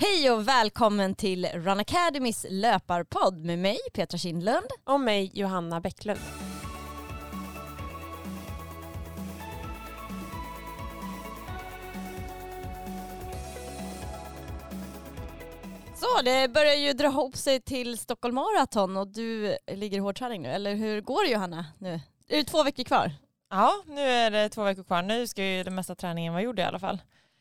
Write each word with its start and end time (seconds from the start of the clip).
Hej 0.00 0.30
och 0.30 0.48
välkommen 0.48 1.14
till 1.14 1.46
Run 1.46 1.80
Academys 1.80 2.46
löparpodd 2.50 3.44
med 3.44 3.58
mig 3.58 3.78
Petra 3.94 4.18
Kindlund. 4.18 4.66
Och 4.84 5.00
mig 5.00 5.30
Johanna 5.34 5.80
Bäcklund. 5.80 6.20
Så 15.94 16.22
det 16.24 16.52
börjar 16.52 16.74
ju 16.74 16.92
dra 16.92 17.06
ihop 17.06 17.36
sig 17.36 17.60
till 17.60 17.98
Stockholm 17.98 18.34
Marathon 18.34 18.96
och 18.96 19.08
du 19.08 19.56
ligger 19.66 19.96
i 19.96 20.00
hårdträning 20.00 20.42
nu, 20.42 20.48
eller 20.48 20.74
hur 20.74 21.00
går 21.00 21.24
det 21.24 21.30
Johanna 21.30 21.66
nu? 21.78 22.00
Är 22.28 22.36
det 22.36 22.44
två 22.44 22.62
veckor 22.62 22.84
kvar? 22.84 23.12
Ja, 23.50 23.72
nu 23.86 24.00
är 24.00 24.30
det 24.30 24.48
två 24.48 24.62
veckor 24.62 24.82
kvar. 24.82 25.02
Nu 25.02 25.26
ska 25.26 25.44
ju 25.44 25.62
den 25.64 25.74
mesta 25.74 25.94
träningen 25.94 26.32
vara 26.32 26.42
gjord 26.42 26.58
i 26.58 26.62
alla 26.62 26.78
fall. 26.78 26.98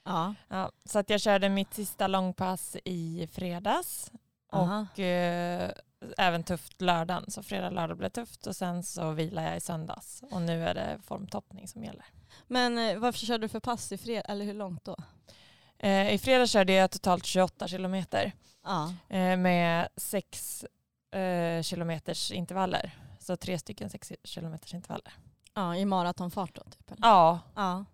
Ja. 0.07 0.35
Ja, 0.47 0.71
så 0.85 0.99
att 0.99 1.09
jag 1.09 1.21
körde 1.21 1.49
mitt 1.49 1.73
sista 1.73 2.07
långpass 2.07 2.75
i 2.85 3.27
fredags 3.31 4.11
Aha. 4.51 4.85
och 4.93 4.99
eh, 4.99 5.71
även 6.17 6.43
tufft 6.43 6.81
lördagen. 6.81 7.31
Så 7.31 7.43
fredag 7.43 7.69
lördag 7.69 7.97
blev 7.97 8.09
tufft 8.09 8.47
och 8.47 8.55
sen 8.55 8.83
så 8.83 9.11
vilade 9.11 9.47
jag 9.47 9.57
i 9.57 9.61
söndags 9.61 10.23
och 10.31 10.41
nu 10.41 10.63
är 10.67 10.73
det 10.73 10.99
formtoppning 11.03 11.67
som 11.67 11.83
gäller. 11.83 12.05
Men 12.47 12.77
eh, 12.77 12.97
varför 12.99 13.19
körde 13.19 13.43
du 13.43 13.49
för 13.49 13.59
pass 13.59 13.91
i 13.91 13.97
fredag, 13.97 14.21
eller 14.21 14.45
hur 14.45 14.53
långt 14.53 14.83
då? 14.85 14.95
Eh, 15.79 16.13
I 16.13 16.17
fredag 16.17 16.47
körde 16.47 16.73
jag 16.73 16.91
totalt 16.91 17.25
28 17.25 17.67
kilometer 17.67 18.31
Ja. 18.63 18.93
eh, 19.09 19.37
med 19.37 19.87
sex 19.97 20.65
eh, 21.11 21.61
kilometers 21.61 22.31
intervaller. 22.31 22.91
Så 23.19 23.35
tre 23.35 23.59
stycken 23.59 23.89
sex 23.89 24.11
kilometers 24.23 24.73
intervaller. 24.73 25.13
Ja, 25.53 25.75
i 25.75 25.85
maratonfart 25.85 26.55
då 26.55 26.61
typ? 26.63 26.91
Eller? 26.91 27.07
Ja, 27.07 27.39
Ja. 27.55 27.85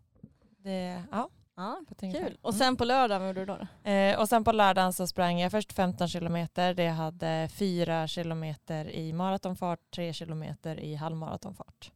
det, 0.57 1.03
ja 1.11 1.29
ja. 1.55 1.79
Kul. 1.99 2.37
Och 2.41 2.49
Mm. 2.49 2.59
sen 2.59 2.77
på 2.77 2.85
lördag, 2.85 3.19
vad 3.19 3.27
gjorde 3.27 3.41
du 3.41 3.45
då? 3.45 3.57
då? 3.83 3.89
Eh, 3.89 4.19
och 4.19 4.29
sen 4.29 4.43
på 4.43 4.51
lördagen 4.51 4.93
så 4.93 5.07
sprang 5.07 5.39
jag 5.39 5.51
först 5.51 5.73
15 5.73 6.07
kilometer. 6.07 6.73
Det 6.73 6.87
hade 6.87 7.49
4 7.53 8.07
kilometer 8.07 8.89
i 8.89 9.13
maratonfart, 9.13 9.79
3 9.95 10.13
kilometer 10.13 10.79
i 10.79 10.95
halvmaratonfart. 10.95 11.91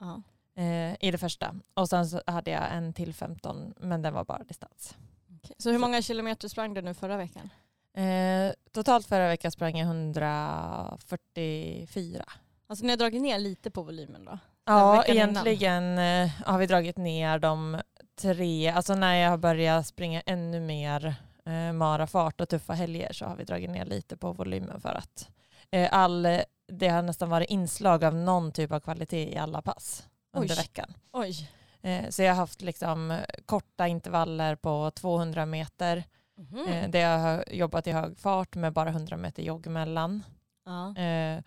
Ja. 0.00 0.22
Eh, 0.62 0.94
I 1.00 1.10
det 1.10 1.18
första. 1.18 1.54
Och 1.74 1.88
sen 1.88 2.08
så 2.08 2.20
hade 2.26 2.50
jag 2.50 2.72
en 2.72 2.92
till 2.92 3.14
15 3.14 3.74
men 3.80 4.02
den 4.02 4.14
var 4.14 4.24
bara 4.24 4.44
distans. 4.44 4.96
Okej. 5.42 5.56
Så 5.58 5.70
hur 5.70 5.78
många 5.78 6.02
kilometer 6.02 6.48
sprang 6.48 6.74
du 6.74 6.82
nu 6.82 6.94
förra 6.94 7.16
veckan? 7.16 7.50
Eh, 7.94 8.52
totalt 8.72 9.06
förra 9.06 9.28
veckan 9.28 9.50
sprang 9.50 9.78
jag 9.78 9.86
144. 9.86 12.24
Alltså 12.66 12.84
ni 12.84 12.90
har 12.90 12.96
dragit 12.96 13.22
ner 13.22 13.38
lite 13.38 13.70
på 13.70 13.82
volymen 13.82 14.24
då? 14.24 14.38
Ja, 14.64 14.92
veckan 14.92 15.16
innan. 15.16 15.28
egentligen 15.46 15.98
eh, 15.98 16.30
har 16.46 16.58
vi 16.58 16.66
dragit 16.66 16.96
ner 16.96 17.38
de 17.38 17.80
tre, 18.20 18.68
alltså 18.68 18.94
när 18.94 19.14
jag 19.14 19.30
har 19.30 19.36
börjat 19.38 19.86
springa 19.86 20.22
ännu 20.26 20.60
mer 20.60 21.14
eh, 21.46 21.72
marafart 21.72 22.40
och 22.40 22.48
tuffa 22.48 22.72
helger 22.72 23.12
så 23.12 23.24
har 23.26 23.36
vi 23.36 23.44
dragit 23.44 23.70
ner 23.70 23.84
lite 23.84 24.16
på 24.16 24.32
volymen 24.32 24.80
för 24.80 24.94
att 24.94 25.28
eh, 25.70 25.88
all, 25.92 26.28
det 26.72 26.88
har 26.88 27.02
nästan 27.02 27.30
varit 27.30 27.50
inslag 27.50 28.04
av 28.04 28.14
någon 28.14 28.52
typ 28.52 28.72
av 28.72 28.80
kvalitet 28.80 29.34
i 29.34 29.36
alla 29.36 29.62
pass 29.62 30.06
under 30.36 30.54
Oj. 30.54 30.56
veckan. 30.58 30.94
Oj. 31.12 31.50
Eh, 31.82 32.08
så 32.08 32.22
jag 32.22 32.30
har 32.32 32.36
haft 32.36 32.62
liksom 32.62 33.18
korta 33.46 33.86
intervaller 33.88 34.56
på 34.56 34.90
200 34.94 35.46
meter 35.46 36.04
Mhm. 36.36 36.66
eh, 36.68 36.90
där 36.90 37.00
jag 37.00 37.18
har 37.18 37.44
jobbat 37.50 37.86
i 37.86 37.92
hög 37.92 38.18
fart 38.18 38.54
med 38.54 38.72
bara 38.72 38.88
100 38.90 39.16
meter 39.16 39.42
jogg 39.42 39.66
emellan. 39.66 40.22
Ja. 40.64 41.02
Eh, 41.02 41.42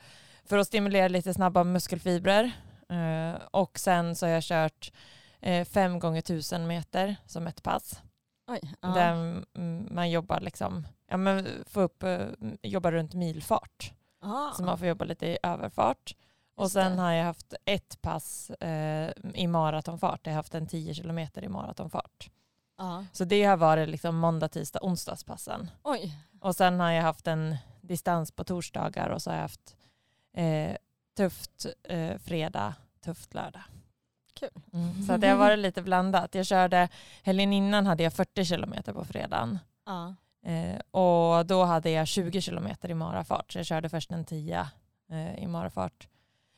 för 0.46 0.58
att 0.58 0.68
stimulera 0.68 1.08
lite 1.08 1.34
snabba 1.34 1.64
muskelfibrer. 1.64 2.52
Eh, 2.90 3.42
och 3.52 3.80
sen 3.80 4.16
så 4.16 4.26
har 4.26 4.32
jag 4.34 4.44
kört 4.44 4.92
fem 5.66 6.00
gånger 6.00 6.22
tusen 6.22 6.68
meter 6.68 7.16
som 7.26 7.48
ett 7.48 7.64
pass. 7.64 8.02
Oj. 8.48 8.74
Ja. 8.82 8.88
Där 8.88 9.44
man 9.94 10.12
jobbar 10.12 10.40
liksom, 10.40 10.88
ja 11.08 11.18
men 11.18 11.48
få 11.68 11.82
upp, 11.82 12.04
eh, 12.04 12.28
jobba 12.62 12.92
runt 12.92 13.14
milfart. 13.14 13.94
Ah. 14.22 14.52
Så 14.52 14.64
man 14.64 14.78
får 14.78 14.88
jobba 14.88 15.06
lite 15.06 15.28
i 15.28 15.38
överfart. 15.44 16.16
Och 16.56 16.64
Just 16.64 16.74
sen 16.74 16.96
det. 16.96 17.02
har 17.02 17.12
jag 17.12 17.26
haft 17.26 17.54
ett 17.66 18.02
pass 18.02 18.50
eh, 18.50 19.12
i 19.34 19.48
maratonfart. 19.48 20.20
Jag 20.24 20.34
har 20.34 20.36
haft 20.36 20.56
en 20.56 20.68
10 20.68 20.94
kilometer 20.94 21.44
i 21.44 21.50
maratonfart. 21.50 22.30
Ja. 22.78 23.06
Så 23.12 23.26
det 23.26 23.44
har 23.44 23.58
varit 23.58 23.90
liksom 23.90 24.16
måndag, 24.16 24.48
tisdag, 24.48 24.80
onsdagspassen. 24.82 25.72
Oj. 25.84 26.18
Och 26.40 26.56
sen 26.56 26.80
har 26.80 26.92
jag 26.92 27.04
haft 27.04 27.28
en 27.28 27.58
distans 27.82 28.32
på 28.32 28.44
torsdagar 28.44 29.10
och 29.10 29.22
så 29.22 29.30
har 29.30 29.36
jag 29.36 29.42
haft 29.42 29.76
eh, 30.34 30.76
tufft 31.18 31.66
eh, 31.84 32.18
fredag, 32.18 32.76
tufft 33.02 33.34
lördag. 33.34 33.64
Kul. 34.50 34.62
Mm. 34.74 35.04
Så 35.04 35.14
att 35.14 35.22
det 35.22 35.28
har 35.28 35.38
varit 35.38 35.60
lite 35.60 35.82
blandat. 35.82 36.36
Jag 36.36 36.46
körde, 36.46 36.90
helgen 37.24 37.54
innan 37.54 37.86
hade 37.86 38.04
jag 38.04 38.14
40 38.14 38.46
kilometer 38.46 38.94
på 38.94 39.06
fredagen. 39.06 39.60
Ja. 39.86 40.16
Eh, 40.46 40.80
och 40.92 41.46
då 41.46 41.64
hade 41.64 41.90
jag 41.90 42.08
20 42.08 42.42
kilometer 42.42 42.90
i 42.90 42.94
marafart. 42.94 43.52
Så 43.52 43.60
jag 43.60 43.66
körde 43.66 43.90
först 43.90 44.12
en 44.12 44.26
10 44.26 44.68
eh, 45.12 45.44
i 45.44 45.48
marafart. 45.48 46.08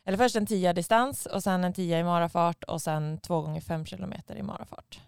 Eller 0.06 0.18
först 0.18 0.35
en 0.35 0.46
10 0.46 0.73
distans 0.73 1.25
och 1.25 1.44
sen 1.44 1.63
en 1.63 1.73
10 1.73 2.00
i 2.00 2.03
marafart 2.03 2.63
och 2.63 2.81
sen 2.81 3.18
två 3.18 3.41
gånger 3.41 3.62
5 3.62 3.85
kilometer 3.85 4.35
i 4.35 4.44
marafart. 4.44 5.00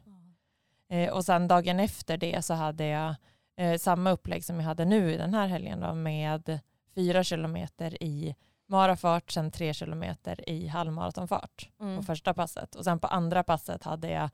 Eh, 0.90 1.10
och 1.10 1.26
sen 1.26 1.48
dagen 1.48 1.80
efter 1.80 2.18
det 2.18 2.46
så 2.46 2.54
hade 2.54 2.86
jag 2.86 3.16
eh, 3.58 3.78
samma 3.78 4.12
upplägg 4.12 4.46
som 4.46 4.56
jag 4.56 4.64
hade 4.64 4.86
nu 4.86 5.14
i 5.14 5.18
den 5.18 5.34
här 5.34 5.48
helgen 5.48 5.80
då, 5.80 5.94
med 5.94 6.60
fyra 6.96 7.24
kilometer 7.24 8.04
i 8.04 8.36
marafart, 8.68 9.32
sen 9.32 9.52
tre 9.52 9.74
kilometer 9.74 10.50
i 10.50 10.68
halvmaratonfart 10.68 11.70
Mm. 11.80 11.98
på 11.98 12.04
första 12.04 12.34
passet. 12.34 12.76
Och 12.76 12.84
sen 12.84 13.00
på 13.00 13.08
andra 13.08 13.44
passet 13.44 13.84
hade 13.84 14.10
jag 14.10 14.30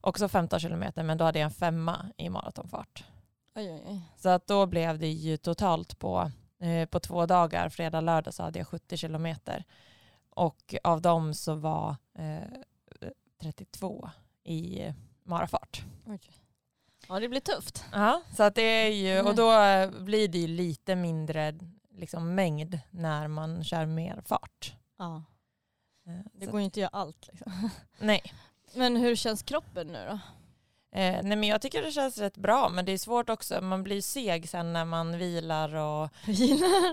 också 0.00 0.28
15 0.28 0.60
kilometer 0.60 1.02
men 1.02 1.18
då 1.18 1.24
hade 1.24 1.38
jag 1.38 1.44
en 1.46 1.50
femma 1.50 2.06
i 2.16 2.28
maratonfart. 2.28 3.04
Oj, 3.54 3.70
oj, 3.72 3.82
oj. 3.86 4.00
Så 4.16 4.28
att 4.28 4.46
då 4.46 4.66
blev 4.66 4.98
det 4.98 5.08
ju 5.10 5.36
totalt 5.36 5.98
på, 5.98 6.30
eh, 6.60 6.88
på 6.88 7.00
två 7.00 7.26
dagar, 7.26 7.68
fredag 7.68 8.00
lördag 8.00 8.34
så 8.34 8.42
hade 8.42 8.58
jag 8.58 8.68
70 8.68 8.96
kilometer. 8.96 9.64
Och 10.30 10.74
av 10.84 11.00
dem 11.02 11.34
så 11.34 11.54
var 11.54 11.96
eh, 12.18 12.38
32 13.40 14.10
i 14.44 14.82
marafart. 15.24 15.84
Ja, 17.08 17.20
det 17.20 17.28
blir 17.28 17.40
tufft. 17.40 17.84
Ja, 17.92 18.22
så 18.36 18.42
att 18.42 18.54
det 18.54 18.62
är 18.62 18.88
ju, 18.88 19.12
Mm. 19.12 19.26
och 19.26 19.34
då 19.34 19.52
eh, 19.60 19.90
blir 19.90 20.28
det 20.28 20.38
ju 20.38 20.46
lite 20.46 20.94
mindre 20.96 21.54
liksom, 21.96 22.34
mängd 22.34 22.78
när 22.90 23.28
man 23.28 23.64
kör 23.64 23.86
mer 23.86 24.22
fart. 24.26 24.74
Ja. 24.98 25.22
Eh, 26.06 26.12
Det 26.32 26.44
så- 26.46 26.50
går 26.50 26.60
ju 26.60 26.64
inte 26.64 26.78
att 26.78 26.82
göra 26.82 27.00
allt. 27.02 27.28
Liksom. 27.32 27.70
Nej. 27.98 28.22
Men 28.74 28.96
hur 28.96 29.16
känns 29.16 29.42
kroppen 29.42 29.86
nu 29.86 30.06
då? 30.08 30.18
Eh, 30.98 31.22
nej 31.22 31.36
men 31.36 31.42
jag 31.44 31.60
tycker 31.62 31.82
det 31.82 31.92
känns 31.92 32.18
rätt 32.18 32.36
bra 32.36 32.68
men 32.68 32.84
det 32.84 32.92
är 32.92 32.98
svårt 32.98 33.30
också, 33.30 33.60
man 33.60 33.82
blir 33.82 34.00
seg 34.02 34.48
sen 34.48 34.72
när 34.72 34.84
man 34.84 35.18
vilar 35.18 35.74
och 35.74 36.10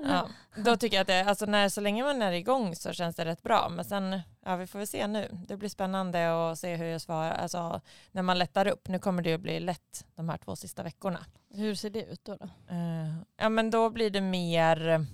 ja, 0.03 0.28
då 0.56 0.78
tycker 0.78 0.97
jag 0.97 1.01
att 1.01 1.07
det, 1.07 1.22
alltså 1.25 1.45
när, 1.45 1.69
så 1.69 1.81
länge 1.81 2.03
man 2.03 2.22
är 2.22 2.31
igång 2.31 2.75
så 2.75 2.94
känns 2.94 3.16
det 3.16 3.25
rätt 3.25 3.41
bra 3.44 3.69
men 3.69 3.85
sen, 3.85 4.22
ja 4.45 4.56
vi 4.56 4.68
får 4.68 4.79
väl 4.79 4.88
se 4.88 5.07
nu. 5.07 5.29
Det 5.47 5.57
blir 5.57 5.69
spännande 5.69 6.51
att 6.51 6.59
se 6.59 6.75
hur 6.75 6.85
jag 6.85 7.01
svarar, 7.01 7.31
alltså 7.31 7.81
när 8.12 8.22
man 8.22 8.38
lättar 8.39 8.68
upp, 8.68 8.88
nu 8.88 9.00
kommer 9.00 9.22
det 9.23 9.33
att 9.33 9.41
bli 9.41 9.59
lätt 9.59 10.06
de 10.16 10.29
här 10.29 10.38
två 10.38 10.56
sista 10.56 10.83
veckorna. 10.83 11.25
Hur 11.53 11.75
ser 11.75 11.89
det 11.89 12.03
ut 12.06 12.25
då? 12.25 12.35
då? 12.35 12.45
Eh, 12.75 13.13
ja 13.38 13.50
men 13.50 13.69
då 13.72 13.89
blir 13.89 14.09
det 14.09 14.22
mer, 14.22 15.06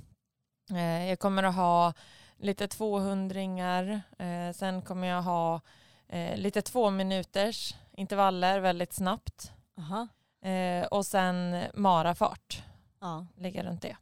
eh, 0.72 1.06
jag 1.09 1.20
kommer 1.20 1.44
att 1.44 1.56
ha 1.56 1.94
lite 2.38 2.68
200 2.68 3.42
eh, 4.20 4.52
sen 4.53 4.81
kommer 4.81 5.08
jag 5.08 5.22
ha 5.22 5.62
eh, 6.08 6.38
lite 6.38 6.62
två 6.62 6.90
minuters 6.90 7.75
intervaller 7.92 8.59
väldigt 8.59 8.94
snabbt. 8.94 9.52
Aha. 9.78 10.08
Eh, 10.52 10.86
och 10.86 11.06
sen 11.06 11.64
marafart, 11.74 12.64
Ja. 13.02 13.25
ligger 13.36 13.64
runt 13.64 13.81
det. 13.81 13.98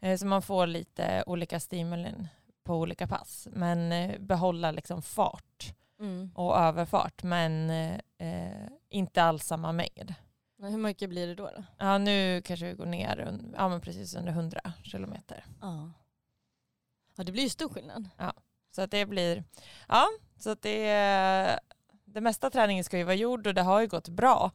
Eh, 0.00 0.16
så 0.18 0.26
man 0.26 0.42
får 0.42 0.66
lite 0.66 1.24
olika 1.26 1.60
stimulin 1.60 2.28
på 2.64 2.74
olika 2.76 3.06
pass. 3.06 3.48
Men 3.52 3.92
eh, 3.92 4.18
behålla 4.20 4.70
liksom 4.70 5.02
fart 5.02 5.74
Mm. 6.00 6.30
och 6.34 6.58
överfart. 6.58 7.22
Men 7.22 7.70
eh, 8.18 8.68
inte 8.88 9.22
alls 9.22 9.44
samma 9.44 9.72
mängd. 9.72 10.14
Hur 10.58 10.78
mycket 10.78 11.10
blir 11.10 11.26
det 11.26 11.34
då? 11.34 11.50
då? 11.56 11.64
Ja, 11.78 11.98
nu 11.98 12.42
kanske 12.42 12.66
vi 12.66 12.74
går 12.74 12.86
ner 12.86 13.40
ja, 13.56 13.68
men 13.68 13.80
precis 13.80 14.14
under 14.14 14.32
100 14.32 14.60
kilometer. 14.82 15.44
Ja. 15.60 15.92
Ja, 17.16 17.24
det 17.24 17.32
blir 17.32 17.42
ju 17.42 17.48
stor 17.48 17.68
skillnad. 17.68 18.08
Så 18.70 18.82
att 18.82 18.90
det 18.90 19.06
blir, 19.06 19.44
ja, 19.88 20.06
så 20.38 20.50
att 20.50 20.62
det, 20.62 21.60
det 22.04 22.20
mesta 22.20 22.50
träningen 22.50 22.84
ska 22.84 22.98
ju 22.98 23.04
vara 23.04 23.14
gjord 23.14 23.46
och 23.46 23.54
det 23.54 23.62
har 23.62 23.80
ju 23.80 23.86
gått 23.86 24.08
bra. 24.08 24.50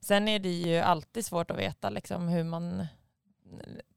Sen 0.00 0.28
är 0.28 0.38
det 0.38 0.48
ju 0.48 0.78
alltid 0.78 1.26
svårt 1.26 1.50
att 1.50 1.58
veta 1.58 1.90
liksom 1.90 2.28
hur 2.28 2.44
man 2.44 2.86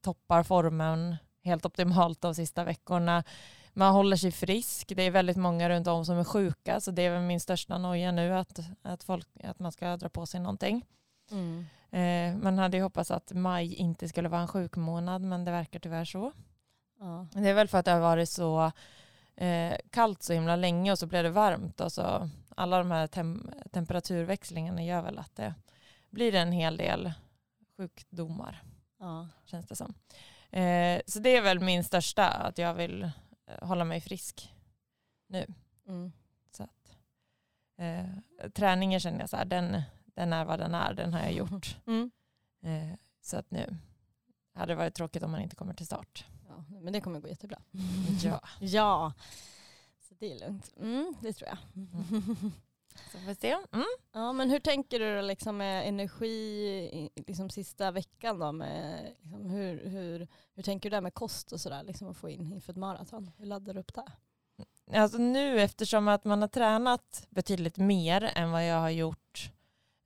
toppar 0.00 0.42
formen 0.42 1.16
helt 1.42 1.66
optimalt 1.66 2.20
de 2.20 2.34
sista 2.34 2.64
veckorna. 2.64 3.24
Man 3.72 3.92
håller 3.92 4.16
sig 4.16 4.32
frisk. 4.32 4.92
Det 4.96 5.02
är 5.02 5.10
väldigt 5.10 5.36
många 5.36 5.68
runt 5.68 5.86
om 5.86 6.04
som 6.04 6.18
är 6.18 6.24
sjuka 6.24 6.80
så 6.80 6.90
det 6.90 7.02
är 7.02 7.10
väl 7.10 7.22
min 7.22 7.40
största 7.40 7.78
noja 7.78 8.12
nu 8.12 8.34
att, 8.34 8.60
att, 8.82 9.04
folk, 9.04 9.28
att 9.44 9.58
man 9.58 9.72
ska 9.72 9.96
dra 9.96 10.08
på 10.08 10.26
sig 10.26 10.40
någonting. 10.40 10.86
Mm. 11.32 11.66
Eh, 11.90 12.42
man 12.42 12.58
hade 12.58 12.76
ju 12.76 12.82
hoppats 12.82 13.10
att 13.10 13.32
maj 13.32 13.74
inte 13.74 14.08
skulle 14.08 14.28
vara 14.28 14.40
en 14.40 14.48
sjukmånad 14.48 15.22
men 15.22 15.44
det 15.44 15.50
verkar 15.50 15.78
tyvärr 15.80 16.04
så. 16.04 16.32
Ja. 17.00 17.26
Det 17.32 17.48
är 17.48 17.54
väl 17.54 17.68
för 17.68 17.78
att 17.78 17.84
det 17.84 17.90
har 17.92 18.00
varit 18.00 18.28
så 18.28 18.72
eh, 19.36 19.74
kallt 19.90 20.22
så 20.22 20.32
himla 20.32 20.56
länge 20.56 20.92
och 20.92 20.98
så 20.98 21.06
blev 21.06 21.24
det 21.24 21.30
varmt 21.30 21.80
och 21.80 21.92
så 21.92 22.28
alla 22.56 22.78
de 22.78 22.90
här 22.90 23.06
tem- 23.06 23.68
temperaturväxlingarna 23.70 24.82
gör 24.84 25.02
väl 25.02 25.18
att 25.18 25.36
det 25.36 25.54
blir 26.10 26.34
en 26.34 26.52
hel 26.52 26.76
del 26.76 27.12
sjukdomar 27.76 28.62
Ja. 28.98 29.28
känns 29.44 29.66
det 29.66 29.76
som. 29.76 29.94
Eh, 30.50 31.00
så 31.06 31.18
det 31.20 31.36
är 31.36 31.42
väl 31.42 31.60
min 31.60 31.84
största, 31.84 32.28
att 32.28 32.58
jag 32.58 32.74
vill 32.74 33.10
hålla 33.62 33.84
mig 33.84 34.00
frisk 34.00 34.54
nu. 35.26 35.46
Mm. 35.88 36.12
Så 36.56 36.62
att, 36.62 36.96
eh, 37.78 38.48
träningen 38.52 39.00
känner 39.00 39.20
jag 39.20 39.30
så 39.30 39.36
här, 39.36 39.44
den, 39.44 39.82
den 40.14 40.32
är 40.32 40.44
vad 40.44 40.58
den 40.58 40.74
är, 40.74 40.94
den 40.94 41.12
har 41.12 41.20
jag 41.20 41.32
gjort. 41.32 41.76
Mm. 41.86 42.10
Eh, 42.62 42.98
så 43.20 43.36
att 43.36 43.50
nu 43.50 43.76
hade 44.54 44.72
det 44.72 44.76
varit 44.76 44.94
tråkigt 44.94 45.22
om 45.22 45.30
man 45.30 45.40
inte 45.40 45.56
kommer 45.56 45.74
till 45.74 45.86
start. 45.86 46.24
Ja, 46.48 46.64
men 46.80 46.92
det 46.92 47.00
kommer 47.00 47.20
gå 47.20 47.28
jättebra. 47.28 47.58
Ja. 48.22 48.40
Ja, 48.60 49.12
så 50.08 50.14
det 50.18 50.32
är 50.32 50.38
lugnt. 50.40 50.72
Mm, 50.76 51.14
det 51.20 51.32
tror 51.32 51.48
jag. 51.48 51.58
Så 53.12 53.18
får 53.18 53.26
vi 53.28 53.34
se. 53.34 53.56
Mm. 53.72 53.86
Ja, 54.12 54.32
men 54.32 54.50
hur 54.50 54.60
tänker 54.60 54.98
du 54.98 55.16
då 55.16 55.22
liksom 55.22 55.56
med 55.56 55.88
energi 55.88 57.10
liksom 57.26 57.50
sista 57.50 57.90
veckan 57.90 58.38
då? 58.38 58.52
Med, 58.52 59.12
liksom 59.22 59.50
hur, 59.50 59.88
hur, 59.88 60.28
hur 60.54 60.62
tänker 60.62 60.90
du 60.90 60.96
där 60.96 61.00
med 61.00 61.14
kost 61.14 61.52
och 61.52 61.60
sådär 61.60 61.82
liksom 61.82 62.08
att 62.08 62.16
få 62.16 62.30
in 62.30 62.52
inför 62.52 62.72
ett 62.72 62.76
maraton? 62.76 63.30
Hur 63.36 63.46
laddar 63.46 63.74
du 63.74 63.80
upp 63.80 63.94
det? 63.94 64.12
Alltså 64.98 65.18
nu 65.18 65.60
eftersom 65.60 66.08
att 66.08 66.24
man 66.24 66.40
har 66.40 66.48
tränat 66.48 67.26
betydligt 67.30 67.76
mer 67.76 68.32
än 68.34 68.50
vad 68.50 68.66
jag 68.66 68.80
har 68.80 68.90
gjort 68.90 69.52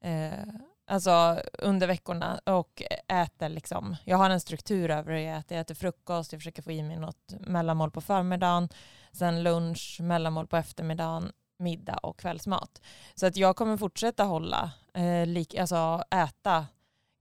eh, 0.05 0.55
alltså 0.87 1.41
under 1.59 1.87
veckorna 1.87 2.41
och 2.45 2.83
äter 3.09 3.49
liksom, 3.49 3.97
jag 4.05 4.17
har 4.17 4.31
en 4.31 4.41
struktur 4.41 4.91
över 4.91 5.13
hur 5.13 5.21
jag 5.21 5.39
äter. 5.39 5.57
Jag 5.57 5.61
äter 5.63 5.75
frukost, 5.75 6.33
jag 6.33 6.41
försöker 6.41 6.63
få 6.63 6.73
i 6.73 6.83
mig 6.83 6.97
något 6.97 7.35
mellanmål 7.41 7.91
på 7.91 8.01
förmiddagen, 8.01 8.69
sen 9.13 9.43
lunch, 9.43 9.99
mellanmål 10.01 10.47
på 10.47 10.57
eftermiddagen, 10.57 11.33
middag 11.59 11.97
och 11.97 12.19
kvällsmat. 12.19 12.81
Så 13.15 13.27
att 13.27 13.37
jag 13.37 13.57
kommer 13.57 13.77
fortsätta 13.77 14.25
hålla, 14.25 14.73
eh, 14.95 15.27
lik, 15.27 15.55
alltså 15.55 16.05
äta 16.11 16.67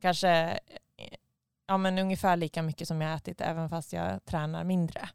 kanske 0.01 0.29
eh, 0.97 1.17
ja, 1.67 1.77
men 1.77 1.99
ungefär 1.99 2.37
lika 2.37 2.61
mycket 2.61 2.87
som 2.87 3.01
jag 3.01 3.13
ätit 3.15 3.41
även 3.41 3.69
fast 3.69 3.93
jag 3.93 4.25
tränar 4.25 4.63
mindre 4.63 5.09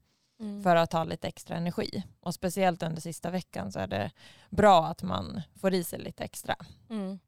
för 0.63 0.77
att 0.77 0.93
ha 0.93 1.05
lite 1.05 1.29
extra 1.29 1.57
energi. 1.57 2.03
Och 2.21 2.35
speciellt 2.35 2.83
under 2.83 3.01
sista 3.01 3.31
veckan 3.31 3.73
så 3.73 3.79
är 3.79 3.87
det 3.87 4.11
bra 4.51 4.87
att 4.87 5.03
man 5.03 5.43
får 5.61 5.75
i 5.75 5.85
sig 5.85 5.99
lite 5.99 6.25
extra. 6.25 6.57
Mm. 6.91 7.19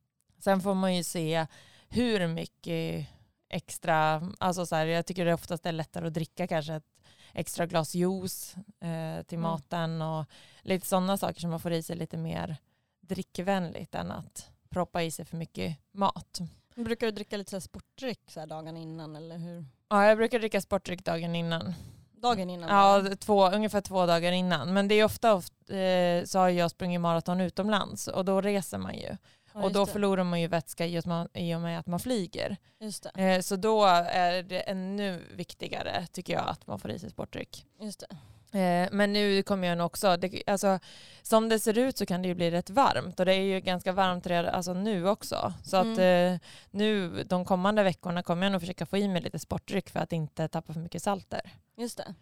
Sen 0.40 0.60
får 0.60 0.74
man 0.74 0.94
ju 0.96 1.04
se 1.04 1.46
hur 1.88 2.26
mycket 2.26 3.06
extra, 3.48 4.22
alltså 4.38 4.66
så 4.66 4.76
här, 4.76 4.86
jag 4.86 5.06
tycker 5.06 5.24
det 5.24 5.34
oftast 5.34 5.66
är 5.66 5.72
lättare 5.72 6.06
att 6.06 6.14
dricka 6.14 6.46
kanske 6.46 6.74
ett 6.74 6.84
extra 7.32 7.66
glas 7.66 7.94
juice 7.94 8.54
eh, 8.80 9.22
till 9.22 9.38
Mm. 9.38 9.50
maten 9.50 10.02
och 10.02 10.24
lite 10.62 10.86
sådana 10.86 11.16
saker 11.16 11.40
som 11.40 11.50
man 11.50 11.60
får 11.60 11.72
i 11.72 11.82
sig 11.82 11.96
lite 11.96 12.16
mer 12.16 12.56
drickvänligt 13.00 13.94
än 13.94 14.10
att 14.10 14.50
proppa 14.68 15.02
i 15.02 15.10
sig 15.10 15.24
för 15.24 15.36
mycket 15.36 15.76
mat. 15.92 16.40
Brukar 16.74 17.06
du 17.06 17.12
dricka 17.12 17.36
lite 17.36 17.50
så 17.50 17.60
sportdryck 17.60 18.20
så 18.30 18.40
här 18.40 18.46
dagen 18.46 18.76
innan 18.76 19.16
eller 19.16 19.38
hur? 19.38 19.64
Ja, 19.88 20.06
jag 20.06 20.16
brukar 20.18 20.38
dricka 20.38 20.60
sportdryck 20.60 21.04
dagen 21.04 21.34
innan. 21.34 21.74
Dagen 22.12 22.50
innan? 22.50 22.68
Ja, 22.68 23.16
två, 23.16 23.48
ungefär 23.50 23.80
två 23.80 24.06
dagar 24.06 24.32
innan. 24.32 24.72
Men 24.72 24.88
det 24.88 24.94
är 24.94 25.04
ofta, 25.04 25.34
ofta 25.34 25.76
eh, 25.76 26.24
så 26.24 26.38
har 26.38 26.48
jag 26.48 26.70
sprungit 26.70 27.00
maraton 27.00 27.40
utomlands 27.40 28.08
och 28.08 28.24
då 28.24 28.40
reser 28.40 28.78
man 28.78 28.94
ju. 28.94 29.16
Ja, 29.54 29.62
och 29.62 29.72
då 29.72 29.84
det. 29.84 29.92
förlorar 29.92 30.24
man 30.24 30.40
ju 30.40 30.46
vätska 30.46 30.86
i, 30.86 30.98
att 30.98 31.06
man, 31.06 31.28
i 31.34 31.54
och 31.54 31.60
med 31.60 31.78
att 31.78 31.86
man 31.86 32.00
flyger. 32.00 32.56
Eh, 33.16 33.40
så 33.40 33.56
då 33.56 33.84
är 34.10 34.42
det 34.42 34.60
ännu 34.60 35.24
viktigare 35.34 36.06
tycker 36.12 36.32
jag 36.32 36.48
att 36.48 36.66
man 36.66 36.78
får 36.78 36.90
i 36.90 36.98
sig 36.98 37.10
sportdryck. 37.10 37.66
Just 37.80 38.00
det. 38.00 38.16
Eh, 38.58 38.88
men 38.92 39.12
nu 39.12 39.42
kommer 39.42 39.68
jag 39.68 39.86
också, 39.86 40.16
det, 40.16 40.42
alltså, 40.46 40.78
som 41.22 41.48
det 41.48 41.58
ser 41.58 41.78
ut 41.78 41.96
så 41.98 42.06
kan 42.06 42.22
det 42.22 42.28
ju 42.28 42.34
bli 42.34 42.50
rätt 42.50 42.70
varmt 42.70 43.20
och 43.20 43.26
det 43.26 43.34
är 43.34 43.40
ju 43.42 43.60
ganska 43.60 43.92
varmt 43.92 44.26
redan, 44.26 44.54
alltså, 44.54 44.74
nu 44.74 45.08
också. 45.08 45.52
Så 45.64 45.76
att 45.76 45.86
Mm. 45.98 46.34
eh, 46.34 46.40
nu 46.70 47.22
de 47.24 47.44
kommande 47.44 47.82
veckorna 47.82 48.22
kommer 48.22 48.42
jag 48.42 48.52
nog 48.52 48.60
försöka 48.60 48.86
få 48.86 48.96
i 48.96 49.08
mig 49.08 49.22
lite 49.22 49.38
sportdryck 49.38 49.90
för 49.90 50.00
att 50.00 50.12
inte 50.12 50.48
tappa 50.48 50.72
för 50.72 50.80
mycket 50.80 51.02
salter. 51.02 51.40
Just 51.76 51.96
det. 51.98 52.14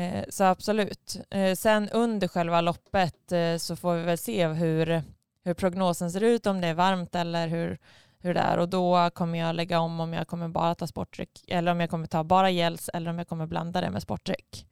Eh, 0.00 0.24
så 0.28 0.44
absolut. 0.44 1.20
Eh, 1.30 1.54
sen 1.54 1.88
under 1.90 2.28
själva 2.28 2.60
loppet 2.60 3.32
så 3.58 3.76
får 3.76 3.94
vi 3.94 4.02
väl 4.02 4.18
se 4.18 4.46
hur, 4.46 5.02
hur 5.44 5.54
prognosen 5.54 6.10
ser 6.10 6.20
ut, 6.20 6.46
om 6.46 6.60
det 6.60 6.66
är 6.66 6.74
varmt 6.74 7.14
eller 7.14 7.48
hur, 7.48 7.78
hur 8.18 8.34
det 8.34 8.40
är. 8.40 8.58
Och 8.58 8.68
då 8.68 9.10
kommer 9.10 9.38
jag 9.38 9.54
lägga 9.56 9.80
om 9.80 10.00
om 10.00 10.12
jag 10.12 10.28
kommer 10.28 10.48
bara 10.48 10.74
ta 10.74 10.86
sportdryck 10.86 11.44
eller 11.48 11.72
om 11.72 11.80
jag 11.80 11.90
kommer 11.90 12.06
ta 12.06 12.24
bara 12.24 12.50
gels 12.50 12.90
eller 12.94 13.10
om 13.10 13.18
jag 13.18 13.28
kommer 13.28 13.46
blanda 13.46 13.80
det 13.80 13.90
med 13.90 14.02
sportdryck. 14.02 14.66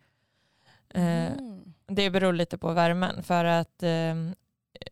Eh, 0.95 1.33
Mm. 1.33 1.75
Det 1.87 2.11
beror 2.11 2.33
lite 2.33 2.59
på 2.59 2.73
värmen 2.73 3.23
för 3.23 3.45
att 3.45 3.83
eh, 3.83 4.15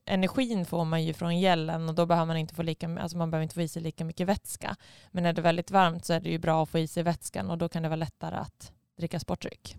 energin 0.05 0.67
får 0.67 0.85
man 0.85 1.05
ju 1.05 1.13
från 1.15 1.39
gällen 1.39 1.89
och 1.89 1.95
då 1.95 2.07
behöver 2.07 2.27
man 2.27 2.37
inte 2.37 2.55
få 2.55 2.63
lika, 2.63 2.99
alltså 3.01 3.17
man 3.17 3.31
behöver 3.31 3.43
inte 3.43 3.55
få 3.55 3.63
i 3.63 3.69
sig 3.69 3.83
lika 3.83 4.05
mycket 4.05 4.29
vätska. 4.29 4.77
Men 5.11 5.23
när 5.23 5.33
det 5.33 5.41
är 5.41 5.43
väldigt 5.43 5.71
varmt 5.71 6.05
så 6.05 6.13
är 6.13 6.21
det 6.21 6.31
ju 6.31 6.39
bra 6.39 6.63
att 6.63 6.69
få 6.69 6.79
i 6.79 6.87
sig 6.87 7.03
vätskan 7.03 7.51
och 7.51 7.59
då 7.59 7.69
kan 7.69 7.83
det 7.83 7.89
vara 7.89 7.97
lättare 7.97 8.37
att 8.37 8.73
dricka 8.99 9.21
sportdryck. 9.21 9.77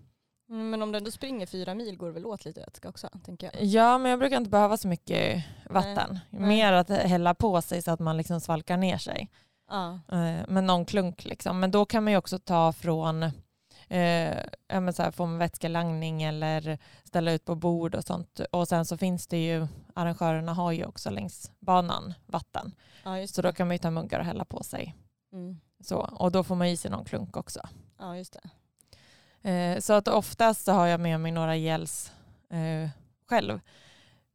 Mm, 0.52 0.70
Men 0.70 0.82
om 0.82 0.92
du 0.92 0.98
ändå 0.98 1.10
springer 1.10 1.46
fyra 1.46 1.74
mil 1.74 1.96
går 1.96 2.06
det 2.06 2.12
väl 2.12 2.26
åt 2.26 2.44
lite 2.44 2.60
vätska 2.60 2.88
också, 2.88 3.08
tänker 3.24 3.50
jag. 3.52 3.64
Ja, 3.64 3.98
men 3.98 4.10
jag 4.10 4.18
brukar 4.18 4.36
inte 4.36 4.50
behöva 4.50 4.76
så 4.76 4.88
mycket 4.88 5.44
vatten. 5.70 6.18
Nej. 6.30 6.48
Mer 6.48 6.72
att 6.72 6.88
hälla 6.88 7.34
på 7.34 7.62
sig 7.62 7.82
så 7.82 7.90
att 7.90 8.00
man 8.00 8.16
liksom 8.16 8.40
svalkar 8.40 8.76
ner 8.76 8.98
sig. 8.98 9.30
Ja. 9.70 9.92
Eh, 10.12 10.48
med 10.48 10.64
någon 10.64 10.84
klunk 10.84 11.24
liksom. 11.24 11.60
Men 11.60 11.70
då 11.70 11.84
kan 11.84 12.04
man 12.04 12.12
ju 12.12 12.16
också 12.16 12.38
ta 12.38 12.72
från 12.72 13.22
eh, 13.22 14.36
men 14.68 14.92
så 14.92 15.02
här, 15.02 15.10
få 15.10 15.24
en 15.24 15.38
vätskelangning 15.38 16.22
eller 16.22 16.78
ställa 17.04 17.32
ut 17.32 17.44
på 17.44 17.54
bord 17.54 17.94
och 17.94 18.04
sånt. 18.04 18.40
Och 18.52 18.68
sen 18.68 18.84
så 18.84 18.96
finns 18.96 19.26
det 19.26 19.44
ju, 19.46 19.66
arrangörerna 19.94 20.54
har 20.54 20.72
ju 20.72 20.84
också 20.84 21.10
längs 21.10 21.50
banan 21.58 22.14
vatten. 22.26 22.74
ja, 23.04 23.26
Så 23.26 23.42
då 23.42 23.52
kan 23.52 23.66
man 23.66 23.74
ju 23.74 23.78
ta 23.78 23.90
muggar 23.90 24.20
och 24.20 24.26
hälla 24.26 24.44
på 24.44 24.62
sig. 24.62 24.96
Mm. 25.32 25.60
Så, 25.84 25.96
och 25.96 26.32
då 26.32 26.44
får 26.44 26.54
man 26.54 26.66
i 26.66 26.76
sig 26.76 26.90
någon 26.90 27.04
klunk 27.04 27.36
också. 27.36 27.60
Ja, 27.98 28.16
just 28.16 28.32
det. 28.32 28.50
Eh, 29.42 29.78
så 29.78 29.92
att 29.92 30.08
oftast 30.08 30.64
så 30.64 30.72
har 30.72 30.86
jag 30.86 31.00
med 31.00 31.20
mig 31.20 31.32
några 31.32 31.56
gels 31.56 32.12
eh, 32.50 32.88
själv. 33.28 33.60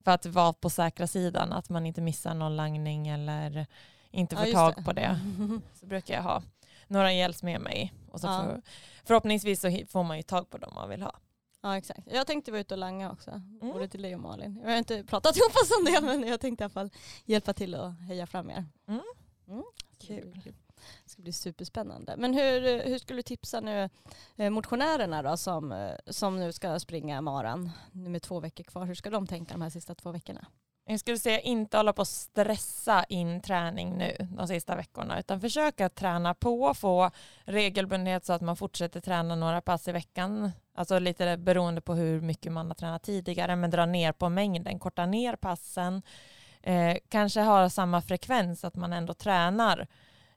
För 0.03 0.11
att 0.11 0.25
vara 0.25 0.53
på 0.53 0.69
säkra 0.69 1.07
sidan, 1.07 1.53
att 1.53 1.69
man 1.69 1.85
inte 1.85 2.01
missar 2.01 2.33
någon 2.33 2.55
langning 2.55 3.07
eller 3.07 3.67
inte 4.11 4.35
Ja, 4.35 4.39
får 4.39 4.47
just 4.47 4.55
tag 4.57 4.73
det. 4.77 4.83
på 4.83 4.93
det. 4.93 5.19
Så 5.79 5.85
brukar 5.85 6.13
jag 6.15 6.23
ha 6.23 6.43
några 6.87 7.13
gels 7.13 7.43
med 7.43 7.61
mig. 7.61 7.93
Och 8.11 8.19
så 8.21 8.27
Ja. 8.27 8.43
får, 8.43 8.61
förhoppningsvis 9.03 9.61
så 9.61 9.79
får 9.89 10.03
man 10.03 10.17
ju 10.17 10.23
tag 10.23 10.49
på 10.49 10.57
dem 10.57 10.71
man 10.75 10.89
vill 10.89 11.01
ha. 11.01 11.15
Ja 11.61 11.77
exakt. 11.77 11.99
Jag 12.11 12.27
tänkte 12.27 12.51
vara 12.51 12.61
ute 12.61 12.73
och 12.73 12.77
langa 12.77 13.11
också. 13.11 13.31
Mm. 13.31 13.59
Både 13.73 13.87
till 13.87 14.01
dig 14.01 14.15
och 14.15 14.21
Malin. 14.21 14.59
Jag 14.63 14.69
har 14.69 14.77
inte 14.77 15.03
pratat 15.03 15.37
ihop 15.37 15.51
oss 15.55 15.71
om 15.79 15.85
det 15.85 16.01
men 16.01 16.27
jag 16.29 16.39
tänkte 16.39 16.63
i 16.63 16.65
alla 16.65 16.69
fall 16.73 16.89
hjälpa 17.25 17.53
till 17.53 17.75
och 17.75 17.93
heja 17.93 18.27
fram 18.27 18.49
er. 18.49 18.65
Mm. 18.87 19.01
Mm. 19.47 19.63
Det 19.99 20.07
Kul. 20.07 20.53
Det 21.17 21.21
ska 21.21 21.23
bli 21.23 21.33
superspännande. 21.33 22.15
Men 22.17 22.33
hur, 22.33 22.83
hur 22.83 22.97
skulle 22.97 23.19
du 23.19 23.23
tipsa 23.23 23.59
nu 23.59 23.89
eh, 24.35 24.49
motionärerna 24.49 25.23
då 25.23 25.37
som, 25.37 25.71
eh, 25.71 25.91
som 26.07 26.39
nu 26.39 26.51
ska 26.51 26.79
springa 26.79 27.21
maran 27.21 27.71
nu 27.91 28.09
med 28.09 28.21
två 28.21 28.39
veckor 28.39 28.63
kvar. 28.63 28.85
Hur 28.85 28.95
ska 28.95 29.09
de 29.09 29.27
tänka 29.27 29.53
de 29.53 29.61
här 29.61 29.69
sista 29.69 29.95
två 29.95 30.11
veckorna? 30.11 30.47
Jag 30.85 30.99
skulle 30.99 31.17
säga 31.17 31.39
inte 31.39 31.77
hålla 31.77 31.93
på 31.93 32.01
att 32.01 32.07
stressa 32.07 33.03
in 33.03 33.41
träning 33.41 33.97
nu 33.97 34.15
de 34.37 34.47
sista 34.47 34.75
veckorna 34.75 35.19
utan 35.19 35.41
försöka 35.41 35.89
träna 35.89 36.33
på, 36.33 36.73
få 36.73 37.11
regelbundenhet 37.45 38.25
så 38.25 38.33
att 38.33 38.41
man 38.41 38.55
fortsätter 38.55 39.01
träna 39.01 39.35
några 39.35 39.61
pass 39.61 39.87
i 39.87 39.91
veckan. 39.91 40.51
Alltså 40.75 40.99
lite 40.99 41.37
beroende 41.37 41.81
på 41.81 41.93
hur 41.93 42.21
mycket 42.21 42.51
man 42.51 42.67
har 42.67 42.75
tränat 42.75 43.03
tidigare 43.03 43.55
men 43.55 43.69
dra 43.69 43.85
ner 43.85 44.11
på 44.11 44.29
mängden, 44.29 44.79
korta 44.79 45.05
ner 45.05 45.35
passen. 45.35 46.01
Eh, 46.61 46.97
kanske 47.09 47.41
ha 47.41 47.69
samma 47.69 48.01
frekvens 48.01 48.63
att 48.63 48.75
man 48.75 48.93
ändå 48.93 49.13
tränar 49.13 49.87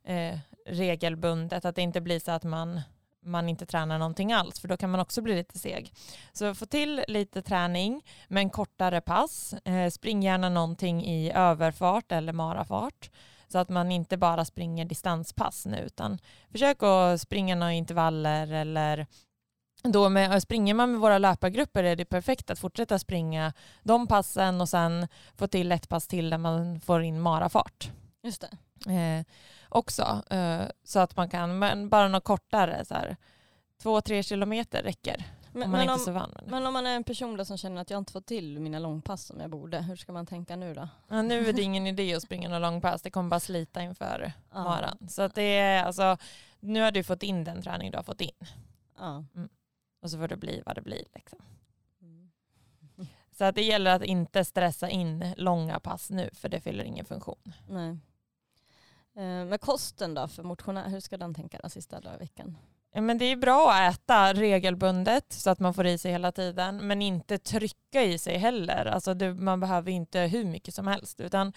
eh, 0.05 0.39
regelbundet, 0.67 1.65
att 1.65 1.77
det 1.77 1.83
inte 1.83 2.01
blir 2.01 2.21
så 2.21 2.31
att 2.31 2.45
man 2.45 2.81
man 3.23 3.49
inte 3.49 3.67
tränar 3.67 3.99
någonting 3.99 4.33
alls 4.33 4.61
för 4.61 4.69
då 4.69 4.77
kan 4.77 4.91
man 4.91 5.01
också 5.01 5.23
bli 5.23 5.35
lite 5.35 5.59
seg. 5.59 5.93
Så 6.33 6.55
få 6.55 6.67
till 6.67 7.05
lite 7.09 7.43
träning 7.43 8.03
men 8.29 8.51
kortare 8.51 9.01
pass. 9.01 9.55
Eh, 9.65 9.91
spring 9.91 10.23
gärna 10.23 10.49
någonting 10.49 11.05
i 11.05 11.33
överfart 11.33 12.13
eller 12.13 12.33
marafart 12.33 13.11
så 13.49 13.59
att 13.59 13.69
man 13.69 13.93
inte 13.93 14.17
bara 14.17 14.45
springer 14.45 14.85
distanspass 14.85 15.67
nu 15.67 15.79
utan 15.79 16.19
försök 16.53 16.83
att 16.83 17.21
springa 17.21 17.55
några 17.55 17.73
intervaller 17.73 18.53
eller 18.53 19.07
då 19.83 20.09
med, 20.09 20.43
springer 20.43 20.75
man 20.75 20.91
med 20.91 21.01
våra 21.01 21.19
löpargrupper 21.19 21.85
är 21.85 21.97
det 21.97 22.05
perfekt 22.05 22.51
att 22.51 22.59
fortsätta 22.59 22.99
springa 22.99 23.53
de 23.83 24.07
passen 24.07 24.61
och 24.61 24.69
sen 24.69 25.09
få 25.37 25.47
till 25.49 25.73
ett 25.73 25.89
pass 25.89 26.07
till 26.07 26.31
där 26.31 26.39
man 26.39 26.81
får 26.81 27.03
in 27.03 27.21
marafart 27.21 27.91
Just 28.23 28.45
det. 28.87 28.93
eh, 28.93 29.25
också. 29.71 30.23
Eh, 30.31 30.63
så 30.85 30.99
att 30.99 31.17
man 31.17 31.29
kan, 31.29 31.59
men 31.59 31.89
bara 31.89 32.09
något 32.09 32.25
kortare, 32.25 32.85
så 32.85 32.95
här, 32.95 33.17
två, 33.83 34.01
tre 34.01 34.23
kilometer 34.23 34.83
räcker 34.83 35.25
Men, 35.53 35.63
om 35.63 35.71
man 35.71 35.87
men, 35.87 36.17
om, 36.19 36.31
men 36.47 36.67
om 36.67 36.73
man 36.73 36.87
är 36.87 36.97
en 36.97 37.05
person 37.05 37.37
då 37.37 37.45
som 37.45 37.57
känner 37.57 37.83
att 37.83 37.91
jag 37.91 37.99
inte 37.99 38.13
får 38.13 38.21
till 38.21 38.61
mina 38.61 38.79
långpass 38.79 39.25
som 39.25 39.41
jag 39.41 39.51
borde, 39.51 39.79
hur 39.83 39.97
ska 39.97 40.13
man 40.13 40.27
tänka 40.27 40.57
nu 40.57 40.75
då? 40.75 40.89
Ja, 41.09 41.23
nu 41.23 41.49
är 41.49 41.53
det 41.53 41.63
ingen 41.71 41.87
idé 41.87 42.15
att 42.15 42.23
springa 42.23 42.49
någon 42.49 42.63
långpass, 42.63 43.03
det 43.03 43.11
kommer 43.11 43.31
bara 43.31 43.41
slita 43.41 43.83
inför 43.83 44.33
Ja. 44.53 44.65
maran. 44.65 45.09
Så 45.09 45.23
att 45.23 45.35
det 45.35 45.43
är, 45.59 45.85
alltså, 45.85 46.17
nu 46.61 46.81
har 46.81 46.91
du 46.91 47.03
fått 47.03 47.23
in 47.23 47.45
den 47.45 47.63
träning 47.63 47.91
du 47.91 47.97
har 47.99 48.03
fått 48.05 48.21
in 48.21 48.47
Ja. 48.99 49.25
och 50.03 50.11
så 50.11 50.19
får 50.19 50.29
det 50.29 50.37
bli 50.37 50.63
vad 50.67 50.75
det 50.75 50.83
blir. 50.83 51.05
Liksom. 51.15 51.39
Mm. 52.03 52.31
Så 53.33 53.45
att 53.45 53.55
det 53.55 53.63
gäller 53.63 53.97
att 53.97 54.03
inte 54.03 54.45
stressa 54.45 54.89
in 54.89 55.35
långa 55.37 55.81
pass 55.81 56.11
nu 56.11 56.31
för 56.33 56.49
det 56.49 56.61
fyller 56.61 56.85
ingen 56.85 57.05
funktion. 57.05 57.53
Nej. 57.69 57.99
Eh, 59.17 59.45
med 59.45 59.61
kosten 59.61 60.15
då 60.15 60.29
för 60.29 60.43
motionär, 60.43 60.89
hur 60.89 61.01
ska 61.01 61.17
den 61.17 61.35
tänka 61.35 61.59
den 61.59 61.71
sista 61.71 62.01
dagen 62.01 62.15
i 62.15 62.19
veckan? 62.19 62.57
Men 62.95 63.19
det 63.19 63.25
är 63.25 63.37
bra 63.37 63.73
att 63.73 63.95
äta 63.95 64.33
regelbundet 64.33 65.33
så 65.33 65.51
att 65.51 65.59
man 65.59 65.75
får 65.75 65.87
i 65.87 65.99
sig 65.99 66.13
hela 66.13 66.33
tiden 66.33 66.87
men 66.87 67.03
inte 67.03 67.39
trycka 67.39 68.03
i 68.03 68.19
sig 68.19 68.39
heller. 68.39 68.87
Alltså 68.87 69.15
det, 69.15 69.35
man 69.35 69.61
behöver 69.61 69.91
inte 69.91 70.21
hur 70.21 70.45
mycket 70.45 70.75
som 70.75 70.87
helst 70.87 71.21
utan 71.21 71.53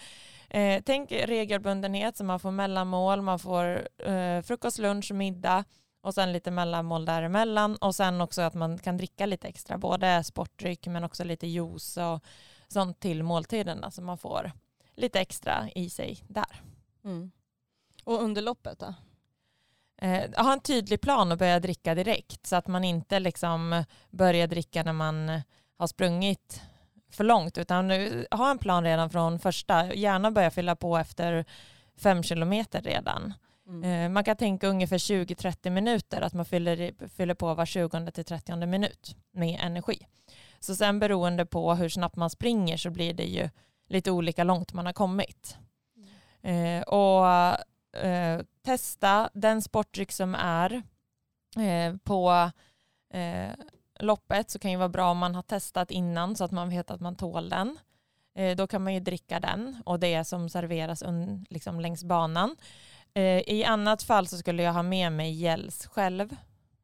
eh, 0.50 0.82
tänk 0.84 1.12
regelbundenhet 1.12 2.16
så 2.16 2.24
man 2.24 2.40
får 2.40 2.50
mellanmål, 2.50 3.22
man 3.22 3.38
får 3.38 3.88
eh, 3.98 4.42
frukost, 4.42 4.78
lunch, 4.78 5.12
middag 5.12 5.64
och 6.00 6.14
sen 6.14 6.32
lite 6.32 6.50
mellanmål 6.50 7.04
däremellan 7.04 7.76
och 7.76 7.94
sen 7.94 8.20
också 8.20 8.42
att 8.42 8.54
man 8.54 8.78
kan 8.78 8.96
dricka 8.96 9.26
lite 9.26 9.48
extra, 9.48 9.78
både 9.78 10.24
sportdryck 10.24 10.86
men 10.86 11.04
också 11.04 11.24
lite 11.24 11.46
juice 11.46 11.96
och 11.96 12.24
sånt 12.68 13.00
till 13.00 13.22
måltiderna 13.22 13.90
så 13.90 14.02
man 14.02 14.18
får 14.18 14.52
lite 14.94 15.20
extra 15.20 15.68
i 15.74 15.90
sig 15.90 16.18
där. 16.28 16.62
Mm. 17.04 17.30
Och 18.04 18.22
under 18.22 18.42
loppet 18.42 18.78
då? 18.78 18.94
Eh, 19.96 20.30
ha 20.36 20.52
en 20.52 20.60
tydlig 20.60 21.00
plan 21.00 21.32
och 21.32 21.38
börja 21.38 21.60
dricka 21.60 21.94
direkt 21.94 22.46
så 22.46 22.56
att 22.56 22.66
man 22.66 22.84
inte 22.84 23.18
liksom 23.20 23.84
börjar 24.10 24.46
dricka 24.46 24.82
när 24.82 24.92
man 24.92 25.40
har 25.76 25.86
sprungit 25.86 26.62
för 27.10 27.24
långt 27.24 27.58
utan 27.58 27.90
ha 28.30 28.50
en 28.50 28.58
plan 28.58 28.84
redan 28.84 29.10
från 29.10 29.38
första. 29.38 29.94
Gärna 29.94 30.30
börja 30.30 30.50
fylla 30.50 30.76
på 30.76 30.96
efter 30.96 31.44
fem 31.96 32.22
kilometer 32.22 32.82
redan. 32.82 33.34
Mm. 33.66 33.84
Eh, 33.84 34.08
man 34.08 34.24
kan 34.24 34.36
tänka 34.36 34.68
ungefär 34.68 34.98
20-30 34.98 35.70
minuter 35.70 36.20
att 36.20 36.34
man 36.34 36.44
fyller, 36.44 37.08
fyller 37.08 37.34
på 37.34 37.54
var 37.54 37.66
20 37.66 38.10
till 38.10 38.24
30 38.24 38.66
minut 38.66 39.16
med 39.32 39.60
energi. 39.60 40.06
Så 40.60 40.74
sen 40.74 40.98
beroende 40.98 41.46
på 41.46 41.74
hur 41.74 41.88
snabbt 41.88 42.16
man 42.16 42.30
springer 42.30 42.76
så 42.76 42.90
blir 42.90 43.14
det 43.14 43.24
ju 43.24 43.50
lite 43.88 44.10
olika 44.10 44.44
långt 44.44 44.72
man 44.72 44.86
har 44.86 44.92
kommit. 44.92 45.56
Mm. 46.42 46.80
Eh, 46.80 46.82
och 46.82 47.26
eh, 48.02 48.40
testa 48.62 49.30
den 49.32 49.62
sportdryck 49.62 50.12
som 50.12 50.34
är 50.34 50.82
eh, 51.56 51.96
på 52.04 52.50
eh, 53.14 53.52
loppet 54.00 54.50
så 54.50 54.58
kan 54.58 54.70
ju 54.70 54.76
vara 54.76 54.88
bra 54.88 55.10
om 55.10 55.18
man 55.18 55.34
har 55.34 55.42
testat 55.42 55.90
innan 55.90 56.36
så 56.36 56.44
att 56.44 56.50
man 56.50 56.70
vet 56.70 56.90
att 56.90 57.00
man 57.00 57.16
tål 57.16 57.48
den. 57.48 57.78
Då 58.56 58.66
kan 58.66 58.84
man 58.84 58.94
ju 58.94 59.00
dricka 59.00 59.40
den 59.40 59.82
och 59.84 60.00
det 60.00 60.24
som 60.24 60.48
serveras 60.48 61.02
un, 61.02 61.46
liksom 61.50 61.80
längs 61.80 62.04
banan. 62.04 62.56
I 63.46 63.64
annat 63.64 64.02
fall 64.02 64.26
så 64.26 64.38
skulle 64.38 64.62
jag 64.62 64.72
ha 64.72 64.82
med 64.82 65.12
mig 65.12 65.32
gels 65.32 65.86
själv. 65.86 66.36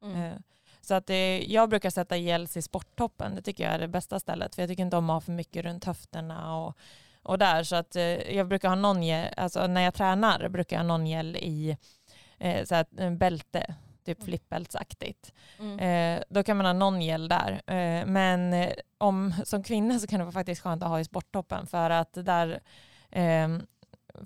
Mm. 0.03 0.43
Så 0.81 0.93
att 0.93 1.09
jag 1.47 1.69
brukar 1.69 1.89
sätta 1.89 2.17
gels 2.17 2.57
i 2.57 2.61
sporttoppen. 2.61 3.35
Det 3.35 3.41
tycker 3.41 3.63
jag 3.63 3.73
är 3.73 3.79
det 3.79 3.87
bästa 3.87 4.19
stället. 4.19 4.55
För 4.55 4.61
jag 4.61 4.69
tycker 4.69 4.83
inte 4.83 4.97
om 4.97 5.09
att 5.09 5.13
ha 5.13 5.21
för 5.21 5.31
mycket 5.31 5.65
runt 5.65 5.85
höfterna 5.85 6.57
och 6.57 6.77
och 7.23 7.37
där. 7.37 7.63
Så 7.63 7.75
att 7.75 7.95
eh, 7.95 8.35
jag 8.35 8.47
brukar 8.47 8.69
ha 8.69 8.75
någon 8.75 9.03
gel, 9.03 9.33
alltså 9.37 9.67
när 9.67 9.81
jag 9.81 9.93
tränar 9.93 10.49
brukar 10.49 10.75
jag 10.75 10.83
ha 10.83 10.87
någon 10.87 11.07
gel 11.07 11.35
i 11.35 11.77
eh, 12.37 12.65
så 12.65 12.75
här, 12.75 13.15
bälte, 13.15 13.75
typ 14.05 14.17
mm. 14.17 14.25
flippbältsaktigt. 14.25 15.33
Mm. 15.59 15.79
Eh, 15.79 16.23
då 16.29 16.43
kan 16.43 16.57
man 16.57 16.65
ha 16.65 16.73
någon 16.73 17.01
gel 17.01 17.27
där. 17.27 17.61
Eh, 17.67 18.05
men 18.05 18.53
eh, 18.53 18.71
om, 18.97 19.33
som 19.45 19.63
kvinna 19.63 19.99
så 19.99 20.07
kan 20.07 20.19
det 20.19 20.25
vara 20.25 20.33
faktiskt 20.33 20.61
skönt 20.61 20.83
att 20.83 20.89
ha 20.89 20.99
i 20.99 21.05
sporttoppen 21.05 21.67
för 21.67 21.89
att 21.89 22.13
där 22.13 22.59
ehm, 23.09 23.65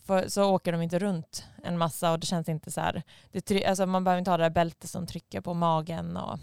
för, 0.06 0.28
så 0.28 0.44
åker 0.44 0.72
de 0.72 0.82
inte 0.82 1.00
runt 1.00 1.46
en 1.64 1.78
massa 1.78 2.12
och 2.12 2.20
det 2.20 2.26
känns 2.26 2.50
inte 2.50 2.72
så 2.72 2.82
här, 2.82 3.04
det, 3.32 3.66
alltså 3.66 3.86
man 3.86 4.04
behöver 4.04 4.20
inte 4.20 4.32
ha 4.32 4.38
det 4.38 4.44
där 4.44 4.50
bältet 4.50 4.90
som 4.90 5.08
trycker 5.08 5.42
på 5.42 5.54
magen 5.54 6.18
och 6.18 6.40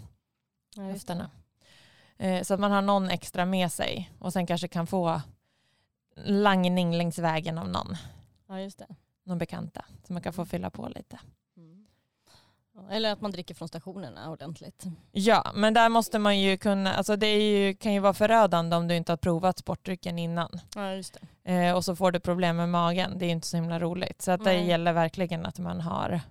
höfterna. 0.77 1.29
Eh, 2.17 2.43
så 2.43 2.53
att 2.53 2.59
man 2.59 2.71
har 2.71 2.81
någon 2.81 3.09
extra 3.09 3.45
med 3.45 3.71
sig 3.71 4.11
och 4.19 4.33
sen 4.33 4.47
kanske 4.47 4.67
kan 4.67 4.87
få 4.87 5.21
langning 6.15 6.95
längs 6.97 7.19
vägen 7.19 7.57
av 7.57 7.69
någon. 7.69 7.95
Ja, 8.47 8.59
just 8.59 8.79
det. 8.79 8.87
Någon 9.23 9.37
bekanta. 9.37 9.85
Så 10.07 10.13
man 10.13 10.21
kan 10.21 10.33
få 10.33 10.45
fylla 10.45 10.69
på 10.69 10.89
lite. 10.95 11.19
Mm. 11.57 11.85
Eller 12.89 13.11
att 13.11 13.21
man 13.21 13.31
dricker 13.31 13.55
från 13.55 13.67
stationerna 13.67 14.31
ordentligt. 14.31 14.83
Ja, 15.11 15.51
men 15.55 15.73
där 15.73 15.89
måste 15.89 16.19
man 16.19 16.39
ju 16.39 16.57
kunna, 16.57 16.93
alltså 16.93 17.15
det 17.15 17.49
ju, 17.49 17.73
kan 17.73 17.93
ju 17.93 17.99
vara 17.99 18.13
förödande 18.13 18.75
om 18.75 18.87
du 18.87 18.95
inte 18.95 19.11
har 19.11 19.17
provat 19.17 19.59
sportdrycken 19.59 20.19
innan. 20.19 20.59
Ja, 20.75 20.93
just 20.93 21.17
det. 21.43 21.53
Eh, 21.53 21.75
och 21.75 21.85
så 21.85 21.95
får 21.95 22.11
du 22.11 22.19
problem 22.19 22.57
med 22.57 22.69
magen. 22.69 23.17
Det 23.17 23.25
är 23.25 23.29
inte 23.29 23.47
så 23.47 23.57
himla 23.57 23.79
roligt. 23.79 24.21
Så 24.21 24.31
att 24.31 24.43
det 24.43 24.53
gäller 24.53 24.93
verkligen 24.93 25.45
att 25.45 25.59
man 25.59 25.81
har, 25.81 26.21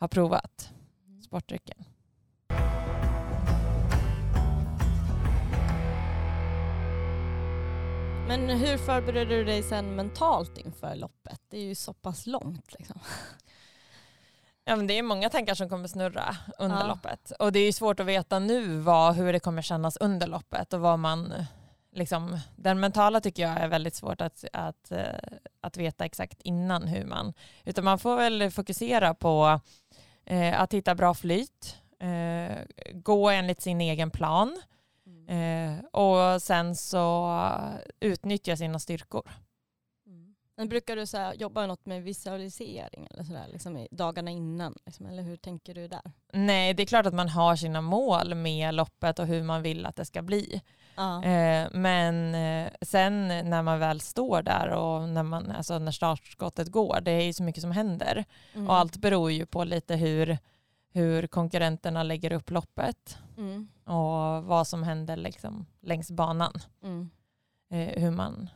har 0.00 0.08
provat 0.08 0.70
mm. 1.06 1.22
sportdrycken. 1.22 1.84
Men 8.28 8.48
hur 8.48 8.78
förbereder 8.78 9.36
du 9.36 9.44
dig 9.44 9.62
sen 9.62 9.96
mentalt 9.96 10.58
inför 10.58 10.94
loppet? 10.94 11.40
Det 11.50 11.56
är 11.56 11.64
ju 11.64 11.74
så 11.74 11.92
pass 11.92 12.26
långt. 12.26 12.72
Liksom. 12.78 13.00
Ja, 14.64 14.76
men 14.76 14.86
det 14.86 14.98
är 14.98 15.02
många 15.02 15.30
tankar 15.30 15.54
som 15.54 15.68
kommer 15.68 15.88
snurra 15.88 16.36
under 16.58 16.80
ja. 16.80 16.86
loppet. 16.86 17.32
Och 17.38 17.52
det 17.52 17.58
är 17.58 17.72
svårt 17.72 18.00
att 18.00 18.06
veta 18.06 18.38
nu 18.38 18.78
vad, 18.78 19.14
hur 19.14 19.32
det 19.32 19.40
kommer 19.40 19.62
kännas 19.62 19.96
under 19.96 20.26
loppet 20.26 20.72
och 20.72 20.80
vad 20.80 20.98
man 20.98 21.34
Liksom, 21.96 22.38
den 22.56 22.80
mentala 22.80 23.20
tycker 23.20 23.42
jag 23.42 23.60
är 23.60 23.68
väldigt 23.68 23.94
svårt 23.94 24.20
att, 24.20 24.44
att, 24.52 24.90
eh, 24.90 25.38
att 25.60 25.76
veta 25.76 26.04
exakt 26.04 26.40
innan 26.42 26.88
hur 26.88 27.04
man... 27.04 27.34
Utan 27.64 27.84
man 27.84 27.98
får 27.98 28.16
väl 28.16 28.50
fokusera 28.50 29.14
på 29.14 29.60
eh, 30.24 30.60
att 30.60 30.74
hitta 30.74 30.94
bra 30.94 31.14
flyt, 31.14 31.76
eh, 32.00 32.56
gå 32.92 33.30
enligt 33.30 33.62
sin 33.62 33.80
egen 33.80 34.10
plan 34.10 34.62
Eh, 35.28 35.84
och 35.84 36.42
sen 36.42 36.76
så 36.76 37.40
utnyttja 38.00 38.56
sina 38.56 38.78
styrkor. 38.78 39.30
Mm. 40.06 40.34
Men 40.56 40.68
brukar 40.68 40.96
du 40.96 41.06
så 41.06 41.16
här, 41.16 41.34
jobba 41.34 41.66
något 41.66 41.86
med 41.86 42.02
visualisering 42.02 43.08
eller 43.10 43.24
så 43.24 43.32
där, 43.32 43.48
liksom 43.52 43.86
dagarna 43.90 44.30
innan? 44.30 44.74
Liksom, 44.86 45.06
eller 45.06 45.22
hur 45.22 45.36
tänker 45.36 45.74
du 45.74 45.88
där? 45.88 46.12
Nej, 46.32 46.74
det 46.74 46.82
är 46.82 46.86
klart 46.86 47.06
att 47.06 47.14
man 47.14 47.28
har 47.28 47.56
sina 47.56 47.80
mål 47.80 48.34
med 48.34 48.74
loppet 48.74 49.18
och 49.18 49.26
hur 49.26 49.42
man 49.42 49.62
vill 49.62 49.86
att 49.86 49.96
det 49.96 50.04
ska 50.04 50.22
bli. 50.22 50.62
Ah. 50.94 51.22
Eh, 51.22 51.68
men 51.72 52.34
eh, 52.34 52.72
sen 52.82 53.28
när 53.28 53.62
man 53.62 53.78
väl 53.78 54.00
står 54.00 54.42
där 54.42 54.68
och 54.68 55.08
när, 55.08 55.22
man, 55.22 55.50
alltså 55.50 55.78
när 55.78 55.92
startskottet 55.92 56.68
går, 56.68 57.00
det 57.00 57.10
är 57.10 57.22
ju 57.22 57.32
så 57.32 57.42
mycket 57.42 57.62
som 57.62 57.72
händer. 57.72 58.24
Mm. 58.54 58.68
Och 58.68 58.74
allt 58.74 58.96
beror 58.96 59.30
ju 59.32 59.46
på 59.46 59.64
lite 59.64 59.96
hur, 59.96 60.38
hur 60.92 61.26
konkurrenterna 61.26 62.02
lägger 62.02 62.32
upp 62.32 62.50
loppet. 62.50 63.18
Mm 63.36 63.68
och 63.84 64.23
vad 64.44 64.66
som 64.66 64.82
händer 64.82 65.16
liksom 65.16 65.66
längs 65.80 66.10
banan. 66.10 66.52
Mm. 66.82 67.10
Eh, 67.70 68.02
hur 68.02 68.10
man 68.10 68.48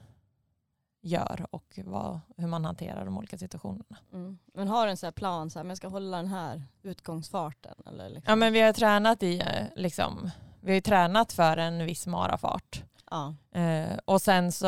gör 1.01 1.47
och 1.51 1.79
vad, 1.85 2.21
hur 2.37 2.47
man 2.47 2.65
hanterar 2.65 3.05
de 3.05 3.19
olika 3.19 3.39
situationerna. 3.39 3.97
Mm. 4.13 4.39
Men 4.55 4.69
har 4.69 4.85
du 4.85 4.91
en 4.91 4.97
sån 4.97 5.13
plan, 5.13 5.51
så 5.51 5.59
här, 5.59 5.65
men 5.65 5.69
jag 5.69 5.77
ska 5.77 5.89
hålla 5.89 6.17
den 6.17 6.27
här 6.27 6.63
utgångsfarten? 6.83 7.75
Eller 7.87 8.09
liksom? 8.09 8.31
Ja 8.31 8.37
men 8.37 8.53
vi 8.53 8.61
har 8.61 8.73
tränat 8.73 9.23
i, 9.23 9.41
eh, 9.41 9.67
liksom, 9.77 10.31
vi 10.61 10.75
har 10.75 10.81
tränat 10.81 11.33
för 11.33 11.57
en 11.57 11.87
viss 11.87 12.07
marafart. 12.07 12.85
Ja. 13.11 13.35
Eh, 13.61 13.99
och 14.05 14.23
sen 14.23 14.53
så 14.53 14.67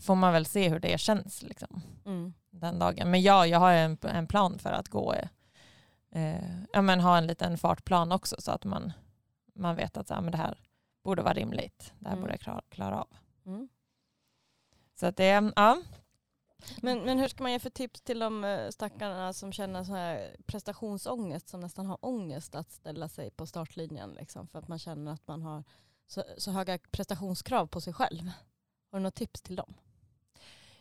får 0.00 0.14
man 0.14 0.32
väl 0.32 0.46
se 0.46 0.68
hur 0.68 0.80
det 0.80 1.00
känns 1.00 1.42
liksom, 1.42 1.82
mm. 2.06 2.32
den 2.50 2.78
dagen. 2.78 3.10
Men 3.10 3.22
ja, 3.22 3.46
jag 3.46 3.58
har 3.58 3.72
en, 3.72 3.98
en 4.02 4.26
plan 4.26 4.58
för 4.58 4.72
att 4.72 4.88
gå, 4.88 5.14
eh, 6.14 6.64
ja 6.72 6.82
men 6.82 7.00
ha 7.00 7.18
en 7.18 7.26
liten 7.26 7.58
fartplan 7.58 8.12
också 8.12 8.36
så 8.38 8.50
att 8.50 8.64
man 8.64 8.92
man 9.52 9.76
vet 9.76 9.96
att 9.96 10.08
så, 10.08 10.14
men 10.14 10.32
det 10.32 10.38
här 10.38 10.58
borde 11.02 11.22
vara 11.22 11.34
rimligt. 11.34 11.92
Det 11.98 12.08
här 12.08 12.12
mm. 12.12 12.20
borde 12.20 12.32
jag 12.32 12.40
klara, 12.40 12.62
klara 12.68 13.00
av. 13.00 13.08
Mm. 13.46 13.68
Så 14.94 15.06
att 15.06 15.16
det, 15.16 15.52
ja. 15.56 15.82
Men, 16.82 16.98
men 16.98 17.18
hur 17.18 17.28
ska 17.28 17.42
man 17.42 17.52
ge 17.52 17.58
för 17.58 17.70
tips 17.70 18.00
till 18.00 18.18
de 18.18 18.44
eh, 18.44 18.68
stackarna 18.70 19.32
som 19.32 19.52
känner 19.52 19.84
så 19.84 19.92
här 19.92 20.36
prestationsångest, 20.46 21.48
som 21.48 21.60
nästan 21.60 21.86
har 21.86 21.98
ångest 22.00 22.54
att 22.54 22.70
ställa 22.70 23.08
sig 23.08 23.30
på 23.30 23.46
startlinjen 23.46 24.10
liksom, 24.12 24.48
för 24.48 24.58
att 24.58 24.68
man 24.68 24.78
känner 24.78 25.12
att 25.12 25.28
man 25.28 25.42
har 25.42 25.64
så, 26.06 26.24
så 26.38 26.50
höga 26.50 26.78
prestationskrav 26.90 27.66
på 27.66 27.80
sig 27.80 27.92
själv? 27.92 28.30
Har 28.90 28.98
du 28.98 29.02
något 29.02 29.14
tips 29.14 29.42
till 29.42 29.56
dem? 29.56 29.74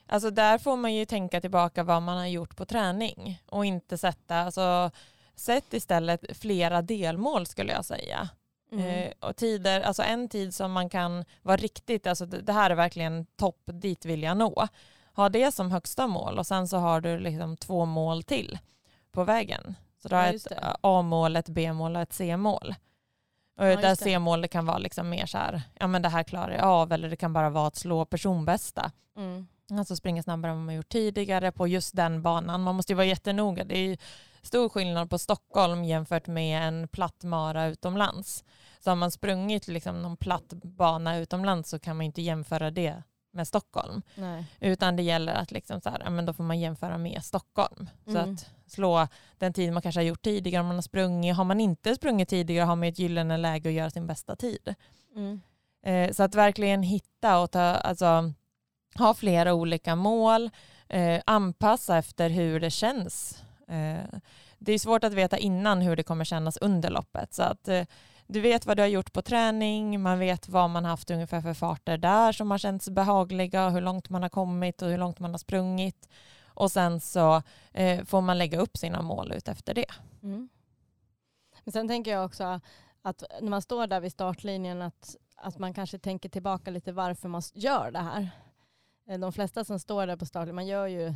Alltså 0.05 0.31
där 0.31 0.57
får 0.57 0.77
man 0.77 0.93
ju 0.93 1.05
tänka 1.05 1.41
tillbaka 1.41 1.83
vad 1.83 2.01
man 2.01 2.17
har 2.17 2.27
gjort 2.27 2.55
på 2.55 2.65
träning 2.65 3.41
och 3.45 3.65
inte 3.65 3.97
sätta, 3.97 4.35
alltså 4.35 4.91
sätt 5.35 5.73
istället 5.73 6.37
flera 6.37 6.81
delmål 6.81 7.45
skulle 7.45 7.71
jag 7.71 7.85
säga. 7.85 8.29
Mm. 8.71 8.85
Eh, 8.85 9.11
och 9.19 9.35
tider, 9.35 9.81
alltså 9.81 10.03
en 10.03 10.29
tid 10.29 10.53
som 10.53 10.71
man 10.71 10.89
kan 10.89 11.25
vara 11.41 11.57
riktigt, 11.57 12.07
alltså 12.07 12.25
det, 12.25 12.41
det, 12.41 12.53
här 12.53 12.69
är 12.69 12.75
verkligen 12.75 13.25
topp, 13.25 13.61
dit 13.65 14.05
vill 14.05 14.23
jag 14.23 14.37
nå. 14.37 14.67
Ha 15.13 15.29
det 15.29 15.51
som 15.51 15.71
högsta 15.71 16.07
mål 16.07 16.39
och 16.39 16.47
sen 16.47 16.67
så 16.67 16.77
har 16.77 17.01
du 17.01 17.19
liksom 17.19 17.57
två 17.57 17.85
mål 17.85 18.23
till 18.23 18.59
på 19.11 19.23
vägen. 19.23 19.75
Så 20.01 20.07
du 20.07 20.15
har 20.15 20.25
ja, 20.25 20.33
ett 20.33 20.47
A-mål, 20.81 21.35
ett 21.35 21.49
B-mål 21.49 21.95
och 21.95 22.01
ett 22.01 22.13
C-mål. 22.13 22.75
Och 23.57 23.65
ja, 23.65 23.75
där 23.75 23.95
C-målet 23.95 24.51
kan 24.51 24.65
vara 24.65 24.77
liksom 24.77 25.09
mer 25.09 25.25
så 25.25 25.37
här, 25.37 25.61
ja 25.79 25.87
men 25.87 26.01
det 26.01 26.09
här 26.09 26.23
klarar 26.23 26.51
jag 26.51 26.63
av, 26.63 26.91
eller 26.91 27.09
det 27.09 27.15
kan 27.15 27.33
bara 27.33 27.49
vara 27.49 27.67
att 27.67 27.75
slå 27.75 28.05
personbästa. 28.05 28.91
Mm. 29.17 29.47
Alltså 29.79 29.95
springa 29.95 30.23
snabbare 30.23 30.51
än 30.51 30.57
vad 30.57 30.65
man 30.65 30.75
gjort 30.75 30.89
tidigare 30.89 31.51
på 31.51 31.67
just 31.67 31.95
den 31.95 32.21
banan. 32.21 32.61
Man 32.63 32.75
måste 32.75 32.91
ju 32.91 32.95
vara 32.97 33.05
jättenoga. 33.05 33.63
Det 33.63 33.77
är 33.77 33.97
stor 34.41 34.69
skillnad 34.69 35.09
på 35.09 35.17
Stockholm 35.17 35.83
jämfört 35.83 36.27
med 36.27 36.67
en 36.67 36.87
platt 36.87 37.23
mara 37.23 37.65
utomlands. 37.65 38.43
Så 38.79 38.89
har 38.91 38.95
man 38.95 39.11
sprungit 39.11 39.67
liksom 39.67 40.01
någon 40.01 40.17
platt 40.17 40.53
bana 40.63 41.17
utomlands 41.17 41.69
så 41.69 41.79
kan 41.79 41.97
man 41.97 42.05
inte 42.05 42.21
jämföra 42.21 42.71
det 42.71 43.03
med 43.33 43.47
Stockholm. 43.47 44.01
Nej. 44.15 44.45
Utan 44.59 44.95
det 44.95 45.03
gäller 45.03 45.33
att 45.33 45.51
liksom 45.51 45.81
så 45.81 45.89
här, 45.89 46.09
men 46.09 46.25
då 46.25 46.33
får 46.33 46.43
man 46.43 46.59
jämföra 46.59 46.97
med 46.97 47.23
Stockholm. 47.23 47.89
Så 48.05 48.17
Mm. 48.17 48.33
att 48.33 48.49
slå 48.67 49.07
den 49.37 49.53
tid 49.53 49.73
man 49.73 49.81
kanske 49.81 49.99
har 50.01 50.05
gjort 50.05 50.21
tidigare 50.21 50.61
om 50.61 50.67
man 50.67 50.75
har 50.77 50.81
sprungit. 50.81 51.35
Har 51.35 51.43
man 51.43 51.59
inte 51.59 51.95
sprungit 51.95 52.29
tidigare 52.29 52.65
har 52.65 52.75
man 52.75 52.87
ett 52.87 52.99
gyllene 52.99 53.37
läge 53.37 53.69
att 53.69 53.75
göra 53.75 53.89
sin 53.89 54.07
bästa 54.07 54.35
tid. 54.35 54.75
Mm. 55.15 55.41
Eh, 55.85 56.11
så 56.13 56.23
att 56.23 56.35
verkligen 56.35 56.83
hitta 56.83 57.39
och 57.39 57.51
ta, 57.51 57.61
alltså, 57.61 58.33
ha 58.95 59.13
flera 59.13 59.53
olika 59.53 59.95
mål, 59.95 60.50
eh, 60.88 61.21
anpassa 61.25 61.98
efter 61.98 62.29
hur 62.29 62.60
det 62.60 62.71
känns. 62.71 63.43
Eh, 63.67 64.19
det 64.57 64.71
är 64.71 64.79
svårt 64.79 65.03
att 65.03 65.13
veta 65.13 65.38
innan 65.38 65.81
hur 65.81 65.95
det 65.95 66.03
kommer 66.03 66.25
kännas 66.25 66.57
under 66.57 66.89
loppet. 66.89 67.33
Så 67.33 67.43
att 67.43 67.67
eh, 67.67 67.83
du 68.27 68.41
vet 68.41 68.65
vad 68.65 68.77
du 68.77 68.83
har 68.83 68.88
gjort 68.88 69.13
på 69.13 69.21
träning, 69.21 70.01
man 70.01 70.19
vet 70.19 70.50
vad 70.50 70.69
man 70.69 70.86
haft 70.86 71.12
ungefär 71.12 71.41
för 71.41 71.53
farter 71.53 71.98
där 71.98 72.31
som 72.31 72.51
har 72.51 72.57
känts 72.57 72.89
behagliga, 72.89 73.69
hur 73.69 73.81
långt 73.81 74.10
man 74.10 74.21
har 74.21 74.29
kommit 74.29 74.81
och 74.81 74.89
hur 74.89 74.98
långt 74.98 75.19
man 75.19 75.31
har 75.31 75.38
sprungit. 75.38 76.10
Och 76.45 76.71
sen 76.71 77.00
så 77.00 77.41
eh, 77.71 78.05
får 78.05 78.21
man 78.21 78.38
lägga 78.38 78.60
upp 78.60 78.77
sina 78.77 79.01
mål 79.01 79.31
ut 79.31 79.48
efter 79.48 79.74
det. 79.74 79.91
Mm. 80.24 80.50
Men 81.63 81.71
sen 81.71 81.88
tänker 81.88 82.12
jag 82.12 82.25
också 82.25 82.60
att 83.01 83.24
när 83.41 83.50
man 83.50 83.62
står 83.62 83.88
där 83.88 84.00
vid 84.00 84.12
startlinjen 84.12 84.81
att, 84.81 85.15
att 85.36 85.57
man 85.57 85.74
kanske 85.74 86.00
tänker 86.00 86.29
tillbaka 86.29 86.71
lite 86.71 86.91
varför 86.91 87.29
man 87.29 87.41
gör 87.53 87.91
det 87.91 88.00
här. 88.00 88.29
Eh, 89.08 89.20
de 89.20 89.34
flesta 89.34 89.63
som 89.65 89.79
står 89.79 90.08
där 90.08 90.15
på 90.15 90.25
startlinjen, 90.25 90.55
man 90.55 90.67
gör 90.67 90.88
ju 90.88 91.13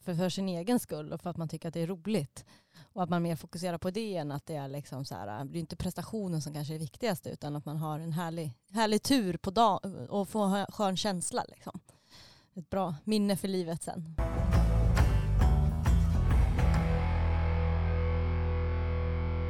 för, 0.00 0.14
för 0.14 0.28
sin 0.28 0.48
egen 0.48 0.80
skull 0.80 1.12
och 1.12 1.20
för 1.20 1.30
att 1.30 1.36
man 1.36 1.48
tycker 1.48 1.68
att 1.68 1.74
det 1.74 1.80
är 1.80 1.86
roligt. 1.86 2.44
Och 2.92 3.02
att 3.02 3.10
man 3.10 3.22
mer 3.22 3.36
fokuserar 3.36 3.78
på 3.78 3.90
det 3.90 4.16
än 4.16 4.32
att 4.32 4.46
det 4.46 4.56
är 4.56 4.68
liksom 4.68 5.04
så 5.04 5.14
här, 5.14 5.44
det 5.44 5.58
är 5.58 5.60
inte 5.60 5.76
prestationen 5.76 6.42
som 6.42 6.54
kanske 6.54 6.74
är 6.74 6.78
viktigast 6.78 7.26
utan 7.26 7.56
att 7.56 7.64
man 7.64 7.76
har 7.76 7.98
en 7.98 8.12
härlig, 8.12 8.52
härlig 8.72 9.02
tur 9.02 9.36
på 9.36 9.50
dagen 9.50 10.08
och 10.08 10.28
får 10.28 10.56
en 10.56 10.66
skön 10.66 10.96
känsla. 10.96 11.44
Liksom. 11.48 11.80
Ett 12.54 12.70
bra 12.70 12.94
minne 13.04 13.36
för 13.36 13.48
livet 13.48 13.82
sen. 13.82 14.14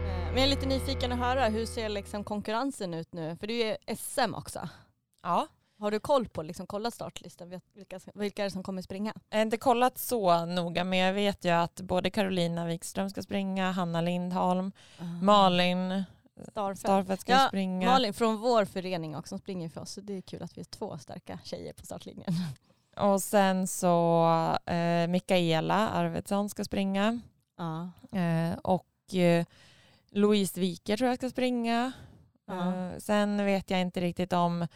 Eh, 0.05 0.33
men 0.33 0.37
jag 0.37 0.43
är 0.43 0.51
lite 0.51 0.67
nyfiken 0.67 1.13
att 1.13 1.19
höra, 1.19 1.49
hur 1.49 1.67
ser 1.67 1.89
liksom 1.89 2.25
konkurrensen 2.25 2.95
ut 2.95 3.13
nu? 3.13 3.37
För 3.37 3.47
det 3.47 3.53
är 3.53 3.79
ju 3.89 3.97
SM 3.97 4.35
också. 4.35 4.69
Ja. 5.23 5.49
Har 5.79 5.91
du 5.91 6.01
koll 6.01 6.29
på, 6.29 6.43
liksom, 6.43 6.67
kollat 6.67 6.95
startlistan? 6.95 7.61
Vilka, 7.75 8.01
vilka 8.15 8.43
är 8.43 8.45
det 8.47 8.51
som 8.51 8.63
kommer 8.63 8.83
springa? 8.83 9.15
Jag 9.31 9.39
har 9.39 9.43
inte 9.43 9.57
kollat 9.57 9.99
så 9.99 10.47
noga 10.47 10.85
men 10.85 10.99
jag 10.99 11.13
vet 11.13 11.45
ju 11.45 11.51
att 11.51 11.81
både 11.81 12.11
Carolina 12.11 12.67
Wikström 12.67 13.11
ska 13.11 13.23
springa, 13.23 13.71
Hanna 13.73 14.01
Lindholm, 14.01 14.73
Malin 15.23 16.05
Starfelt. 16.51 16.79
Starfelt 16.79 17.21
ska 17.21 17.33
Ja, 17.33 17.49
springa. 17.49 17.91
Malin 17.91 18.15
från 18.15 18.37
vår 18.37 18.65
förening 18.65 19.17
också 19.17 19.29
som 19.29 19.39
springer 19.39 19.69
för 19.69 19.81
oss. 19.81 19.91
Så 19.91 20.01
det 20.01 20.17
är 20.17 20.21
kul 20.21 20.43
att 20.43 20.57
vi 20.57 20.61
är 20.61 20.65
två 20.65 20.99
starka 20.99 21.39
tjejer 21.45 21.73
på 21.73 21.87
startlinjen. 21.87 22.33
Och 22.97 23.23
sen 23.23 23.67
så 23.67 24.27
eh, 24.67 25.07
Mikaela 25.09 25.89
Arvidsson 25.89 26.49
ska 26.49 26.65
springa. 26.65 27.21
Ja. 27.57 27.91
Eh, 28.19 28.59
och 28.59 29.15
eh, 29.15 29.47
Louise 30.11 30.61
Wiker 30.61 30.97
tror 30.97 31.09
jag 31.09 31.17
ska 31.19 31.31
springa. 31.31 31.93
Eh, 32.51 32.99
sen 32.99 33.45
vet 33.45 33.71
jag 33.71 33.81
inte 33.81 34.01
riktigt 34.01 34.33
om 34.33 34.67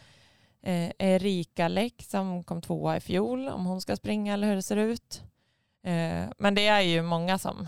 eh, 0.61 0.91
Erika 0.99 1.67
Läck 1.67 2.03
som 2.03 2.43
kom 2.43 2.61
tvåa 2.61 2.97
i 2.97 2.99
fjol, 2.99 3.47
om 3.49 3.65
hon 3.65 3.81
ska 3.81 3.95
springa 3.95 4.33
eller 4.33 4.47
hur 4.47 4.55
det 4.55 4.61
ser 4.61 4.77
ut. 4.77 5.23
Eh, 5.83 6.29
men 6.37 6.55
det 6.55 6.67
är 6.67 6.81
ju 6.81 7.01
många 7.01 7.37
som 7.37 7.67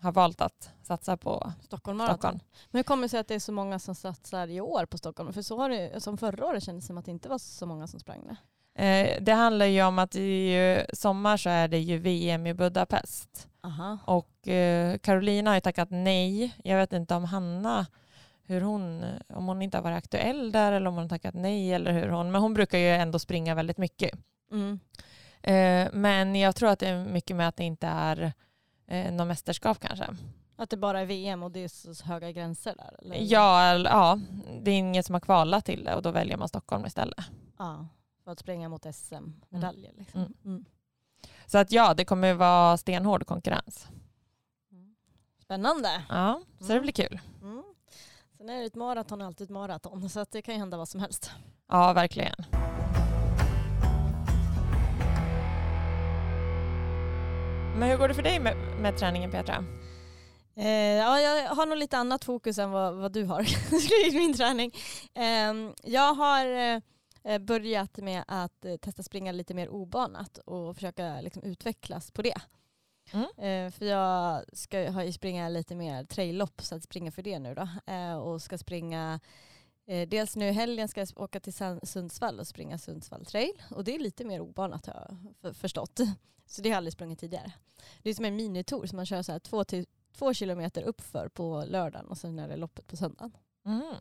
har 0.00 0.12
valt 0.12 0.40
att 0.40 0.70
satsa 0.82 1.16
på 1.16 1.52
Stockholm. 1.62 2.00
Stockholm. 2.00 2.40
Men 2.70 2.78
hur 2.78 2.82
kommer 2.82 3.02
det 3.02 3.08
sig 3.08 3.20
att 3.20 3.28
det 3.28 3.34
är 3.34 3.38
så 3.38 3.52
många 3.52 3.78
som 3.78 3.94
satsar 3.94 4.48
i 4.48 4.60
år 4.60 4.86
på 4.86 4.98
Stockholm? 4.98 5.32
För 5.32 5.42
så 5.42 5.58
har 5.58 5.68
det, 5.68 6.00
som 6.00 6.18
förra 6.18 6.46
året 6.46 6.62
kändes 6.62 6.84
det 6.84 6.86
som 6.86 6.98
att 6.98 7.04
det 7.04 7.10
inte 7.10 7.28
var 7.28 7.38
så 7.38 7.66
många 7.66 7.86
som 7.86 8.00
sprang 8.00 8.26
det. 8.26 8.36
Eh, 8.84 9.22
det 9.22 9.32
handlar 9.32 9.66
ju 9.66 9.82
om 9.82 9.98
att 9.98 10.14
i 10.14 10.84
sommar 10.92 11.36
så 11.36 11.50
är 11.50 11.68
det 11.68 11.78
ju 11.78 11.98
VM 11.98 12.46
i 12.46 12.54
Budapest. 12.54 13.48
Aha. 13.62 13.98
Och 14.04 14.48
eh, 14.48 14.98
Carolina 14.98 15.50
har 15.50 15.54
ju 15.54 15.60
tackat 15.60 15.88
nej. 15.90 16.54
Jag 16.64 16.76
vet 16.76 16.92
inte 16.92 17.14
om 17.14 17.24
Hanna, 17.24 17.86
hur 18.50 18.60
hon, 18.60 19.04
om 19.28 19.46
hon 19.46 19.62
inte 19.62 19.76
har 19.76 19.82
varit 19.82 19.96
aktuell 19.98 20.52
där 20.52 20.72
eller 20.72 20.86
om 20.88 20.94
hon 20.94 21.02
har 21.04 21.08
tackat 21.08 21.34
nej 21.34 21.72
eller 21.72 21.92
hur 21.92 22.08
hon, 22.08 22.30
men 22.32 22.40
hon 22.42 22.54
brukar 22.54 22.78
ju 22.78 22.88
ändå 22.90 23.18
springa 23.18 23.54
väldigt 23.54 23.78
mycket. 23.78 24.18
Mm. 24.52 24.80
Eh, 25.42 25.88
men 25.92 26.36
jag 26.36 26.56
tror 26.56 26.68
att 26.68 26.78
det 26.78 26.88
är 26.88 27.04
mycket 27.04 27.36
med 27.36 27.48
att 27.48 27.56
det 27.56 27.64
inte 27.64 27.86
är 27.86 28.32
eh, 28.86 29.12
något 29.12 29.26
mästerskap 29.26 29.78
kanske. 29.80 30.06
Att 30.56 30.70
det 30.70 30.76
bara 30.76 31.00
är 31.00 31.06
VM 31.06 31.42
och 31.42 31.50
det 31.50 31.60
är 31.64 31.94
så 31.94 32.04
höga 32.04 32.32
gränser 32.32 32.74
där? 32.76 32.94
Eller? 32.98 33.16
Ja, 33.20 33.74
ja, 33.78 34.18
det 34.62 34.70
är 34.70 34.78
inget 34.78 35.06
som 35.06 35.12
har 35.14 35.20
kvalat 35.20 35.64
till 35.64 35.84
det 35.84 35.94
och 35.94 36.02
då 36.02 36.10
väljer 36.10 36.36
man 36.36 36.48
Stockholm 36.48 36.86
istället. 36.86 37.24
ja. 37.58 37.86
För 38.24 38.30
att 38.32 38.38
springa 38.38 38.68
mot 38.68 38.94
SM-medaljer. 38.94 39.92
Liksom. 39.96 40.20
Mm. 40.20 40.32
Mm. 40.44 40.64
Så 41.46 41.58
att 41.58 41.72
ja, 41.72 41.94
det 41.94 42.04
kommer 42.04 42.34
vara 42.34 42.76
stenhård 42.76 43.26
konkurrens. 43.26 43.88
Spännande. 45.42 46.02
Ja, 46.08 46.40
så 46.58 46.66
det 46.66 46.72
Mm. 46.72 46.82
blir 46.82 46.92
kul. 46.92 47.20
Mm. 47.42 47.62
Sen 48.40 48.48
är 48.48 48.60
det 48.60 48.66
ett 48.66 48.74
maraton 48.74 49.22
alltid 49.22 49.44
ett 49.44 49.50
maraton 49.50 50.10
så 50.10 50.20
att 50.20 50.30
det 50.30 50.42
kan 50.42 50.54
ju 50.54 50.60
hända 50.60 50.76
vad 50.76 50.88
som 50.88 51.00
helst. 51.00 51.30
Ja, 51.68 51.92
verkligen. 51.92 52.34
Men 57.78 57.88
hur 57.88 57.96
går 57.96 58.08
det 58.08 58.14
för 58.14 58.22
dig 58.22 58.40
med, 58.40 58.56
med 58.80 58.98
träningen 58.98 59.30
Petra? 59.30 59.64
Eh, 60.56 60.66
ja, 60.68 61.20
jag 61.20 61.48
har 61.48 61.66
nog 61.66 61.78
lite 61.78 61.98
annat 61.98 62.24
fokus 62.24 62.58
än 62.58 62.70
vad, 62.70 62.94
vad 62.94 63.12
du 63.12 63.24
har 63.24 63.42
i 64.08 64.16
min 64.16 64.34
träning. 64.34 64.72
Eh, 65.14 65.72
jag 65.82 66.14
har 66.14 66.46
eh, 67.24 67.38
börjat 67.38 67.96
med 67.96 68.24
att 68.26 68.64
eh, 68.64 68.76
testa 68.76 69.02
springa 69.02 69.32
lite 69.32 69.54
mer 69.54 69.68
obanat 69.68 70.38
och 70.38 70.74
försöka 70.74 71.20
liksom, 71.20 71.42
utvecklas 71.42 72.10
på 72.10 72.22
det. 72.22 72.40
Mm. 73.12 73.26
Eh, 73.36 73.70
för 73.70 73.86
jag 73.86 74.44
ska 74.52 74.90
ha 74.90 75.12
springa 75.12 75.48
lite 75.48 75.74
mer 75.74 76.04
traillopp 76.04 76.62
så 76.62 76.74
att 76.74 76.82
springa 76.82 77.12
för 77.12 77.22
det 77.22 77.38
nu 77.38 77.54
då. 77.54 77.92
Eh, 77.92 78.16
och 78.16 78.42
ska 78.42 78.58
springa 78.58 79.20
eh, 79.86 80.08
dels 80.08 80.36
nu 80.36 80.48
i 80.48 80.52
helgen 80.52 80.88
ska 80.88 81.00
jag 81.00 81.08
åka 81.16 81.40
till 81.40 81.52
Sundsvall 81.82 82.40
och 82.40 82.46
springa 82.46 82.78
Sundsvall 82.78 83.24
trail 83.24 83.62
och 83.70 83.84
det 83.84 83.94
är 83.94 83.98
lite 83.98 84.24
mer 84.24 84.40
obanat 84.40 84.86
har 84.86 84.94
jag 84.94 85.34
för, 85.40 85.52
förstått. 85.52 86.00
Så 86.46 86.62
det 86.62 86.68
har 86.68 86.72
jag 86.72 86.76
aldrig 86.76 86.92
sprungit 86.92 87.18
tidigare. 87.18 87.52
Det 88.02 88.10
är 88.10 88.14
som 88.14 88.24
en 88.24 88.36
minitour 88.36 88.86
så 88.86 88.96
man 88.96 89.06
kör 89.06 89.22
så 89.22 89.32
här 89.32 89.38
två, 89.38 89.64
till, 89.64 89.86
två 90.12 90.34
kilometer 90.34 90.82
uppför 90.82 91.28
på 91.28 91.64
lördagen 91.66 92.06
och 92.06 92.18
sen 92.18 92.38
är 92.38 92.48
det 92.48 92.56
loppet 92.56 92.86
på 92.86 92.96
söndagen. 92.96 93.32
Mm. 93.66 93.94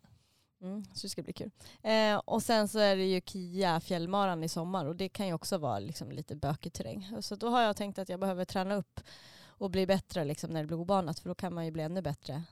Mm, 0.61 0.85
så 0.93 1.05
det 1.07 1.09
ska 1.09 1.23
bli 1.23 1.33
kul. 1.33 1.51
Eh, 1.81 2.15
och 2.17 2.43
sen 2.43 2.67
så 2.67 2.79
är 2.79 2.95
det 2.95 3.05
ju 3.05 3.21
Kia 3.25 3.79
fjällmaran 3.79 4.43
i 4.43 4.49
sommar 4.49 4.85
och 4.85 4.95
det 4.95 5.09
kan 5.09 5.27
ju 5.27 5.33
också 5.33 5.57
vara 5.57 5.79
liksom 5.79 6.11
lite 6.11 6.35
bökig 6.35 6.73
terräng. 6.73 7.09
Så 7.21 7.35
då 7.35 7.49
har 7.49 7.61
jag 7.61 7.75
tänkt 7.75 7.99
att 7.99 8.09
jag 8.09 8.19
behöver 8.19 8.45
träna 8.45 8.75
upp 8.75 8.99
och 9.47 9.69
bli 9.71 9.87
bättre 9.87 10.25
liksom 10.25 10.49
när 10.49 10.61
det 10.61 10.67
blir 10.67 10.77
obanat 10.79 11.19
för 11.19 11.29
då 11.29 11.35
kan 11.35 11.53
man 11.53 11.65
ju 11.65 11.71
bli 11.71 11.83
ännu 11.83 12.01
bättre 12.01 12.43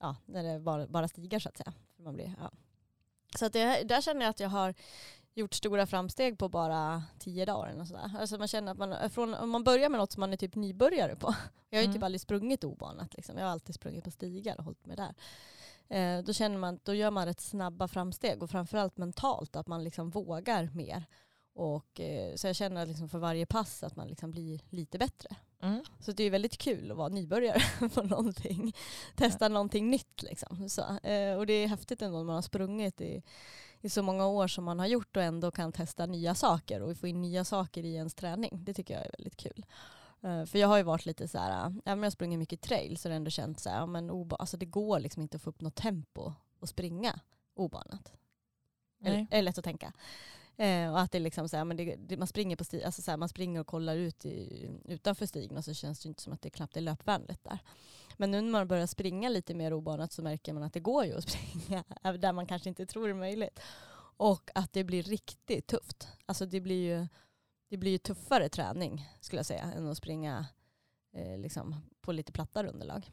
ja, 0.00 0.16
när 0.26 0.42
det 0.42 0.60
bara, 0.60 0.86
bara 0.86 1.08
stigar 1.08 1.38
så 1.38 1.48
att 1.48 1.56
säga. 1.56 1.72
För 1.96 2.02
man 2.02 2.14
blir, 2.14 2.34
ja. 2.40 2.50
Så 3.38 3.46
att 3.46 3.52
det, 3.52 3.82
där 3.82 4.00
känner 4.00 4.20
jag 4.20 4.30
att 4.30 4.40
jag 4.40 4.48
har 4.48 4.74
gjort 5.34 5.54
stora 5.54 5.86
framsteg 5.86 6.38
på 6.38 6.48
bara 6.48 7.02
tio 7.18 7.44
dagar. 7.44 7.70
Eller 7.70 7.84
sådär. 7.84 8.10
Alltså 8.20 8.38
man 8.38 8.48
känner 8.48 8.72
att 8.72 8.78
man, 8.78 9.10
från, 9.10 9.34
om 9.34 9.50
man 9.50 9.64
börjar 9.64 9.88
med 9.88 10.00
något 10.00 10.12
som 10.12 10.20
man 10.20 10.32
är 10.32 10.36
typ 10.36 10.54
nybörjare 10.54 11.16
på. 11.16 11.34
Jag 11.70 11.78
har 11.78 11.82
ju 11.82 11.86
Mm. 11.86 11.94
typ 11.94 12.02
aldrig 12.02 12.20
sprungit 12.20 12.64
obanat. 12.64 13.14
Liksom. 13.14 13.36
Jag 13.38 13.44
har 13.44 13.52
alltid 13.52 13.74
sprungit 13.74 14.04
på 14.04 14.10
stigar 14.10 14.58
och 14.58 14.64
hållit 14.64 14.86
mig 14.86 14.96
där. 14.96 15.14
Eh, 15.90 16.22
då 16.22 16.32
känner 16.32 16.58
man 16.58 16.80
då 16.82 16.94
gör 16.94 17.10
man 17.10 17.26
rätt 17.26 17.40
snabba 17.40 17.88
framsteg 17.88 18.42
och 18.42 18.50
framförallt 18.50 18.96
mentalt 18.96 19.56
att 19.56 19.66
man 19.66 19.84
liksom 19.84 20.10
vågar 20.10 20.70
mer. 20.74 21.04
Och, 21.54 22.00
eh, 22.00 22.34
så 22.34 22.46
jag 22.46 22.56
känner 22.56 22.86
liksom 22.86 23.08
för 23.08 23.18
varje 23.18 23.46
pass 23.46 23.82
att 23.82 23.96
man 23.96 24.08
liksom 24.08 24.30
blir 24.30 24.60
lite 24.68 24.98
bättre. 24.98 25.36
Mm. 25.62 25.84
Så 26.00 26.12
det 26.12 26.24
är 26.24 26.30
väldigt 26.30 26.58
kul 26.58 26.90
att 26.90 26.96
vara 26.96 27.08
nybörjare 27.08 27.88
på 27.94 28.02
någonting. 28.02 28.72
Testa 29.16 29.48
någonting 29.48 29.90
nytt 29.90 30.22
liksom. 30.22 30.68
Så, 30.68 30.80
eh, 30.80 31.36
och 31.36 31.46
det 31.46 31.52
är 31.52 31.66
häftigt 31.68 32.02
ändå 32.02 32.18
när 32.18 32.24
man 32.24 32.34
har 32.34 32.42
sprungit 32.42 33.00
i, 33.00 33.22
i 33.80 33.88
så 33.88 34.02
många 34.02 34.26
år 34.26 34.48
som 34.48 34.64
man 34.64 34.78
har 34.78 34.86
gjort 34.86 35.16
och 35.16 35.22
ändå 35.22 35.50
kan 35.50 35.72
testa 35.72 36.06
nya 36.06 36.34
saker 36.34 36.82
och 36.82 36.96
få 36.96 37.06
in 37.06 37.20
nya 37.20 37.44
saker 37.44 37.84
i 37.84 37.94
ens 37.94 38.14
träning. 38.14 38.64
Det 38.64 38.74
tycker 38.74 38.94
jag 38.94 39.06
är 39.06 39.10
väldigt 39.18 39.36
kul. 39.36 39.64
Eh, 40.22 40.44
för 40.44 40.58
jag 40.58 40.68
har 40.68 40.76
ju 40.76 40.82
varit 40.82 41.06
lite 41.06 41.28
så 41.28 41.38
här, 41.38 41.74
även 41.84 41.98
om 41.98 42.02
jag 42.02 42.12
sprungit 42.12 42.38
mycket 42.38 42.60
trail 42.60 42.96
så 42.96 43.08
har 43.08 43.10
det 43.10 43.16
ändå 43.16 43.30
känt 43.30 43.60
så 43.60 43.70
här, 43.70 43.76
ja, 43.76 43.86
men 43.86 44.10
oba- 44.10 44.36
alltså 44.36 44.56
det 44.56 44.66
går 44.66 45.00
liksom 45.00 45.22
inte 45.22 45.36
att 45.36 45.42
få 45.42 45.50
upp 45.50 45.60
något 45.60 45.74
tempo 45.74 46.32
och 46.60 46.68
springa 46.68 47.20
obanat. 47.54 48.12
Eller, 49.04 49.26
är 49.30 49.42
lätt 49.42 49.58
att 49.58 49.64
tänka. 49.64 49.92
Eh, 50.56 50.92
och 50.92 51.00
att 51.00 51.12
det 51.12 51.18
är 51.18 51.22
liksom 51.22 51.48
så 51.48 51.56
här, 51.56 51.64
men 51.64 51.76
det, 51.76 51.96
det, 51.96 52.16
man 52.16 52.26
springer 52.28 52.56
på 52.56 52.64
sti, 52.64 52.84
alltså 52.84 53.02
så 53.02 53.10
här, 53.10 53.18
man 53.18 53.28
springer 53.28 53.60
och 53.60 53.66
kollar 53.66 53.96
ut 53.96 54.24
i, 54.26 54.68
utanför 54.84 55.26
stigen 55.26 55.56
och 55.56 55.64
så 55.64 55.74
känns 55.74 56.00
det 56.00 56.08
inte 56.08 56.22
som 56.22 56.32
att 56.32 56.42
det 56.42 56.50
knappt 56.50 56.76
är 56.76 56.80
löpvänligt 56.80 57.44
där. 57.44 57.58
Men 58.16 58.30
nu 58.30 58.40
när 58.40 58.50
man 58.50 58.68
börjar 58.68 58.86
springa 58.86 59.28
lite 59.28 59.54
mer 59.54 59.72
obanat 59.72 60.12
så 60.12 60.22
märker 60.22 60.52
man 60.52 60.62
att 60.62 60.72
det 60.72 60.80
går 60.80 61.04
ju 61.04 61.16
att 61.16 61.24
springa 61.28 61.84
även 62.02 62.20
där 62.20 62.32
man 62.32 62.46
kanske 62.46 62.68
inte 62.68 62.86
tror 62.86 63.04
det 63.04 63.12
är 63.12 63.14
möjligt. 63.14 63.60
Och 64.16 64.50
att 64.54 64.72
det 64.72 64.84
blir 64.84 65.02
riktigt 65.02 65.66
tufft. 65.66 66.08
Alltså 66.26 66.46
det 66.46 66.60
blir 66.60 66.82
ju, 66.82 67.06
det 67.70 67.76
blir 67.76 67.90
ju 67.90 67.98
tuffare 67.98 68.48
träning 68.48 69.08
skulle 69.20 69.38
jag 69.38 69.46
säga 69.46 69.62
än 69.62 69.88
att 69.88 69.96
springa 69.96 70.46
eh, 71.12 71.38
liksom, 71.38 71.76
på 72.00 72.12
lite 72.12 72.32
plattare 72.32 72.68
underlag. 72.68 73.10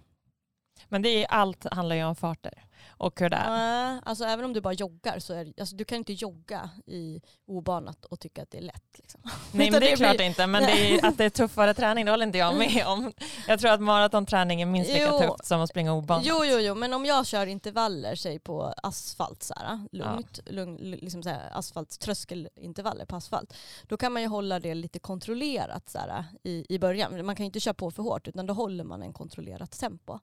Men 0.87 1.01
det 1.01 1.09
är, 1.09 1.27
allt 1.27 1.73
handlar 1.73 1.95
ju 1.95 2.03
om 2.03 2.15
farter 2.15 2.66
och 2.89 3.19
hur 3.19 3.29
det 3.29 3.35
är? 3.35 3.49
Nej, 3.49 4.01
alltså 4.05 4.23
även 4.25 4.45
om 4.45 4.53
du 4.53 4.61
bara 4.61 4.73
joggar 4.73 5.19
så 5.19 5.33
är 5.33 5.45
det, 5.45 5.59
alltså, 5.59 5.75
du 5.75 5.85
kan 5.85 5.97
inte 5.97 6.13
jogga 6.13 6.69
i 6.85 7.21
obanat 7.47 8.05
och 8.05 8.19
tycka 8.19 8.43
att 8.43 8.51
det 8.51 8.57
är 8.57 8.61
lätt. 8.61 8.83
Liksom. 8.97 9.21
Nej 9.51 9.71
men 9.71 9.79
det 9.81 9.91
är 9.91 9.95
klart 9.97 10.15
blir- 10.17 10.25
inte, 10.25 10.47
men 10.47 10.63
det 10.63 10.71
är, 10.95 11.05
att 11.05 11.17
det 11.17 11.25
är 11.25 11.29
tuffare 11.29 11.73
träning 11.73 12.05
det 12.05 12.11
håller 12.11 12.25
inte 12.25 12.37
jag 12.37 12.57
med 12.57 12.83
om. 12.87 13.13
Jag 13.47 13.59
tror 13.59 13.71
att 13.71 13.81
maratonträning 13.81 14.61
är 14.61 14.65
minst 14.65 14.91
lika 14.91 15.09
Jo. 15.11 15.19
tufft 15.19 15.45
som 15.45 15.61
att 15.61 15.69
springa 15.69 15.93
obanat. 15.93 16.25
Jo, 16.25 16.45
jo, 16.45 16.59
jo, 16.59 16.75
men 16.75 16.93
om 16.93 17.05
jag 17.05 17.25
kör 17.27 17.47
intervaller, 17.47 18.15
säg 18.15 18.39
på 18.39 18.73
asfalt, 18.83 19.43
så 19.43 19.53
här, 19.57 19.79
lugnt, 19.91 20.39
lugn, 20.45 20.75
liksom 20.77 21.23
så 21.23 21.29
här, 21.29 21.49
asfalt, 21.53 21.99
tröskelintervaller 21.99 23.05
på 23.05 23.15
asfalt, 23.15 23.53
då 23.83 23.97
kan 23.97 24.13
man 24.13 24.21
ju 24.21 24.27
hålla 24.27 24.59
det 24.59 24.73
lite 24.75 24.99
kontrollerat 24.99 25.89
så 25.89 25.97
här, 25.99 26.25
i, 26.43 26.65
i 26.75 26.79
början. 26.79 27.25
Man 27.25 27.35
kan 27.35 27.43
ju 27.43 27.45
inte 27.45 27.59
köra 27.59 27.73
på 27.73 27.91
för 27.91 28.03
hårt, 28.03 28.27
utan 28.27 28.45
då 28.45 28.53
håller 28.53 28.83
man 28.83 29.03
en 29.03 29.13
kontrollerat 29.13 29.71
tempo. 29.79 30.19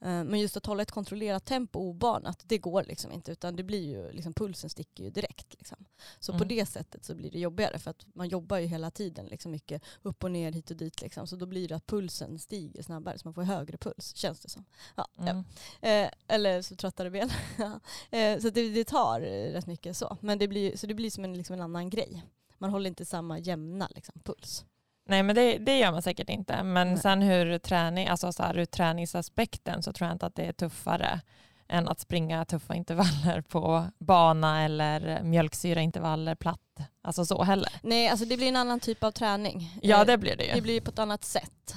Eh, 0.00 0.24
Men 0.24 0.40
just 0.40 0.56
att 0.56 0.66
hålla 0.66 0.82
ett 0.82 0.90
kontrollerat 0.90 1.44
tempo 1.44 1.78
obanat, 1.80 2.42
det 2.46 2.58
går 2.58 2.84
liksom 2.84 3.12
inte. 3.12 3.32
Utan 3.32 3.56
det 3.56 3.62
blir 3.62 3.86
ju, 3.88 4.12
liksom, 4.12 4.34
pulsen 4.34 4.70
sticker 4.70 5.04
ju 5.04 5.10
direkt. 5.10 5.54
Liksom. 5.58 5.84
Så 6.20 6.32
på 6.32 6.36
Mm. 6.36 6.48
det 6.48 6.66
sättet 6.66 7.04
så 7.04 7.14
blir 7.14 7.30
det 7.30 7.38
jobbigare. 7.38 7.78
För 7.78 7.90
att 7.90 8.06
man 8.14 8.28
jobbar 8.28 8.58
ju 8.58 8.66
hela 8.66 8.90
tiden 8.90 9.26
liksom, 9.26 9.50
mycket 9.52 9.82
upp 10.02 10.24
och 10.24 10.30
ner, 10.30 10.52
hit 10.52 10.70
och 10.70 10.76
dit. 10.76 11.02
Liksom. 11.02 11.26
Så 11.26 11.36
då 11.36 11.46
blir 11.46 11.68
det 11.68 11.76
att 11.76 11.86
pulsen 11.86 12.38
stiger 12.38 12.82
snabbare. 12.82 13.18
Så 13.18 13.26
man 13.26 13.34
får 13.34 13.42
högre 13.42 13.76
puls, 13.78 14.14
känns 14.16 14.40
det 14.40 14.48
som. 14.48 14.64
Ja, 14.96 15.08
ja. 15.16 15.22
Mm. 15.28 15.44
Eh, 15.80 16.10
eller 16.28 16.62
så 16.62 16.76
tröttare 16.76 17.10
ben. 17.10 17.30
Ja. 17.58 17.80
eh, 18.18 18.38
så 18.40 18.50
det, 18.50 18.68
det 18.68 18.84
tar 18.84 19.20
rätt 19.52 19.66
mycket 19.66 19.96
så. 19.96 20.16
Men 20.20 20.38
det 20.38 20.48
blir, 20.48 20.76
så 20.76 20.86
det 20.86 20.94
blir 20.94 21.10
som 21.10 21.24
en, 21.24 21.34
liksom 21.36 21.54
en 21.54 21.60
annan 21.62 21.90
grej. 21.90 22.24
Man 22.58 22.70
håller 22.70 22.88
inte 22.88 23.04
samma 23.04 23.38
jämna 23.38 23.88
liksom, 23.94 24.20
puls. 24.24 24.64
Nej 25.08 25.22
men 25.22 25.36
det, 25.36 25.58
det 25.58 25.78
gör 25.78 25.92
man 25.92 26.02
säkert 26.02 26.28
inte. 26.28 26.62
Men 26.62 26.88
Nej. 26.88 26.98
sen 26.98 27.22
hur 27.22 27.58
träning, 27.58 28.08
alltså 28.08 28.32
så 28.32 28.42
här, 28.42 28.58
ur 28.58 28.64
träningsaspekten 28.64 29.82
så 29.82 29.92
tror 29.92 30.08
jag 30.08 30.14
inte 30.14 30.26
att 30.26 30.34
det 30.34 30.44
är 30.44 30.52
tuffare 30.52 31.20
än 31.68 31.88
att 31.88 32.00
springa 32.00 32.44
tuffa 32.44 32.74
intervaller 32.74 33.40
på 33.40 33.86
bana 33.98 34.64
eller 34.64 35.22
mjölksyraintervaller 35.22 36.34
platt. 36.34 36.60
Alltså 37.02 37.24
så 37.24 37.42
heller. 37.42 37.72
Nej, 37.82 38.08
alltså 38.08 38.26
det 38.26 38.36
blir 38.36 38.48
en 38.48 38.56
annan 38.56 38.80
typ 38.80 39.04
av 39.04 39.10
träning. 39.10 39.78
Ja 39.82 40.00
Eh, 40.00 40.06
det 40.06 40.18
blir 40.18 40.36
det 40.36 40.44
ju. 40.44 40.54
Det 40.54 40.60
blir 40.60 40.80
på 40.80 40.90
ett 40.90 40.98
annat 40.98 41.24
sätt. 41.24 41.74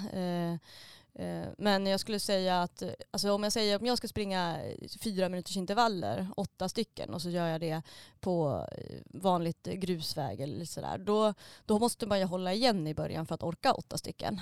Eh, 1.21 1.47
Men 1.57 1.86
jag 1.88 1.99
skulle 1.99 2.19
säga 2.19 2.62
att 2.62 2.84
alltså 3.12 3.31
om 3.31 3.43
jag 3.43 3.53
säger 3.53 3.79
om 3.79 3.86
jag 3.86 3.97
ska 3.97 4.07
springa 4.07 4.60
fyra 4.99 5.29
minuters 5.29 5.57
intervaller, 5.57 6.27
åtta 6.38 6.69
stycken, 6.69 7.13
och 7.13 7.21
så 7.21 7.29
gör 7.29 7.47
jag 7.47 7.62
det 7.62 7.81
på 8.19 8.65
eh, 8.77 8.99
vanligt 9.05 9.63
grusväg 9.63 10.41
eller 10.41 10.65
sådär, 10.65 10.97
då, 10.97 11.34
då 11.65 11.79
måste 11.79 12.05
man 12.07 12.19
ju 12.19 12.25
hålla 12.25 12.53
igen 12.53 12.88
i 12.88 12.93
början 12.93 13.25
för 13.25 13.36
att 13.36 13.43
orka 13.43 13.73
åtta 13.73 13.97
stycken. 13.97 14.41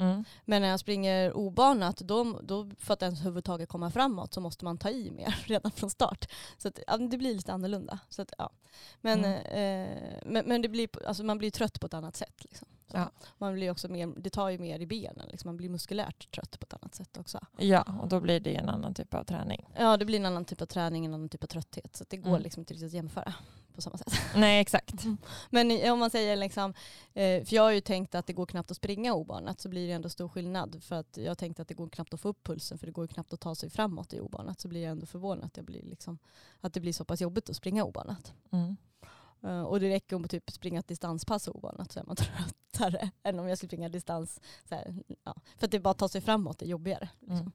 Mm. 0.00 0.24
Men 0.44 0.62
när 0.62 0.68
jag 0.68 0.80
springer 0.80 1.32
obanat, 1.32 1.96
då, 1.96 2.40
då 2.42 2.70
för 2.78 2.94
att 2.94 3.02
ens 3.02 3.20
överhuvudtaget 3.20 3.68
komma 3.68 3.90
framåt 3.90 4.34
så 4.34 4.40
måste 4.40 4.64
man 4.64 4.78
ta 4.78 4.90
i 4.90 5.10
mer 5.10 5.42
redan 5.46 5.70
från 5.72 5.90
start. 5.90 6.30
Så 6.58 6.68
att, 6.68 6.78
ja, 6.86 6.96
det 6.96 7.18
blir 7.18 7.34
lite 7.34 7.52
annorlunda. 7.52 7.98
Så 8.08 8.22
att, 8.22 8.32
ja. 8.38 8.50
men, 9.00 9.24
Mm. 9.24 9.34
eh, 9.44 10.18
men, 10.26 10.44
men 10.46 10.62
det 10.62 10.68
blir, 10.68 11.06
alltså 11.06 11.24
man 11.24 11.38
blir 11.38 11.50
trött 11.50 11.80
på 11.80 11.86
ett 11.86 11.94
annat 11.94 12.16
sätt. 12.16 12.44
Liksom. 12.44 12.68
Ja. 12.92 13.10
Man 13.38 13.54
blir 13.54 13.70
också 13.70 13.88
mer, 13.88 14.06
det 14.16 14.30
tar 14.30 14.48
ju 14.48 14.58
mer 14.58 14.78
i 14.80 14.86
benen. 14.86 15.28
Liksom. 15.30 15.48
Man 15.48 15.56
blir 15.56 15.68
muskulärt 15.68 16.30
trött 16.34 16.58
på 16.60 16.64
ett 16.64 16.82
annat 16.82 16.94
sätt 16.94 17.16
också. 17.16 17.40
Ja 17.58 17.84
och 18.02 18.08
då 18.08 18.20
blir 18.20 18.40
det 18.40 18.56
en 18.56 18.68
annan 18.68 18.94
typ 18.94 19.14
av 19.14 19.24
träning. 19.24 19.66
Ja, 19.78 19.96
det 19.96 20.04
blir 20.04 20.18
en 20.18 20.26
annan 20.26 20.44
typ 20.44 20.62
av 20.62 20.66
träning, 20.66 21.04
en 21.06 21.14
annan 21.14 21.28
typ 21.28 21.42
av 21.42 21.46
trötthet. 21.46 21.96
Så 21.96 22.04
det 22.08 22.16
går 22.16 22.28
Mm. 22.30 22.42
liksom 22.42 22.60
inte 22.60 22.74
riktigt 22.74 22.86
att 22.86 22.92
jämföra 22.92 23.34
på 23.74 23.80
samma 23.80 23.96
sätt. 23.98 24.12
Nej 24.36 24.60
exakt. 24.60 25.04
Men 25.50 25.70
i- 25.70 25.90
om 25.90 25.98
man 25.98 26.10
säger 26.10 26.36
liksom, 26.36 26.74
eh, 27.14 27.44
för 27.44 27.54
jag 27.54 27.62
har 27.62 27.70
ju 27.70 27.80
tänkt 27.80 28.14
att 28.14 28.26
det 28.26 28.32
går 28.32 28.46
knappt 28.46 28.70
att 28.70 28.76
springa 28.76 29.14
obanat 29.14 29.60
så 29.60 29.68
blir 29.68 29.86
det 29.86 29.92
ändå 29.92 30.08
stor 30.08 30.28
skillnad. 30.28 30.82
För 30.82 30.96
att 30.96 31.16
jag 31.16 31.38
tänkte 31.38 31.62
att 31.62 31.68
det 31.68 31.74
går 31.74 31.88
knappt 31.88 32.14
att 32.14 32.20
få 32.20 32.28
upp 32.28 32.44
pulsen 32.46 32.78
för 32.78 32.86
det 32.86 32.92
går 32.92 33.06
knappt 33.06 33.32
att 33.32 33.40
ta 33.40 33.54
sig 33.54 33.70
framåt 33.70 34.12
i 34.12 34.20
obanat. 34.20 34.60
Så 34.60 34.68
blir 34.68 34.82
jag 34.82 34.90
ändå 34.90 35.06
förvånad 35.06 35.44
att, 35.44 35.56
jag 35.56 35.66
blir 35.66 35.82
liksom, 35.82 36.18
att 36.60 36.72
det 36.74 36.80
blir 36.80 36.92
så 36.92 37.04
pass 37.04 37.20
jobbigt 37.20 37.50
att 37.50 37.56
springa 37.56 37.84
obanat. 37.84 38.32
Mm. 38.52 38.76
Eh, 39.44 39.62
och 39.62 39.80
det 39.80 39.88
räcker 39.88 40.16
om 40.16 40.24
att 40.24 40.30
typ 40.30 40.50
springa 40.50 40.80
ett 40.80 40.88
distanspass 40.88 41.48
obanat 41.48 41.92
så 41.92 42.00
är 42.00 42.04
man 42.04 42.16
tröttare 42.72 43.10
än 43.22 43.38
om 43.38 43.48
jag 43.48 43.58
skulle 43.58 43.68
springa 43.68 43.88
distans. 43.88 44.40
Här, 44.70 44.94
ja. 45.24 45.34
För 45.56 45.66
att 45.66 45.70
det 45.70 45.80
bara 45.80 45.90
att 45.90 45.98
ta 45.98 46.08
sig 46.08 46.20
framåt 46.20 46.62
är 46.62 46.66
jobbigare. 46.66 47.08
Liksom. 47.20 47.52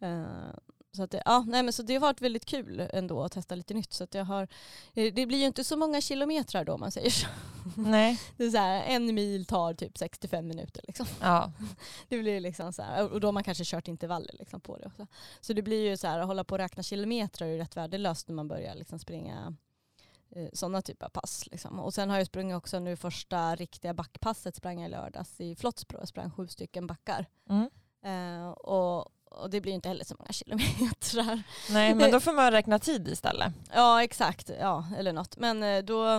Mm. 0.00 0.24
Eh, 0.24 0.54
så, 0.92 1.02
att 1.02 1.10
det, 1.10 1.22
ja, 1.24 1.44
nej, 1.48 1.62
men 1.62 1.72
så 1.72 1.82
det 1.82 1.94
har 1.94 2.00
varit 2.00 2.20
väldigt 2.20 2.44
kul 2.44 2.88
ändå 2.92 3.22
att 3.22 3.32
testa 3.32 3.54
lite 3.54 3.74
nytt. 3.74 3.92
Så 3.92 4.04
att 4.04 4.14
jag 4.14 4.24
har, 4.24 4.42
eh, 4.94 5.14
det 5.14 5.26
blir 5.26 5.38
ju 5.38 5.46
inte 5.46 5.64
så 5.64 5.76
många 5.76 6.00
kilometrar 6.00 6.64
då 6.64 6.72
om 6.72 6.80
man 6.80 6.92
säger 6.92 7.10
så. 7.10 7.26
Nej. 7.76 8.20
Det 8.36 8.44
är 8.44 8.50
så 8.50 8.58
här, 8.58 8.82
en 8.82 9.14
mil 9.14 9.46
tar 9.46 9.74
typ 9.74 9.98
65 9.98 10.46
minuter. 10.46 10.82
Liksom. 10.86 11.06
Ja. 11.20 11.52
Det 12.08 12.18
blir 12.18 12.40
liksom 12.40 12.72
så 12.72 12.82
här, 12.82 13.12
och 13.12 13.20
då 13.20 13.28
har 13.28 13.32
man 13.32 13.44
kanske 13.44 13.64
kört 13.64 13.88
intervaller 13.88 14.34
liksom 14.38 14.60
på 14.60 14.76
det 14.76 14.86
också. 14.86 15.06
Så 15.40 15.52
det 15.52 15.62
blir 15.62 15.90
ju 15.90 15.96
så 15.96 16.06
här, 16.06 16.18
att 16.18 16.26
hålla 16.26 16.44
på 16.44 16.54
och 16.54 16.58
räkna 16.58 16.82
kilometrar 16.82 17.48
är 17.48 17.58
rätt 17.58 17.76
värdelöst 17.76 18.28
när 18.28 18.34
man 18.34 18.48
börjar 18.48 18.74
liksom 18.74 18.98
springa 18.98 19.56
sådana 20.52 20.82
typer 20.82 21.06
av 21.06 21.10
pass. 21.10 21.48
Liksom. 21.50 21.80
Och 21.80 21.94
sen 21.94 22.10
har 22.10 22.18
jag 22.18 22.26
sprungit 22.26 22.56
också 22.56 22.78
nu 22.78 22.96
första 22.96 23.56
riktiga 23.56 23.94
backpasset 23.94 24.56
sprang 24.56 24.80
jag 24.80 24.88
i 24.88 24.90
lördags 24.90 25.40
i 25.40 25.56
Flottsbro. 25.56 25.98
Jag 25.98 26.08
sprang 26.08 26.30
sju 26.30 26.46
stycken 26.46 26.86
backar. 26.86 27.26
Mm. 27.48 27.70
Eh, 28.04 28.50
och, 28.50 28.98
och 29.24 29.50
det 29.50 29.60
blir 29.60 29.72
inte 29.72 29.88
heller 29.88 30.04
så 30.04 30.14
många 30.18 30.32
kilometrar. 30.32 31.42
Nej 31.70 31.94
men 31.94 32.10
då 32.10 32.20
får 32.20 32.32
man 32.32 32.50
räkna 32.50 32.78
tid 32.78 33.08
istället. 33.08 33.52
Ja 33.74 34.02
exakt, 34.02 34.50
ja 34.60 34.84
eller 34.96 35.12
något. 35.12 35.36
Men 35.36 35.62
eh, 35.62 35.82
då, 35.82 36.14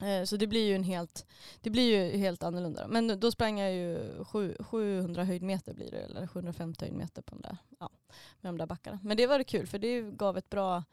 eh, 0.00 0.24
så 0.24 0.36
det 0.36 0.46
blir 0.46 0.66
ju 0.66 0.74
en 0.74 0.84
helt, 0.84 1.26
det 1.60 1.70
blir 1.70 1.96
ju 1.96 2.18
helt 2.18 2.42
annorlunda. 2.42 2.86
Men 2.88 3.20
då 3.20 3.30
sprang 3.30 3.60
jag 3.60 3.72
ju 3.72 4.24
sju, 4.24 4.56
700 4.60 5.24
höjdmeter 5.24 5.74
blir 5.74 5.90
det, 5.90 5.98
eller 5.98 6.26
750 6.26 6.84
höjdmeter 6.84 7.22
på 7.22 7.34
de 7.34 7.42
där, 7.42 7.56
ja, 7.80 7.90
med 8.40 8.48
de 8.48 8.58
där 8.58 8.66
backarna. 8.66 8.98
Men 9.02 9.16
det 9.16 9.26
var 9.26 9.38
det 9.38 9.44
kul 9.44 9.66
för 9.66 9.78
det 9.78 10.00
gav 10.00 10.38
ett 10.38 10.50
bra, 10.50 10.84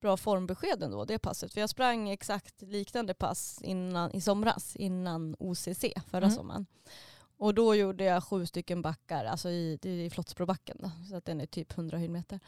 bra 0.00 0.16
formbesked 0.16 0.82
ändå 0.82 1.04
det 1.04 1.18
passet. 1.18 1.52
För 1.52 1.60
jag 1.60 1.70
sprang 1.70 2.08
exakt 2.08 2.62
liknande 2.62 3.14
pass 3.14 3.60
innan, 3.62 4.12
i 4.12 4.20
somras, 4.20 4.76
innan 4.76 5.36
OCC 5.38 5.84
förra 6.10 6.24
Mm. 6.26 6.30
sommaren. 6.30 6.66
Och 7.38 7.54
då 7.54 7.74
gjorde 7.74 8.04
jag 8.04 8.24
sju 8.24 8.46
stycken 8.46 8.82
backar, 8.82 9.24
alltså 9.24 9.48
i, 9.50 9.78
i 9.82 10.10
Flottsbrobacken 10.10 10.76
då, 10.80 10.90
så 11.10 11.16
att 11.16 11.24
den 11.24 11.40
är 11.40 11.46
typ 11.46 11.72
100 11.78 11.98
höjdmeter. 11.98 12.40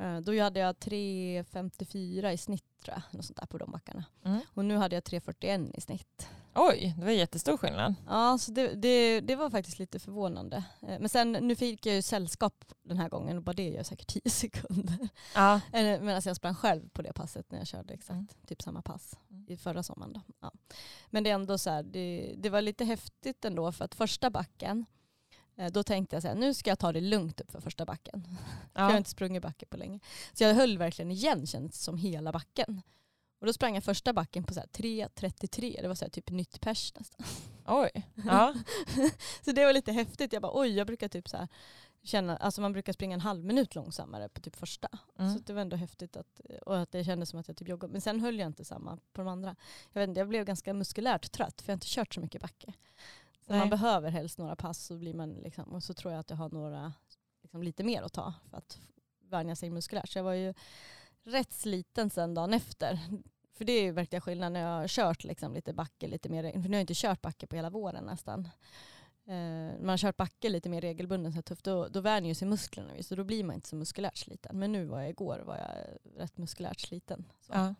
Eh, 0.00 0.20
Då 0.20 0.40
hade 0.42 0.60
jag 0.60 0.76
3.54 0.76 2.30
i 2.32 2.36
snitt 2.38 2.64
tror 2.84 2.94
jag, 2.96 3.02
något 3.18 3.24
sånt 3.24 3.36
där 3.40 3.46
på 3.46 3.58
de 3.58 3.70
backarna. 3.70 4.04
Mm. 4.24 4.40
Och 4.54 4.64
nu 4.64 4.76
hade 4.76 4.96
jag 4.96 5.02
3.41 5.02 5.70
i 5.74 5.80
snitt. 5.80 6.28
Oj, 6.60 6.94
det 6.98 7.04
var 7.04 7.10
jättestor 7.12 7.56
skillnad. 7.56 7.94
Ja, 8.06 8.38
så 8.38 8.52
det, 8.52 8.74
det, 8.74 9.20
det 9.20 9.36
var 9.36 9.50
faktiskt 9.50 9.78
lite 9.78 9.98
förvånande. 9.98 10.56
Eh, 10.82 10.98
Men 11.00 11.08
sen, 11.08 11.32
nu 11.32 11.54
fick 11.56 11.86
jag 11.86 11.94
ju 11.94 12.02
sällskap 12.02 12.64
den 12.82 12.96
här 12.98 13.08
gången 13.08 13.36
och 13.36 13.42
bara 13.42 13.52
det 13.52 13.68
gör 13.68 13.82
säkert 13.82 14.06
10 14.08 14.22
sekunder. 14.30 15.08
Ja. 15.34 15.60
Eller, 15.72 16.00
Medan 16.00 16.22
jag 16.24 16.36
sprang 16.36 16.54
själv 16.54 16.88
på 16.88 17.02
det 17.02 17.12
passet 17.12 17.50
när 17.50 17.58
jag 17.58 17.66
körde 17.66 17.94
exakt 17.94 18.10
Mm. 18.10 18.26
typ 18.46 18.62
samma 18.62 18.82
pass 18.82 19.14
Mm. 19.30 19.44
i 19.48 19.56
förra 19.56 19.82
sommaren. 19.82 20.12
Då. 20.12 20.20
Ja. 20.40 20.52
Men 21.10 21.24
det 21.24 21.30
är 21.30 21.34
ändå 21.34 21.58
så 21.58 21.70
här, 21.70 21.82
det, 21.82 22.34
det 22.38 22.50
var 22.50 22.62
lite 22.62 22.84
häftigt 22.84 23.44
ändå 23.44 23.72
för 23.72 23.84
att 23.84 23.94
första 23.94 24.30
backen, 24.30 24.84
eh, 25.56 25.72
då 25.72 25.82
tänkte 25.82 26.16
jag 26.16 26.22
så 26.22 26.28
här, 26.28 26.34
nu 26.34 26.54
ska 26.54 26.70
jag 26.70 26.78
ta 26.78 26.92
det 26.92 27.00
lugnt 27.00 27.40
upp 27.40 27.50
för 27.50 27.60
första 27.60 27.84
backen. 27.84 28.22
För 28.72 28.80
jag 28.80 28.82
har 28.82 28.90
Ja. 28.92 28.98
inte 28.98 29.10
sprungit 29.10 29.42
backe 29.42 29.66
på 29.66 29.76
länge. 29.76 30.00
Så 30.32 30.44
jag 30.44 30.54
höll 30.54 30.78
verkligen 30.78 31.10
igen 31.10 31.46
känns 31.46 31.72
det 31.72 31.78
som 31.78 31.98
hela 31.98 32.32
backen. 32.32 32.82
Och 33.38 33.46
då 33.46 33.52
sprang 33.52 33.74
jag 33.74 33.84
första 33.84 34.12
backen 34.12 34.44
på 34.44 34.54
så 34.54 34.60
här 34.60 34.66
3.33, 34.66 35.82
det 35.82 35.88
var 35.88 35.94
så 35.94 36.04
här 36.04 36.10
typ 36.10 36.30
nytt 36.30 36.60
pers 36.60 36.94
nästan. 36.94 37.26
Oj. 37.66 37.90
Ja. 38.26 38.54
så 39.44 39.52
det 39.52 39.64
var 39.64 39.72
lite 39.72 39.92
häftigt. 39.92 40.32
Jag 40.32 40.42
bara 40.42 40.60
oj, 40.60 40.76
jag 40.76 40.86
brukar 40.86 41.08
typ 41.08 41.28
så 41.28 41.36
här 41.36 41.48
känna, 42.02 42.36
alltså 42.36 42.60
man 42.60 42.72
brukar 42.72 42.92
springa 42.92 43.14
en 43.14 43.20
halv 43.20 43.44
minut 43.44 43.74
långsammare 43.74 44.28
på 44.28 44.40
typ 44.40 44.56
första. 44.56 44.88
Mm. 45.18 45.34
Så 45.34 45.38
det 45.38 45.52
var 45.52 45.60
ändå 45.60 45.76
häftigt 45.76 46.16
att, 46.16 46.40
och 46.66 46.78
att 46.78 46.92
det 46.92 47.04
kändes 47.04 47.28
som 47.28 47.40
att 47.40 47.48
jag 47.48 47.56
typ 47.56 47.68
joggade. 47.68 47.92
Men 47.92 48.00
sen 48.00 48.20
höll 48.20 48.38
jag 48.38 48.46
inte 48.46 48.64
samma 48.64 48.96
på 49.12 49.20
de 49.20 49.28
andra. 49.28 49.56
Jag, 49.92 50.00
vet 50.00 50.08
inte, 50.08 50.20
jag 50.20 50.28
blev 50.28 50.44
ganska 50.44 50.74
muskulärt 50.74 51.32
trött 51.32 51.62
för 51.62 51.70
jag 51.70 51.72
har 51.72 51.76
inte 51.76 51.86
kört 51.88 52.14
så 52.14 52.20
mycket 52.20 52.42
backe. 52.42 52.72
Så 53.46 53.52
Nej. 53.52 53.58
man 53.58 53.70
behöver 53.70 54.10
helst 54.10 54.38
några 54.38 54.56
pass 54.56 54.84
så 54.84 54.96
blir 54.96 55.14
man 55.14 55.32
liksom, 55.32 55.64
och 55.64 55.84
så 55.84 55.94
tror 55.94 56.12
jag 56.12 56.20
att 56.20 56.30
jag 56.30 56.36
har 56.36 56.50
några 56.50 56.92
liksom 57.42 57.62
lite 57.62 57.84
mer 57.84 58.02
att 58.02 58.12
ta 58.12 58.34
för 58.50 58.56
att 58.56 58.78
vänja 59.20 59.56
sig 59.56 59.70
muskulärt. 59.70 60.08
Så 60.08 60.18
jag 60.18 60.24
var 60.24 60.32
ju 60.32 60.54
rätt 61.24 61.52
sliten 61.52 62.10
sen 62.10 62.34
dagen 62.34 62.54
efter. 62.54 62.98
För 63.54 63.64
det 63.64 63.72
är 63.72 63.82
ju 63.82 63.92
verkligen 63.92 64.20
skillnad 64.20 64.52
när 64.52 64.60
jag 64.60 64.80
har 64.80 64.88
kört 64.88 65.24
liksom 65.24 65.54
lite 65.54 65.72
backe 65.72 66.06
lite 66.08 66.28
mer. 66.28 66.52
För 66.52 66.58
nu 66.58 66.68
har 66.68 66.74
jag 66.74 66.80
inte 66.80 66.94
kört 66.94 67.22
backe 67.22 67.46
på 67.46 67.56
hela 67.56 67.70
våren 67.70 68.04
nästan. 68.04 68.48
Eh, 69.26 69.80
man 69.80 69.88
har 69.88 69.96
kört 69.96 70.16
backe 70.16 70.48
lite 70.48 70.68
mer 70.68 70.80
regelbunden 70.80 71.32
så 71.32 71.42
tufft, 71.42 71.64
då, 71.64 71.88
då 71.88 72.00
vänjer 72.00 72.34
sig 72.34 72.48
musklerna. 72.48 73.02
Så 73.02 73.14
då 73.14 73.24
blir 73.24 73.44
man 73.44 73.54
inte 73.54 73.68
så 73.68 73.76
muskulärt 73.76 74.16
sliten. 74.16 74.58
Men 74.58 74.72
nu 74.72 74.84
var 74.84 75.00
jag 75.00 75.10
igår 75.10 75.38
var 75.38 75.56
jag 75.56 75.98
rätt 76.22 76.38
muskulärt 76.38 76.80
sliten. 76.80 77.24
Så, 77.40 77.52
Ja. 77.52 77.74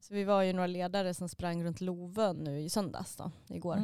så 0.00 0.14
vi 0.14 0.24
var 0.24 0.42
ju 0.42 0.52
några 0.52 0.66
ledare 0.66 1.14
som 1.14 1.28
sprang 1.28 1.64
runt 1.64 1.80
Lovön 1.80 2.36
nu 2.36 2.60
i 2.60 2.70
söndags 2.70 3.16
då, 3.16 3.30
igår. 3.48 3.76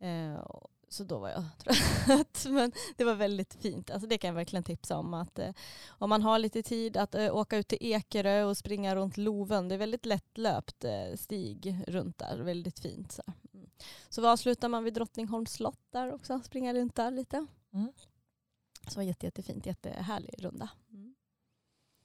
Mm. 0.00 0.34
Eh, 0.34 0.46
så 0.94 1.04
då 1.04 1.18
var 1.18 1.28
jag 1.28 1.44
trött. 1.58 2.46
Men 2.48 2.72
det 2.96 3.04
var 3.04 3.14
väldigt 3.14 3.54
fint. 3.54 3.90
Alltså 3.90 4.08
det 4.08 4.18
kan 4.18 4.28
jag 4.28 4.34
verkligen 4.34 4.64
tipsa 4.64 4.96
om. 4.96 5.14
att 5.14 5.38
eh, 5.38 5.52
Om 5.88 6.10
man 6.10 6.22
har 6.22 6.38
lite 6.38 6.62
tid 6.62 6.96
att 6.96 7.14
eh, 7.14 7.36
åka 7.36 7.56
ut 7.56 7.68
till 7.68 7.78
Ekerö 7.80 8.44
och 8.44 8.56
springa 8.56 8.96
runt 8.96 9.16
Lovön. 9.16 9.68
Det 9.68 9.74
är 9.74 9.78
väldigt 9.78 10.06
lättlöpt 10.06 10.84
eh, 10.84 11.16
stig 11.16 11.84
runt 11.86 12.18
där. 12.18 12.38
Väldigt 12.38 12.78
fint. 12.78 13.12
Så, 13.12 13.22
mm. 13.54 13.70
så 14.08 14.28
avslutar 14.28 14.68
man 14.68 14.84
vid 14.84 14.94
Drottningholms 14.94 15.52
slott 15.52 15.82
där 15.90 16.12
också. 16.12 16.40
Springa 16.44 16.74
runt 16.74 16.94
där 16.94 17.10
lite. 17.10 17.46
Mm. 17.72 17.92
Så 18.88 18.96
var 18.96 19.04
jätte, 19.04 19.26
jättefint. 19.26 19.66
Jättehärlig 19.66 20.44
runda. 20.44 20.68
Mm. 20.90 21.14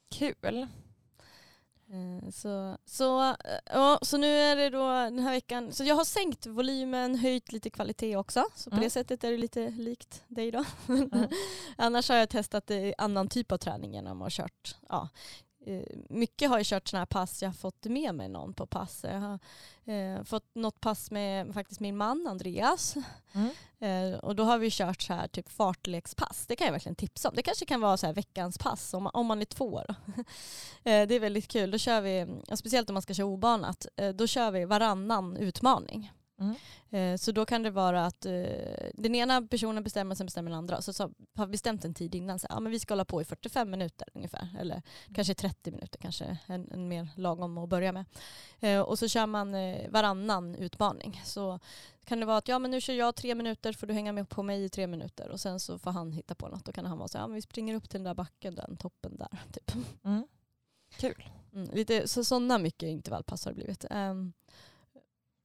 Kul. 0.09 0.67
Eh, 1.91 2.29
Så, 2.31 2.77
så, 2.85 3.29
eh, 3.29 3.35
ja, 3.65 3.99
så 4.01 4.17
nu 4.17 4.27
är 4.27 4.55
det 4.55 4.69
då 4.69 4.87
den 4.87 5.19
här 5.19 5.31
veckan, 5.31 5.71
så 5.73 5.83
jag 5.83 5.95
har 5.95 6.03
sänkt 6.05 6.45
volymen, 6.45 7.15
höjt 7.15 7.51
lite 7.51 7.69
kvalitet 7.69 8.15
också. 8.17 8.45
Så 8.55 8.69
på 8.69 8.75
Mm. 8.75 8.83
det 8.83 8.89
sättet 8.89 9.23
är 9.23 9.31
det 9.31 9.37
lite 9.37 9.69
likt 9.69 10.23
dig 10.27 10.51
då. 10.51 10.65
Annars 11.77 12.09
har 12.09 12.15
jag 12.15 12.29
testat 12.29 12.71
annan 12.97 13.27
typ 13.29 13.51
av 13.51 13.57
träning 13.57 13.93
genom 13.93 14.21
att 14.21 14.33
kört, 14.33 14.75
ja, 14.89 15.09
mycket 16.09 16.49
har 16.49 16.57
jag 16.57 16.65
kört 16.65 16.87
sådana 16.87 17.01
här 17.01 17.05
pass, 17.05 17.41
jag 17.41 17.49
har 17.49 17.53
fått 17.53 17.85
med 17.85 18.15
mig 18.15 18.29
någon 18.29 18.53
på 18.53 18.65
pass. 18.65 19.03
Jag 19.03 19.19
har 19.19 19.39
eh, 19.85 20.23
fått 20.23 20.55
något 20.55 20.81
pass 20.81 21.11
med 21.11 21.53
faktiskt 21.53 21.79
min 21.79 21.97
man 21.97 22.27
Andreas. 22.27 22.95
Mm. 23.31 23.49
Eh, 23.79 24.19
och 24.19 24.35
då 24.35 24.43
har 24.43 24.57
vi 24.57 24.69
kört 24.71 25.01
så 25.01 25.13
här 25.13 25.27
typ 25.27 25.49
fartlekspass. 25.49 26.45
Det 26.47 26.55
kan 26.55 26.65
jag 26.65 26.71
verkligen 26.71 26.95
tipsa 26.95 27.29
om. 27.29 27.35
Det 27.35 27.41
kanske 27.41 27.65
kan 27.65 27.81
vara 27.81 27.97
så 27.97 28.05
här 28.05 28.13
veckans 28.13 28.57
pass 28.57 28.93
om 28.93 29.03
man, 29.03 29.11
om 29.13 29.25
man 29.25 29.41
är 29.41 29.45
två. 29.45 29.83
Då. 29.87 29.93
eh, 30.91 31.07
det 31.07 31.15
är 31.15 31.19
väldigt 31.19 31.47
kul. 31.47 31.71
Då 31.71 31.77
kör 31.77 32.01
vi, 32.01 32.27
speciellt 32.55 32.89
om 32.89 32.93
man 32.93 33.01
ska 33.01 33.13
köra 33.13 33.27
obanat, 33.27 33.87
eh, 33.95 34.09
då 34.09 34.27
kör 34.27 34.51
vi 34.51 34.65
varannan 34.65 35.37
utmaning. 35.37 36.11
Mm. 36.39 36.55
Eh, 36.89 37.17
så 37.17 37.31
då 37.31 37.45
kan 37.45 37.63
det 37.63 37.71
vara 37.71 38.05
att 38.05 38.25
eh, 38.25 38.31
den 38.93 39.15
ena 39.15 39.41
personen 39.41 39.83
bestämmer, 39.83 40.15
sen 40.15 40.25
bestämmer 40.25 40.51
den 40.51 40.57
andra. 40.57 40.81
Så, 40.81 40.93
så 40.93 41.11
har 41.35 41.45
vi 41.45 41.51
bestämt 41.51 41.85
en 41.85 41.93
tid 41.93 42.15
innan, 42.15 42.39
så 42.39 42.47
ja, 42.49 42.59
men 42.59 42.71
vi 42.71 42.79
ska 42.79 42.93
hålla 42.93 43.05
på 43.05 43.21
i 43.21 43.25
45 43.25 43.69
minuter 43.69 44.07
ungefär. 44.13 44.47
Eller 44.59 44.81
kanske 45.13 45.33
30 45.33 45.71
minuter, 45.71 45.99
kanske 45.99 46.37
en, 46.45 46.71
en 46.71 46.87
mer 46.87 47.07
lagom 47.15 47.57
att 47.57 47.69
börja 47.69 47.91
med. 47.91 48.05
Eh, 48.59 48.81
och 48.81 48.99
så 48.99 49.07
kör 49.07 49.25
man 49.25 49.51
varannan 49.89 50.55
utmaning. 50.55 51.21
Så 51.25 51.59
kan 52.05 52.19
det 52.19 52.25
vara 52.25 52.37
att 52.37 52.47
ja, 52.47 52.59
men 52.59 52.71
nu 52.71 52.81
kör 52.81 52.93
jag 52.93 53.15
tre 53.15 53.35
minuter 53.35 53.73
får 53.73 53.87
du 53.87 53.93
hänga 53.93 54.11
med 54.11 54.29
på 54.29 54.43
mig 54.43 54.63
i 54.63 54.69
tre 54.69 54.87
minuter 54.87 55.29
och 55.29 55.39
sen 55.39 55.59
så 55.59 55.79
får 55.79 55.91
han 55.91 56.11
hitta 56.11 56.35
på 56.35 56.47
något. 56.47 56.65
Då 56.65 56.71
kan 56.71 56.85
han 56.85 56.97
vara 56.97 57.07
så 57.07 57.17
ja, 57.17 57.27
men 57.27 57.35
vi 57.35 57.41
springer 57.41 57.75
upp 57.75 57.89
till 57.89 57.99
den 57.99 58.03
där 58.03 58.13
backen, 58.13 58.55
den 58.55 58.77
toppen 58.77 59.17
där. 59.17 59.29
Typ. 59.51 59.71
Mm. 60.03 60.27
Kul. 60.97 61.29
Mm, 61.53 61.69
lite, 61.73 62.07
så 62.07 62.23
sådana 62.23 62.57
mycket 62.57 62.89
intervallpass 62.89 63.45
har 63.45 63.51
det 63.51 63.55
blivit. 63.55 63.85
Ehm, 63.89 64.33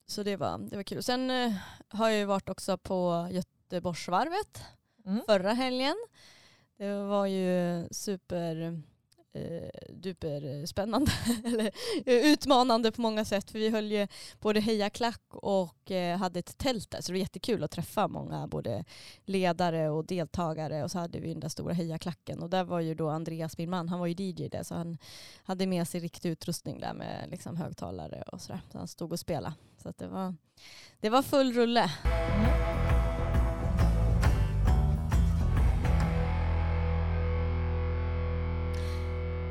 så 0.06 0.22
det 0.22 0.36
var, 0.36 0.58
det 0.58 0.76
var 0.76 0.82
kul. 0.82 1.02
Sen 1.02 1.30
eh, 1.30 1.52
har 1.88 2.08
jag 2.08 2.18
ju 2.18 2.24
varit 2.24 2.48
också 2.48 2.76
på 2.78 3.28
Göteborgsvarvet 3.30 4.62
Mm. 5.06 5.22
förra 5.26 5.52
helgen. 5.52 5.96
Det 6.76 6.94
var 7.02 7.26
ju 7.26 7.88
super 7.90 8.82
eh, 9.34 9.94
duperspännande 9.94 11.12
eller 11.44 11.70
eh, 12.06 12.32
utmanande 12.32 12.92
på 12.92 13.00
många 13.00 13.24
sätt. 13.24 13.50
För 13.50 13.58
vi 13.58 13.70
höll 13.70 13.92
ju 13.92 14.08
både 14.40 14.60
hejaklack 14.60 15.22
och 15.28 15.90
eh, 15.90 16.18
hade 16.18 16.38
ett 16.38 16.58
tält 16.58 16.90
där. 16.90 17.00
Så 17.00 17.12
det 17.12 17.12
var 17.12 17.20
jättekul 17.20 17.64
att 17.64 17.70
träffa 17.70 18.08
många 18.08 18.46
både 18.46 18.84
ledare 19.24 19.90
och 19.90 20.04
deltagare. 20.04 20.84
Och 20.84 20.90
så 20.90 20.98
hade 20.98 21.20
vi 21.20 21.28
den 21.28 21.40
där 21.40 21.48
stora 21.48 21.72
hejaklacken. 21.72 22.42
Och 22.42 22.50
där 22.50 22.64
var 22.64 22.80
ju 22.80 22.94
då 22.94 23.08
Andreas, 23.08 23.58
min 23.58 23.70
man, 23.70 23.88
han 23.88 24.00
var 24.00 24.06
ju 24.06 24.14
DJ 24.18 24.48
där. 24.48 24.62
Så 24.62 24.74
han 24.74 24.98
hade 25.44 25.66
med 25.66 25.88
sig 25.88 26.00
riktig 26.00 26.30
utrustning 26.30 26.80
där 26.80 26.94
med 26.94 27.28
liksom 27.30 27.56
högtalare 27.56 28.22
och 28.32 28.40
sådär. 28.40 28.60
Så 28.72 28.78
han 28.78 28.88
stod 28.88 29.12
och 29.12 29.20
spelade. 29.20 29.54
Så 29.82 29.88
att 29.88 29.98
det, 29.98 30.08
var, 30.08 30.34
det 31.00 31.10
var 31.10 31.22
full 31.22 31.52
rulle. 31.52 31.90
Mm. 32.04 32.83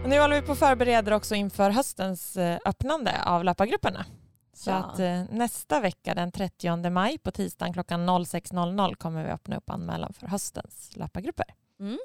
Och 0.04 0.10
nu 0.10 0.20
håller 0.20 0.42
vi 0.42 0.48
på 0.48 0.52
att 0.52 0.60
förbereda 0.60 1.16
också 1.16 1.36
inför 1.36 1.70
höstens 1.70 2.38
eh, 2.38 2.60
öppnande 2.66 3.24
av 3.24 3.44
löpargrupperna. 3.44 4.06
Så 4.54 4.70
Ja. 4.70 4.76
att 4.76 5.00
eh, 5.00 5.24
nästa 5.30 5.80
vecka 5.80 6.14
den 6.14 6.32
30 6.32 6.90
maj 6.90 7.18
på 7.18 7.32
tisdagen 7.32 7.74
klockan 7.74 8.10
06.00 8.10 8.96
kommer 8.96 9.24
vi 9.24 9.30
öppna 9.30 9.58
upp 9.58 9.70
anmälan 9.70 10.14
för 10.14 10.28
höstens 10.28 10.92
löpargrupper. 10.96 11.46
Mm. 11.80 12.00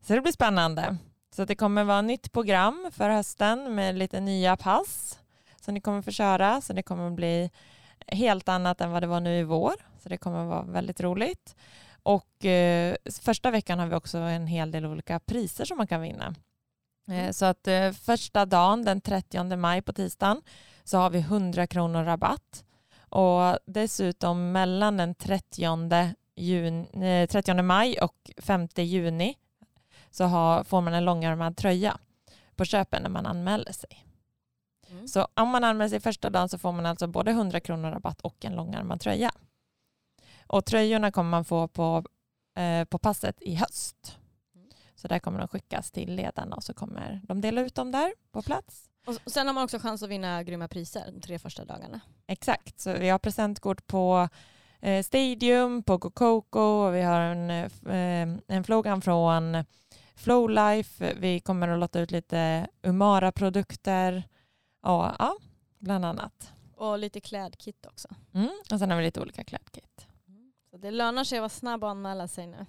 Så 0.00 0.12
det 0.14 0.20
blir 0.20 0.32
spännande. 0.32 0.96
Så 1.34 1.44
det 1.44 1.54
kommer 1.54 1.84
vara 1.84 2.02
nytt 2.02 2.32
program 2.32 2.90
för 2.92 3.10
hösten 3.10 3.74
med 3.74 3.94
lite 3.98 4.20
nya 4.20 4.56
pass 4.56 5.18
som 5.60 5.74
ni 5.74 5.80
kommer 5.80 6.02
få 6.02 6.10
köra. 6.10 6.60
Så 6.60 6.72
det 6.72 6.82
kommer 6.82 7.10
bli 7.10 7.50
helt 8.06 8.48
annat 8.48 8.80
än 8.80 8.90
vad 8.90 9.02
det 9.02 9.06
var 9.06 9.20
nu 9.20 9.38
i 9.38 9.42
vår. 9.42 9.74
Så 10.02 10.08
det 10.08 10.16
kommer 10.16 10.44
vara 10.44 10.62
väldigt 10.62 11.00
roligt. 11.00 11.56
Och 12.02 12.44
eh, 12.44 12.96
första 13.22 13.50
veckan 13.50 13.78
har 13.78 13.86
vi 13.86 13.94
också 13.94 14.18
en 14.18 14.46
hel 14.46 14.70
del 14.70 14.86
olika 14.86 15.20
priser 15.20 15.64
som 15.64 15.78
man 15.78 15.86
kan 15.86 16.00
vinna. 16.00 16.34
Eh, 17.08 17.30
så 17.30 17.44
att 17.44 17.68
eh, 17.68 17.92
första 17.92 18.46
dagen 18.46 18.84
den 18.84 19.00
30 19.00 19.56
maj 19.56 19.82
på 19.82 19.92
tisdagen 19.92 20.42
så 20.84 20.98
har 20.98 21.10
vi 21.10 21.18
100 21.18 21.66
kronor 21.66 22.04
rabatt. 22.04 22.64
Och 23.08 23.58
dessutom 23.66 24.52
mellan 24.52 24.96
den 24.96 25.14
30, 25.14 26.14
jun, 26.36 27.02
eh, 27.02 27.28
30 27.28 27.62
maj 27.62 27.98
och 28.00 28.30
5 28.38 28.68
juni 28.76 29.36
så 30.10 30.24
har, 30.24 30.64
får 30.64 30.80
man 30.80 30.94
en 30.94 31.04
långärmad 31.04 31.56
tröja 31.56 31.98
på 32.56 32.64
köpen 32.64 33.02
när 33.02 33.10
man 33.10 33.26
anmäler 33.26 33.72
sig. 33.72 34.06
Mm. 34.90 35.08
Så 35.08 35.28
om 35.34 35.48
man 35.48 35.64
anmäler 35.64 35.88
sig 35.88 36.00
första 36.00 36.30
dagen 36.30 36.48
så 36.48 36.58
får 36.58 36.72
man 36.72 36.86
alltså 36.86 37.06
både 37.06 37.30
100 37.30 37.60
kronor 37.60 37.90
rabatt 37.90 38.20
och 38.20 38.44
en 38.44 38.56
långärmad 38.56 39.00
tröja. 39.00 39.30
Och 40.46 40.64
tröjorna 40.64 41.10
kommer 41.12 41.30
man 41.30 41.44
få 41.44 41.68
på, 41.68 42.04
eh, 42.56 42.84
på 42.84 42.98
passet 42.98 43.42
i 43.42 43.54
höst. 43.54 44.18
Mm. 45.06 45.08
Så 45.08 45.14
där 45.14 45.18
kommer 45.18 45.38
de 45.38 45.48
skickas 45.48 45.90
till 45.90 46.14
ledarna 46.14 46.56
och 46.56 46.64
så 46.64 46.74
kommer 46.74 47.20
de 47.24 47.40
dela 47.40 47.60
ut 47.60 47.74
dem 47.74 47.92
där 47.92 48.12
på 48.32 48.42
plats. 48.42 48.90
Och 49.06 49.32
sen 49.32 49.46
har 49.46 49.54
man 49.54 49.64
också 49.64 49.78
chans 49.78 50.02
att 50.02 50.08
vinna 50.08 50.42
grymma 50.42 50.68
priser 50.68 51.12
de 51.12 51.20
tre 51.20 51.38
första 51.38 51.64
dagarna. 51.64 52.00
Exakt, 52.26 52.80
så 52.80 52.92
vi 52.92 53.08
har 53.08 53.18
presentkort 53.18 53.86
på 53.86 54.28
eh, 54.80 55.02
Stadium, 55.02 55.82
på 55.82 55.98
GoCoco 55.98 56.60
och 56.60 56.94
vi 56.94 57.02
har 57.02 57.20
en, 57.20 57.50
eh, 57.50 58.38
en 58.48 58.64
flogan 58.64 59.02
från 59.02 59.64
Flowlife. 60.16 61.14
Vi 61.14 61.40
kommer 61.40 61.68
att 61.68 61.78
låta 61.78 62.00
ut 62.00 62.10
lite 62.10 62.66
Umara-produkter 62.82 64.28
och 64.82 65.04
ja, 65.18 65.36
bland 65.78 66.04
annat. 66.04 66.52
Och 66.76 66.98
lite 66.98 67.20
klädkit 67.20 67.86
också. 67.86 68.08
Mm. 68.34 68.50
Och 68.72 68.78
sen 68.78 68.90
har 68.90 68.96
vi 68.96 69.04
lite 69.04 69.20
olika 69.20 69.44
klädkit. 69.44 70.06
Så 70.70 70.76
det 70.76 70.90
lönar 70.90 71.24
sig 71.24 71.38
att 71.38 71.40
vara 71.40 71.48
snabb 71.48 71.84
och 71.84 71.90
anmäla 71.90 72.28
sig 72.28 72.46
nu. 72.46 72.66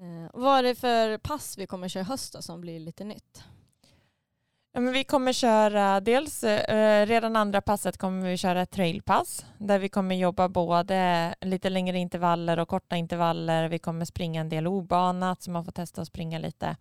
Eh, 0.00 0.30
vad 0.32 0.58
är 0.58 0.62
det 0.62 0.74
för 0.74 1.18
pass 1.18 1.58
vi 1.58 1.66
kommer 1.66 1.88
köra 1.88 2.00
i 2.00 2.06
höst 2.06 2.32
då, 2.32 2.42
som 2.42 2.60
blir 2.60 2.80
lite 2.80 3.04
nytt? 3.04 3.44
Ja, 4.74 4.80
men 4.80 4.92
vi 4.92 5.04
kommer 5.04 5.32
köra 5.32 6.00
dels 6.00 6.44
eh, 6.44 7.06
redan 7.06 7.36
andra 7.36 7.60
passet 7.60 7.98
kommer 7.98 8.30
vi 8.30 8.36
köra 8.36 8.62
ett 8.62 8.70
trailpass 8.70 9.46
där 9.58 9.78
vi 9.78 9.88
kommer 9.88 10.14
jobba 10.14 10.48
både 10.48 11.34
lite 11.40 11.70
längre 11.70 11.98
intervaller 11.98 12.58
och 12.58 12.68
korta 12.68 12.96
intervaller. 12.96 13.68
Vi 13.68 13.78
kommer 13.78 14.04
springa 14.04 14.40
en 14.40 14.48
del 14.48 14.66
obanat 14.66 15.42
så 15.42 15.50
man 15.50 15.64
får 15.64 15.72
testa 15.72 16.02
att 16.02 16.08
springa 16.08 16.38
lite 16.38 16.76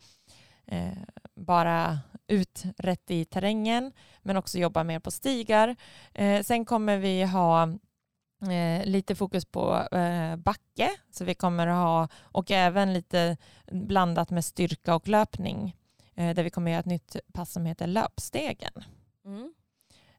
eh, 0.65 0.97
bara 1.35 1.99
ut 2.27 2.63
rätt 2.77 3.11
i 3.11 3.25
terrängen 3.25 3.91
men 4.21 4.37
också 4.37 4.57
jobba 4.57 4.83
mer 4.83 4.99
på 4.99 5.11
stigar. 5.11 5.75
Eh, 6.13 6.43
sen 6.43 6.65
kommer 6.65 6.97
vi 6.97 7.23
ha 7.23 7.67
eh, 8.49 8.85
lite 8.85 9.15
fokus 9.15 9.45
på 9.45 9.87
eh, 9.91 10.35
backe 10.35 10.89
så 11.11 11.25
vi 11.25 11.33
kommer 11.33 11.67
att 11.67 11.75
ha 11.75 12.07
och 12.21 12.51
även 12.51 12.93
lite 12.93 13.37
blandat 13.71 14.29
med 14.29 14.45
styrka 14.45 14.95
och 14.95 15.07
löpning 15.07 15.75
eh, 16.15 16.35
där 16.35 16.43
vi 16.43 16.49
kommer 16.49 16.71
göra 16.71 16.79
ett 16.79 16.85
nytt 16.85 17.15
pass 17.33 17.51
som 17.51 17.65
heter 17.65 17.87
löpstegen. 17.87 18.73
Mm. 19.25 19.53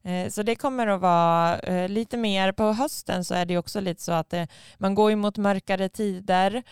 Eh, 0.05 0.29
Så 0.29 0.43
det 0.43 0.55
kommer 0.57 0.87
att 0.87 1.01
vara 1.01 1.59
eh, 1.59 1.89
lite 1.89 2.17
mer 2.17 2.53
på 2.53 2.73
hösten 2.73 3.25
så 3.25 3.35
är 3.35 3.45
det 3.47 3.53
ju 3.53 3.59
också 3.59 3.81
lite 3.81 4.03
så 4.03 4.13
att 4.13 4.33
eh, 4.33 4.45
man 4.79 4.95
går 4.95 5.11
emot 5.13 5.39
mörkare 5.39 5.89
tider. 5.89 6.63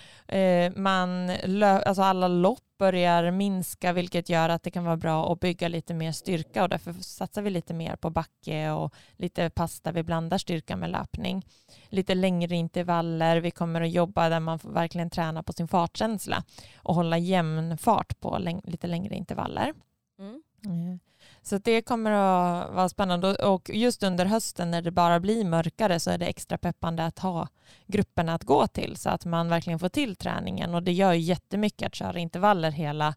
Man, 0.76 1.30
alltså 1.64 2.02
alla 2.02 2.28
lopp 2.28 2.58
börjar 2.78 3.30
minska 3.30 3.92
vilket 3.92 4.28
gör 4.28 4.48
att 4.48 4.62
det 4.62 4.70
kan 4.70 4.84
vara 4.84 4.96
bra 4.96 5.32
att 5.32 5.40
bygga 5.40 5.68
lite 5.68 5.94
mer 5.94 6.12
styrka 6.12 6.62
och 6.62 6.68
därför 6.68 6.92
satsar 6.92 7.42
vi 7.42 7.50
lite 7.50 7.74
mer 7.74 7.96
på 7.96 8.10
backe 8.10 8.70
och 8.70 8.94
lite 9.16 9.50
pass 9.50 9.80
där 9.80 9.92
vi 9.92 10.02
blandar 10.02 10.38
styrka 10.38 10.76
med 10.76 10.90
löpning. 10.90 11.46
Lite 11.88 12.14
längre 12.14 12.56
intervaller. 12.56 13.36
Vi 13.36 13.50
kommer 13.50 13.80
att 13.80 13.90
jobba 13.90 14.28
där 14.28 14.40
man 14.40 14.58
verkligen 14.64 15.10
träna 15.10 15.42
på 15.42 15.52
sin 15.52 15.68
fartkänsla 15.68 16.44
och 16.76 16.94
hålla 16.94 17.18
jämn 17.18 17.78
fart 17.78 18.20
på 18.20 18.38
läng- 18.38 18.70
lite 18.70 18.86
längre 18.86 19.14
intervaller. 19.14 19.72
Mm. 20.18 20.42
Eh, 20.66 20.98
så 21.42 21.58
det 21.58 21.82
kommer 21.82 22.10
att 22.10 22.74
vara 22.74 22.88
spännande 22.88 23.34
och 23.34 23.70
just 23.74 24.02
under 24.02 24.24
hösten 24.24 24.70
när 24.70 24.82
det 24.82 24.90
bara 24.90 25.20
blir 25.20 25.44
mörkare 25.44 26.00
så 26.00 26.10
är 26.10 26.18
det 26.18 26.26
extra 26.26 26.58
peppande 26.58 27.04
att 27.04 27.18
ha 27.18 27.48
grupperna 27.86 28.34
att 28.34 28.44
gå 28.44 28.66
till 28.66 28.96
så 28.96 29.10
att 29.10 29.24
man 29.24 29.48
verkligen 29.48 29.78
får 29.78 29.88
till 29.88 30.16
träningen 30.16 30.74
och 30.74 30.82
det 30.82 30.92
gör 30.92 31.12
ju 31.12 31.20
jättemycket 31.20 31.86
att 31.86 31.94
köra 31.94 32.18
intervaller 32.18 32.70
hela 32.70 33.14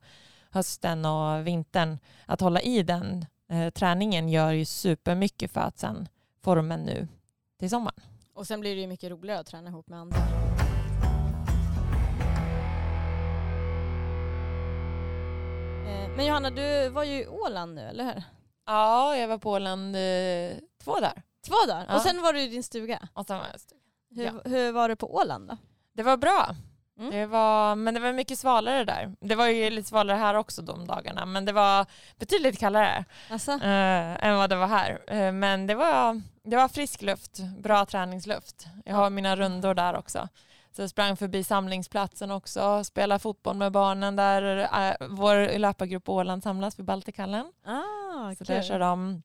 hösten 0.53 1.05
och 1.05 1.47
vintern. 1.47 1.97
Att 2.25 2.41
hålla 2.41 2.61
i 2.61 2.83
den 2.83 3.25
eh, 3.49 3.69
träningen 3.69 4.29
gör 4.29 4.51
ju 4.51 4.65
supermycket 4.65 5.51
för 5.51 5.61
att 5.61 5.77
sen 5.77 6.07
formen 6.41 6.83
nu 6.83 7.07
till 7.59 7.69
sommaren. 7.69 8.01
Och 8.33 8.47
sen 8.47 8.59
blir 8.59 8.75
det 8.75 8.81
ju 8.81 8.87
mycket 8.87 9.11
roligare 9.11 9.39
att 9.39 9.47
träna 9.47 9.69
ihop 9.69 9.87
med 9.87 9.99
andra. 9.99 10.42
Men 16.15 16.25
Johanna, 16.25 16.49
du 16.49 16.89
var 16.89 17.03
ju 17.03 17.13
i 17.23 17.27
Åland 17.27 17.75
nu, 17.75 17.81
eller 17.81 18.03
hur? 18.03 18.23
Ja, 18.65 19.17
jag 19.17 19.27
var 19.27 19.37
på 19.37 19.51
Åland 19.51 19.95
eh, 19.95 20.57
två 20.83 20.95
dagar. 20.95 21.21
Två 21.47 21.55
dagar. 21.67 21.85
Ja. 21.89 21.95
Och 21.95 22.01
sen 22.01 22.21
var 22.21 22.33
du 22.33 22.41
i 22.41 22.47
din 22.47 22.63
stuga. 22.63 22.99
Och 23.13 23.25
sen 23.27 23.37
var 23.37 23.45
jag 23.45 23.59
Hur, 24.17 24.25
Ja. 24.25 24.31
hur 24.45 24.71
var 24.71 24.89
det 24.89 24.95
på 24.95 25.15
Åland 25.15 25.47
då? 25.49 25.57
Det 25.93 26.03
var 26.03 26.17
bra. 26.17 26.55
Mm. 26.99 27.11
Det 27.11 27.25
var, 27.25 27.75
men 27.75 27.93
det 27.93 27.99
var 27.99 28.13
mycket 28.13 28.39
svalare 28.39 28.83
där. 28.83 29.15
Det 29.19 29.35
var 29.35 29.47
ju 29.47 29.69
lite 29.69 29.89
svalare 29.89 30.17
här 30.17 30.33
också 30.33 30.61
de 30.61 30.87
dagarna 30.87 31.25
men 31.25 31.45
det 31.45 31.51
var 31.51 31.85
betydligt 32.19 32.59
kallare 32.59 33.05
Alltså? 33.29 33.51
eh, 33.51 34.25
än 34.25 34.35
vad 34.37 34.49
det 34.49 34.55
var 34.55 34.67
här. 34.67 35.01
Eh, 35.07 35.31
men 35.31 35.67
det 35.67 35.75
var, 35.75 36.21
det 36.43 36.55
var 36.55 36.67
frisk 36.67 37.01
luft, 37.01 37.39
bra 37.59 37.85
träningsluft. 37.85 38.65
Jag 38.85 38.95
har 38.95 39.09
mina 39.09 39.35
rundor 39.35 39.73
där 39.73 39.97
också. 39.97 40.27
Så 40.75 40.81
jag 40.81 40.89
sprang 40.89 41.17
förbi 41.17 41.43
samlingsplatsen 41.43 42.31
också, 42.31 42.83
spelade 42.83 43.19
fotboll 43.19 43.55
med 43.57 43.71
barnen 43.71 44.15
där 44.15 44.57
eh, 44.59 45.07
vår 45.09 45.57
löpargrupp 45.59 46.09
Åland 46.09 46.43
samlas 46.43 46.79
vid 46.79 46.85
Baltikallen. 46.85 47.51
Ah, 47.65 48.35
Så 48.35 48.43
där 48.43 48.61
kör 48.61 48.79
de 48.79 49.23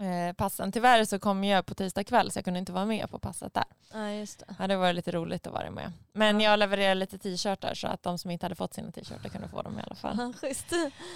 eh, 0.00 0.34
passen. 0.34 0.72
Tyvärr 0.72 1.04
så 1.04 1.18
kom 1.18 1.44
jag 1.44 1.66
på 1.66 1.74
tisdag 1.74 2.04
kväll 2.04 2.30
så 2.30 2.38
jag 2.38 2.44
kunde 2.44 2.60
inte 2.60 2.72
vara 2.72 2.84
med 2.84 3.10
på 3.10 3.18
passet 3.18 3.54
där. 3.54 3.64
Ja, 3.92 4.10
just 4.10 4.38
det. 4.38 4.44
Det 4.48 4.54
hade 4.54 4.76
varit 4.76 4.94
lite 4.94 5.12
roligt 5.12 5.46
att 5.46 5.52
vara 5.52 5.70
med. 5.70 5.92
Men 6.12 6.40
jag 6.40 6.58
levererade 6.58 6.94
lite 6.94 7.18
t-shirtar 7.18 7.74
så 7.74 7.88
att 7.88 8.02
de 8.02 8.18
som 8.18 8.30
inte 8.30 8.44
hade 8.46 8.54
fått 8.54 8.74
sina 8.74 8.90
t-shirtar 8.92 9.28
kunde 9.28 9.48
få 9.48 9.62
dem 9.62 9.78
i 9.78 9.82
alla 9.82 9.94
fall. 9.94 10.16
Ja, 10.18 10.32
schysst. 10.40 10.72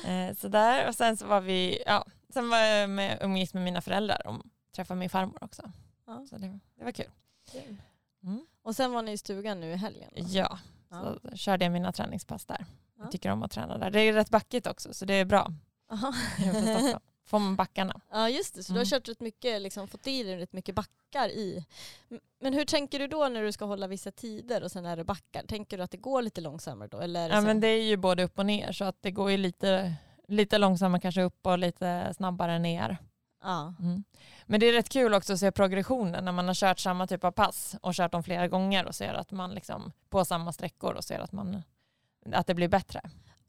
Eh, 0.07 0.37
så 0.37 0.49
där 0.49 0.88
och 0.88 0.95
sen 0.95 1.17
så 1.17 1.27
var 1.27 1.41
vi, 1.41 1.83
ja, 1.87 2.05
sen 2.33 2.49
var 2.51 2.59
jag 2.59 2.91
med, 2.91 3.19
umgicks 3.23 3.55
med 3.55 3.62
mina 3.62 3.81
föräldrar 3.81 4.27
och 4.27 4.43
träffade 4.77 5.01
min 5.01 5.11
farmor 5.11 5.45
också. 5.45 5.73
Ja. 6.07 6.27
Så 6.31 6.37
det, 6.38 6.59
det 6.79 6.85
var 6.85 6.93
kul. 6.93 7.11
Mm. 8.23 8.47
Och 8.68 8.76
sen 8.76 8.92
var 8.92 9.02
ni 9.02 9.12
i 9.12 9.18
stugan 9.18 9.61
nu 9.61 9.70
i 9.72 9.76
helgen? 9.76 10.11
då? 10.16 10.22
Ja, 10.28 10.59
Ja. 10.90 11.14
så 11.31 11.37
körde 11.37 11.64
jag 11.64 11.72
mina 11.72 11.92
träningspass 11.92 12.44
där. 12.46 12.64
Ja. 12.96 13.02
Jag 13.02 13.12
tycker 13.12 13.31
om 13.31 13.42
att 13.42 13.50
träna 13.50 13.78
där. 13.78 13.90
Det 13.90 14.00
är 14.00 14.12
rätt 14.12 14.31
backigt 14.31 14.66
också 14.66 14.94
så 14.94 15.04
det 15.04 15.14
är 15.14 15.24
bra. 15.24 15.52
Får 17.26 17.38
man 17.38 17.57
backarna. 17.57 18.00
Ja 18.11 18.28
just 18.28 18.54
det, 18.54 18.62
så 18.64 18.72
du 18.72 18.78
har 18.78 18.85
Mm. 18.85 18.90
kört 18.90 19.09
rätt 19.09 19.20
mycket, 19.20 19.62
liksom, 19.62 19.88
fått 19.88 20.07
i 20.07 20.22
dig 20.22 20.37
rätt 20.37 20.52
mycket 20.52 20.74
backar 20.74 21.28
i. 21.28 21.64
Men 22.40 22.54
hur 22.54 22.64
tänker 22.64 22.98
du 22.98 23.07
då 23.09 23.28
när 23.28 23.42
du 23.42 23.52
ska 23.52 23.64
hålla 23.64 23.87
vissa 23.87 24.11
tider 24.11 24.62
och 24.62 24.70
sen 24.72 24.87
är 24.87 24.96
det 24.96 25.04
backar? 25.04 25.42
Tänker 25.42 25.76
du 25.78 25.83
att 25.85 25.90
det 25.90 25.96
går 25.96 26.22
lite 26.22 26.40
långsammare 26.40 26.88
då? 26.88 27.00
Eller 27.00 27.28
Ja 27.31 27.40
så? 27.40 27.46
men 27.46 27.61
det 27.61 27.68
är 27.68 27.83
ju 27.83 27.96
både 27.96 28.22
upp 28.24 28.38
och 28.38 28.46
ner 28.46 28.72
så 28.72 28.85
att 28.85 29.02
det 29.02 29.11
går 29.11 29.31
ju 29.31 29.37
lite, 29.37 29.94
lite 30.28 30.59
långsammare 30.59 31.00
kanske 31.00 31.22
upp 31.22 31.46
och 31.46 31.59
lite 31.59 32.14
snabbare 32.16 32.59
ner. 32.59 32.96
Ja. 33.42 33.74
Mm. 33.81 34.05
Men 34.46 34.61
det 34.61 34.66
är 34.66 34.72
rätt 34.72 34.88
kul 34.88 35.14
också 35.14 35.33
att 35.33 35.38
se 35.40 35.53
progressionen 35.53 36.24
när 36.24 36.33
man 36.33 36.46
har 36.46 36.55
kört 36.55 36.79
samma 36.79 37.07
typ 37.07 37.24
av 37.24 37.31
pass 37.31 37.77
och 37.83 37.94
kört 37.94 38.12
dem 38.12 38.22
flera 38.22 38.48
gånger 38.48 38.87
och 38.87 38.94
ser 38.94 39.14
att 39.14 39.31
man 39.31 39.55
liksom 39.55 39.92
på 40.09 40.24
samma 40.24 40.53
sträckor 40.53 40.94
och 40.94 41.05
ser 41.05 41.18
att, 41.18 41.33
man, 41.33 41.62
att 42.33 42.46
det 42.46 42.55
blir 42.55 42.68
bättre. 42.68 43.01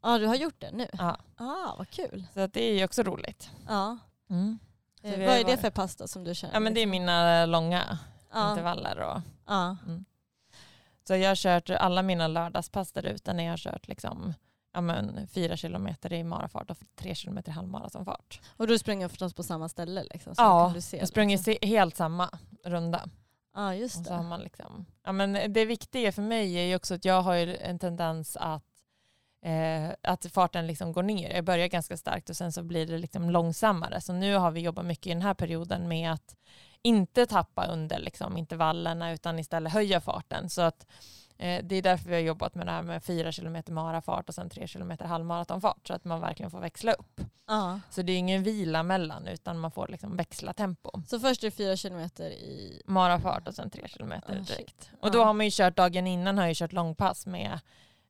ja, 0.02 0.18
du 0.18 0.26
har 0.26 0.34
gjort 0.34 0.60
det 0.60 0.70
nu? 0.72 0.88
Ja. 0.92 1.16
ah, 1.36 1.74
vad 1.78 1.90
kul. 1.90 2.26
Så 2.34 2.46
det 2.46 2.70
är 2.70 2.74
ju 2.78 2.84
också 2.84 3.02
roligt. 3.02 3.50
Ja. 3.68 3.98
Mm. 4.30 4.58
Eh, 5.02 5.10
vad 5.10 5.36
är 5.36 5.44
det 5.44 5.56
för 5.56 5.70
pasta 5.70 6.08
som 6.08 6.24
du 6.24 6.34
kör? 6.34 6.50
Ja 6.52 6.60
men 6.60 6.74
det 6.74 6.80
är 6.80 6.86
mina 6.86 7.46
långa 7.46 7.98
ja. 8.32 8.50
intervaller. 8.50 8.98
Och, 9.00 9.20
Ja. 9.46 9.76
så 11.06 11.16
jag 11.16 11.30
har 11.30 11.36
kört 11.36 11.70
alla 11.70 12.02
mina 12.02 12.26
lördagspass 12.28 12.92
där 12.92 13.06
ute 13.06 13.32
när 13.32 13.44
jag 13.44 13.52
har 13.52 13.56
kört 13.58 13.88
liksom, 13.88 14.34
ja, 14.72 14.80
men, 14.80 15.28
fyra 15.28 15.56
kilometer 15.56 16.12
i 16.12 16.24
marafart 16.24 16.70
och 16.70 16.78
tre 16.96 17.14
kilometer 17.14 17.50
i 17.50 17.54
halvmaratonfart. 17.54 18.40
Och 18.56 18.66
du 18.66 18.78
springer 18.78 19.08
förstås 19.08 19.34
på 19.34 19.42
samma 19.42 19.68
ställe? 19.68 20.04
Liksom, 20.10 20.34
så 20.34 20.42
Ja, 20.42 20.64
kan 20.66 20.74
du 20.74 20.80
se, 20.80 20.96
jag 20.98 21.08
sprang 21.08 21.30
ju 21.30 21.36
liksom. 21.36 21.68
helt 21.68 21.96
samma 21.96 22.30
runda. 22.64 23.08
Ja 23.54 23.74
just 23.74 23.96
Och 23.98 24.06
så 24.06 24.12
det. 24.16 24.22
man 24.22 24.40
liksom, 24.40 24.86
ja, 25.04 25.12
men 25.12 25.52
det 25.52 25.64
viktiga 25.64 26.12
för 26.12 26.22
mig 26.22 26.54
är 26.54 26.64
ju 26.64 26.76
också 26.76 26.94
att 26.94 27.04
jag 27.04 27.22
har 27.22 27.36
en 27.36 27.78
tendens 27.78 28.36
att, 28.36 28.64
eh, 29.44 29.90
att 30.02 30.26
farten 30.26 30.66
liksom 30.66 30.92
går 30.92 31.02
ner. 31.02 31.30
Jag 31.34 31.44
börjar 31.44 31.66
ganska 31.66 31.96
starkt 31.96 32.30
och 32.30 32.36
sen 32.36 32.52
så 32.52 32.62
blir 32.62 32.86
det 32.86 32.98
liksom 32.98 33.30
långsammare. 33.30 34.00
Så 34.00 34.12
nu 34.12 34.34
har 34.36 34.50
vi 34.50 34.60
jobbat 34.60 34.84
mycket 34.84 35.06
i 35.06 35.10
den 35.10 35.22
här 35.22 35.34
perioden 35.34 35.88
med 35.88 36.12
att 36.12 36.36
inte 36.82 37.26
tappa 37.26 37.66
under 37.66 37.98
liksom 37.98 38.36
intervallerna 38.36 39.12
utan 39.12 39.38
istället 39.38 39.72
höja 39.72 40.00
farten. 40.00 40.50
Så 40.50 40.62
att, 40.62 40.86
det 41.40 41.76
är 41.76 41.82
därför 41.82 42.08
vi 42.08 42.14
har 42.14 42.22
jobbat 42.22 42.54
med 42.54 42.66
det 42.66 42.70
här 42.70 42.82
med 42.82 43.04
fyra 43.04 43.32
kilometer 43.32 43.72
marafart 43.72 44.28
och 44.28 44.34
sen 44.34 44.50
tre 44.50 44.66
kilometer 44.66 45.04
halvmaratonfart 45.04 45.86
så 45.86 45.94
att 45.94 46.04
man 46.04 46.20
verkligen 46.20 46.50
får 46.50 46.60
växla 46.60 46.92
upp. 46.92 47.20
Ja. 47.46 47.80
Så 47.90 48.02
det 48.02 48.12
är 48.12 48.16
ingen 48.16 48.42
vila 48.42 48.82
mellan 48.82 49.26
utan 49.26 49.58
man 49.58 49.70
får 49.70 49.88
liksom 49.88 50.16
växla 50.16 50.52
tempo. 50.52 50.90
Så 51.06 51.20
först 51.20 51.44
är 51.44 51.46
det 51.46 51.56
fyra 51.56 51.76
kilometer 51.76 52.30
i... 52.30 52.82
Marafart 52.86 53.48
och 53.48 53.54
sen 53.54 53.70
tre 53.70 53.88
kilometer 53.88 54.38
Ah, 54.40 54.42
direkt. 54.42 54.90
Och 55.00 55.10
då 55.10 55.24
har 55.24 55.32
man 55.32 55.46
ju 55.46 55.50
kört 55.52 55.76
dagen 55.76 56.06
innan 56.06 56.38
har 56.38 56.46
jag 56.46 56.56
kört 56.56 56.72
långpass 56.72 57.26
med 57.26 57.58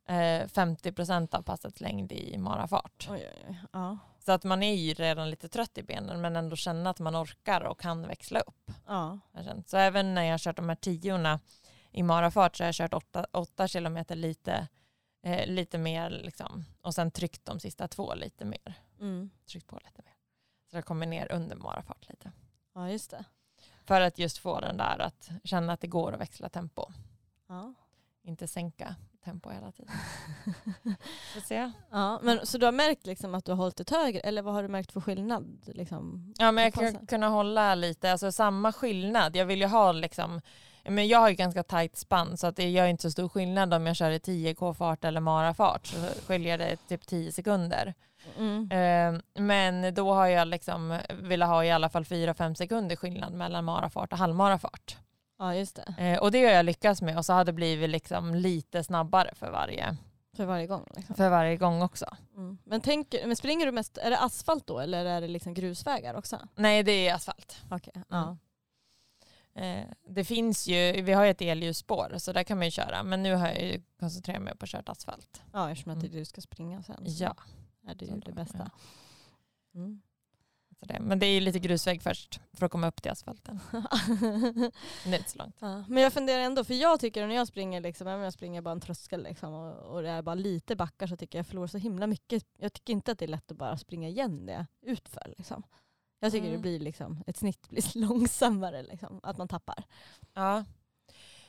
eh, 0.08 0.14
50% 0.46 1.34
av 1.34 1.42
passets 1.42 1.80
längd 1.80 2.12
i 2.12 2.38
marafart. 2.38 3.08
Oj, 3.10 3.28
oj, 3.32 3.46
oj. 3.48 3.60
Ja. 3.72 3.98
Så 4.24 4.32
att 4.32 4.44
man 4.44 4.62
är 4.62 4.74
ju 4.74 4.94
redan 4.94 5.30
lite 5.30 5.48
trött 5.48 5.78
i 5.78 5.82
benen 5.82 6.20
men 6.20 6.36
ändå 6.36 6.56
känna 6.56 6.90
att 6.90 6.98
man 6.98 7.16
orkar 7.16 7.60
och 7.60 7.80
kan 7.80 8.06
växla 8.06 8.40
upp. 8.40 8.70
Ja. 8.86 9.18
Så 9.66 9.76
även 9.76 10.14
när 10.14 10.22
jag 10.24 10.32
har 10.32 10.38
kört 10.38 10.56
de 10.56 10.68
här 10.68 10.76
tiorna 10.76 11.40
i 11.92 12.02
marafart 12.02 12.56
så 12.56 12.62
har 12.62 12.68
jag 12.68 12.74
kört 12.74 13.26
8 13.32 13.68
kilometer 13.68 14.16
lite, 14.16 14.68
eh, 15.22 15.46
lite 15.46 15.78
mer 15.78 16.10
liksom. 16.10 16.64
och 16.82 16.94
sen 16.94 17.10
tryckt 17.10 17.44
de 17.44 17.60
sista 17.60 17.88
två 17.88 18.14
lite 18.14 18.44
mer. 18.44 18.74
Mm. 19.00 19.30
Tryckt 19.46 19.66
på 19.66 19.78
lite 19.84 20.02
mer. 20.04 20.14
Så 20.70 20.76
jag 20.76 20.84
kommer 20.84 21.06
ner 21.06 21.32
under 21.32 21.56
marafart 21.56 22.08
lite. 22.08 22.32
ja, 22.74 22.90
just 22.90 23.10
det. 23.10 23.24
För 23.84 24.00
att 24.00 24.18
just 24.18 24.38
få 24.38 24.60
den 24.60 24.76
där 24.76 24.98
att 24.98 25.30
känna 25.44 25.72
att 25.72 25.80
det 25.80 25.86
går 25.86 26.12
att 26.12 26.20
växla 26.20 26.48
tempo. 26.48 26.86
Ja. 27.48 27.74
Inte 28.22 28.48
sänka 28.48 28.94
tempo 29.24 29.50
hela 29.50 29.72
tiden. 29.72 29.92
Får 31.34 31.40
se. 31.40 31.72
Ja, 31.90 32.20
men, 32.22 32.46
så 32.46 32.58
du 32.58 32.66
har 32.66 32.72
märkt 32.72 33.06
liksom 33.06 33.34
att 33.34 33.44
du 33.44 33.52
har 33.52 33.56
hållit 33.56 33.80
ett 33.80 33.90
högre, 33.90 34.20
eller 34.20 34.42
vad 34.42 34.54
har 34.54 34.62
du 34.62 34.68
märkt 34.68 34.92
för 34.92 35.00
skillnad? 35.00 35.62
Liksom? 35.66 36.34
Ja 36.38 36.52
men 36.52 36.64
jag 36.64 36.74
kan 36.74 37.06
kunna 37.06 37.28
hålla 37.28 37.74
lite, 37.74 38.12
alltså 38.12 38.32
samma 38.32 38.72
skillnad. 38.72 39.36
Jag 39.36 39.46
vill 39.46 39.60
ju 39.60 39.66
ha 39.66 39.92
liksom, 39.92 40.40
men 40.84 41.08
jag 41.08 41.18
har 41.18 41.28
ju 41.28 41.34
ganska 41.34 41.62
tajt 41.62 41.96
spann 41.96 42.36
så 42.36 42.46
att 42.46 42.56
det 42.56 42.70
gör 42.70 42.86
inte 42.86 43.02
så 43.02 43.10
stor 43.10 43.28
skillnad 43.28 43.74
om 43.74 43.86
jag 43.86 43.96
kör 43.96 44.10
i 44.10 44.18
10k-fart 44.18 45.04
eller 45.04 45.20
marafart 45.20 45.86
så 45.86 45.96
skiljer 46.26 46.58
det 46.58 46.76
typ 46.76 47.06
10 47.06 47.32
sekunder. 47.32 47.94
Mm. 48.38 48.70
Eh, 48.70 49.20
men 49.42 49.94
då 49.94 50.12
har 50.12 50.26
jag 50.26 50.48
liksom 50.48 50.98
velat 51.08 51.48
ha 51.48 51.64
i 51.64 51.70
alla 51.70 51.88
fall 51.88 52.04
4-5 52.04 52.54
sekunder 52.54 52.96
skillnad 52.96 53.32
mellan 53.32 53.64
marafart 53.64 54.12
och 54.12 54.18
halvmarafart. 54.18 54.96
Ja, 55.38 55.54
just 55.54 55.76
det. 55.76 55.94
Eh, 56.04 56.18
och 56.18 56.32
det 56.32 56.44
har 56.44 56.52
jag 56.52 56.64
lyckats 56.64 57.02
med 57.02 57.18
och 57.18 57.24
så 57.24 57.32
har 57.32 57.44
det 57.44 57.52
blivit 57.52 57.90
liksom 57.90 58.34
lite 58.34 58.84
snabbare 58.84 59.30
för 59.34 59.50
varje, 59.50 59.96
För 60.36 60.44
varje 60.44 60.66
gång. 60.66 60.86
Liksom. 60.96 61.14
för 61.14 61.28
varje 61.28 61.56
gång 61.56 61.82
också. 61.82 62.06
Mm. 62.36 62.58
Men, 62.64 62.80
tänk, 62.80 63.14
men 63.24 63.36
springer 63.36 63.66
du 63.66 63.72
mest, 63.72 63.98
är 63.98 64.10
det 64.10 64.18
asfalt 64.18 64.66
då 64.66 64.78
eller 64.78 65.04
är 65.04 65.20
det 65.20 65.28
liksom 65.28 65.54
grusvägar 65.54 66.14
också? 66.14 66.38
Nej 66.54 66.82
det 66.82 67.08
är 67.08 67.14
asfalt. 67.14 67.62
Okej. 67.70 67.92
Mm. 67.94 68.06
Ja. 68.08 68.36
Eh, 69.54 69.84
det 70.08 70.24
finns 70.24 70.66
ju, 70.68 71.02
vi 71.02 71.12
har 71.12 71.24
ju 71.24 71.30
ett 71.30 71.42
elljusspår 71.42 72.14
så 72.18 72.32
där 72.32 72.44
kan 72.44 72.58
man 72.58 72.66
ju 72.66 72.70
köra 72.70 73.02
men 73.02 73.22
nu 73.22 73.34
har 73.34 73.48
jag 73.48 73.62
ju 73.62 73.82
koncentrerat 74.00 74.42
mig 74.42 74.56
på 74.56 74.64
att 74.64 74.68
köra 74.70 74.82
asfalt. 74.86 75.42
ja, 75.52 75.70
eftersom 75.70 75.92
att 75.92 75.98
är 75.98 76.06
Mm. 76.06 76.18
du 76.18 76.24
ska 76.24 76.40
springa 76.40 76.82
sen. 76.82 77.04
Ja. 77.06 77.34
Är 77.88 77.94
det 77.94 78.06
Så 78.06 78.14
ju 78.14 78.20
det 78.20 78.32
bästa. 78.32 78.70
Mm. 79.74 80.02
Det, 80.82 81.00
men 81.00 81.18
det 81.18 81.26
är 81.26 81.34
ju 81.34 81.40
lite 81.40 81.58
grusväg 81.58 82.02
först 82.02 82.40
för 82.52 82.66
att 82.66 82.72
komma 82.72 82.86
upp 82.86 83.02
till 83.02 83.10
asfalten. 83.12 83.60
Det 85.04 85.10
är 85.10 85.16
inte 85.18 85.30
så 85.30 85.38
långt. 85.38 85.56
Ja, 85.58 85.84
men 85.88 86.02
jag 86.02 86.12
funderar 86.12 86.40
ändå, 86.42 86.64
för 86.64 86.74
jag 86.74 87.00
tycker 87.00 87.26
när 87.26 87.34
jag 87.34 87.46
springer, 87.48 87.80
liksom, 87.80 88.06
även 88.06 88.18
om 88.18 88.24
jag 88.24 88.32
springer 88.32 88.60
bara 88.62 88.72
en 88.72 88.80
tröskel 88.80 89.22
liksom, 89.22 89.54
och, 89.54 89.94
och 89.94 90.02
det 90.02 90.08
är 90.10 90.22
bara 90.22 90.34
lite 90.34 90.76
backar 90.76 91.06
så 91.06 91.16
tycker 91.16 91.38
jag 91.38 91.42
jag 91.42 91.46
förlorar 91.46 91.66
så 91.66 91.78
himla 91.78 92.06
mycket. 92.06 92.44
Jag 92.58 92.72
tycker 92.72 92.92
inte 92.92 93.12
att 93.12 93.18
det 93.18 93.24
är 93.24 93.28
lätt 93.28 93.50
att 93.50 93.56
bara 93.56 93.76
springa 93.76 94.08
igen 94.08 94.46
det 94.46 94.66
utför. 94.82 95.34
Liksom. 95.38 95.62
Jag 96.20 96.32
tycker 96.32 96.46
Mm. 96.46 96.56
det 96.56 96.62
blir 96.62 96.80
liksom, 96.80 97.24
ett 97.26 97.36
snitt 97.36 97.68
blir 97.68 97.98
långsammare, 98.08 98.82
liksom, 98.82 99.20
att 99.22 99.38
man 99.38 99.48
tappar. 99.48 99.84
Ja. 100.34 100.64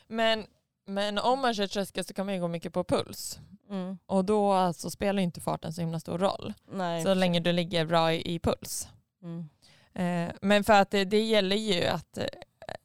Men, 0.08 0.46
men 0.86 1.18
om 1.18 1.40
man 1.40 1.54
kör 1.54 1.68
tröskel 1.68 2.06
så 2.06 2.14
kan 2.14 2.26
man 2.26 2.36
ju 2.36 2.42
gå 2.42 2.48
mycket 2.48 2.74
på 2.74 2.84
puls. 2.84 3.40
Mm. 3.70 3.98
Och 4.06 4.26
då 4.26 4.52
alltså 4.52 4.90
spelar 4.90 5.22
inte 5.22 5.42
farten 5.42 5.74
så 5.74 5.82
himla 5.82 6.00
stor 6.00 6.18
roll. 6.18 6.54
Nej, 6.72 7.04
Så 7.04 7.14
länge 7.14 7.40
du 7.40 7.52
ligger 7.52 7.86
bra 7.86 8.14
i, 8.14 8.34
i 8.36 8.40
puls. 8.40 8.88
Mm. 9.24 9.50
Eh, 9.94 10.34
men 10.42 10.64
för 10.64 10.74
att 10.74 10.92
det, 10.92 11.06
det 11.06 11.22
gäller 11.22 11.56
ju 11.56 11.86
att 11.86 12.18
eh, 12.18 12.26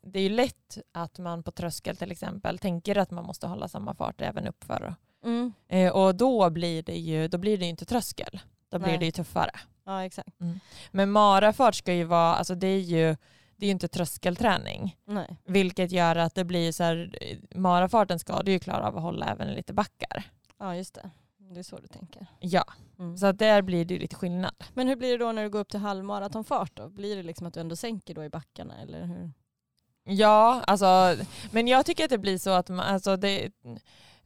det 0.03 0.21
är 0.21 0.31
lätt 0.31 0.79
att 0.93 1.19
man 1.19 1.43
på 1.43 1.53
tröskel 1.53 1.97
till 1.97 2.13
exempel 2.13 2.59
tänker 2.59 2.99
att 2.99 3.11
man 3.11 3.25
måste 3.25 3.47
hålla 3.47 3.69
samma 3.69 3.95
fart 3.95 4.21
även 4.21 4.47
uppför. 4.47 4.95
Mm. 5.25 5.53
Eh, 5.69 5.93
och 5.93 6.15
då 6.15 6.51
blir 6.51 6.83
det 6.83 6.97
ju 6.99 7.29
då 7.29 7.39
blir 7.39 7.59
det 7.59 7.67
inte 7.67 7.85
tröskel. 7.85 8.41
Då 8.69 8.79
blir 8.79 8.89
Nej. 8.89 8.99
det 8.99 9.05
ju 9.05 9.13
tuffare. 9.13 9.51
Ja 9.87 10.05
exakt. 10.05 10.37
Men 10.91 11.11
marafart 11.11 11.75
ska 11.75 11.93
ju 11.95 12.05
vara, 12.05 12.35
alltså 12.35 12.55
det 12.55 12.67
är 12.67 12.81
ju 12.81 13.17
det 13.57 13.67
är 13.67 13.71
inte 13.71 13.89
tröskelträning. 13.89 14.97
Nej. 15.05 15.37
Vilket 15.45 15.93
gör 15.93 16.17
att 16.17 16.35
det 16.35 16.45
blir 16.45 16.73
så 16.73 16.85
här, 16.85 17.11
marafarten 17.55 18.19
ska 18.19 18.43
du 18.43 18.53
ju 18.53 18.59
klara 18.59 18.89
av 18.89 18.97
att 18.97 19.03
hålla 19.03 19.27
även 19.27 19.49
lite 19.55 19.73
backar. 19.73 20.31
Ja 20.59 20.77
just 20.77 20.95
det. 20.95 21.11
Det 21.39 21.59
är 21.61 21.63
så 21.65 21.77
du 21.77 21.87
tänker. 21.89 22.27
Ja, 22.41 22.65
Mm. 22.99 23.17
så 23.17 23.27
att 23.27 23.39
där 23.39 23.63
blir 23.63 23.85
det 23.85 23.95
ju 23.95 24.01
lite 24.01 24.17
skillnad. 24.17 24.55
Men 24.75 24.89
hur 24.89 24.97
blir 24.97 25.11
det 25.19 25.25
då 25.25 25.33
när 25.33 25.43
du 25.43 25.51
går 25.51 25.59
upp 25.59 25.69
till 25.69 25.81
halvmaratonfart 25.81 26.71
då? 26.75 26.89
Blir 26.89 27.17
det 27.17 27.23
liksom 27.23 27.47
att 27.47 27.55
du 27.55 27.61
ändå 27.61 27.77
sänker 27.77 28.15
då 28.15 28.25
i 28.25 28.29
backarna 28.29 28.81
eller 28.83 29.05
hur? 29.07 29.33
Ja, 30.05 30.63
alltså, 30.67 31.17
men 31.51 31.69
jag 31.69 31.87
tycker 31.87 32.05
att 32.05 32.11
det 32.11 32.19
blir 32.19 32.39
så 32.39 32.51
att 32.51 32.69
man, 32.69 32.81
alltså 32.81 33.17
det, 33.17 33.51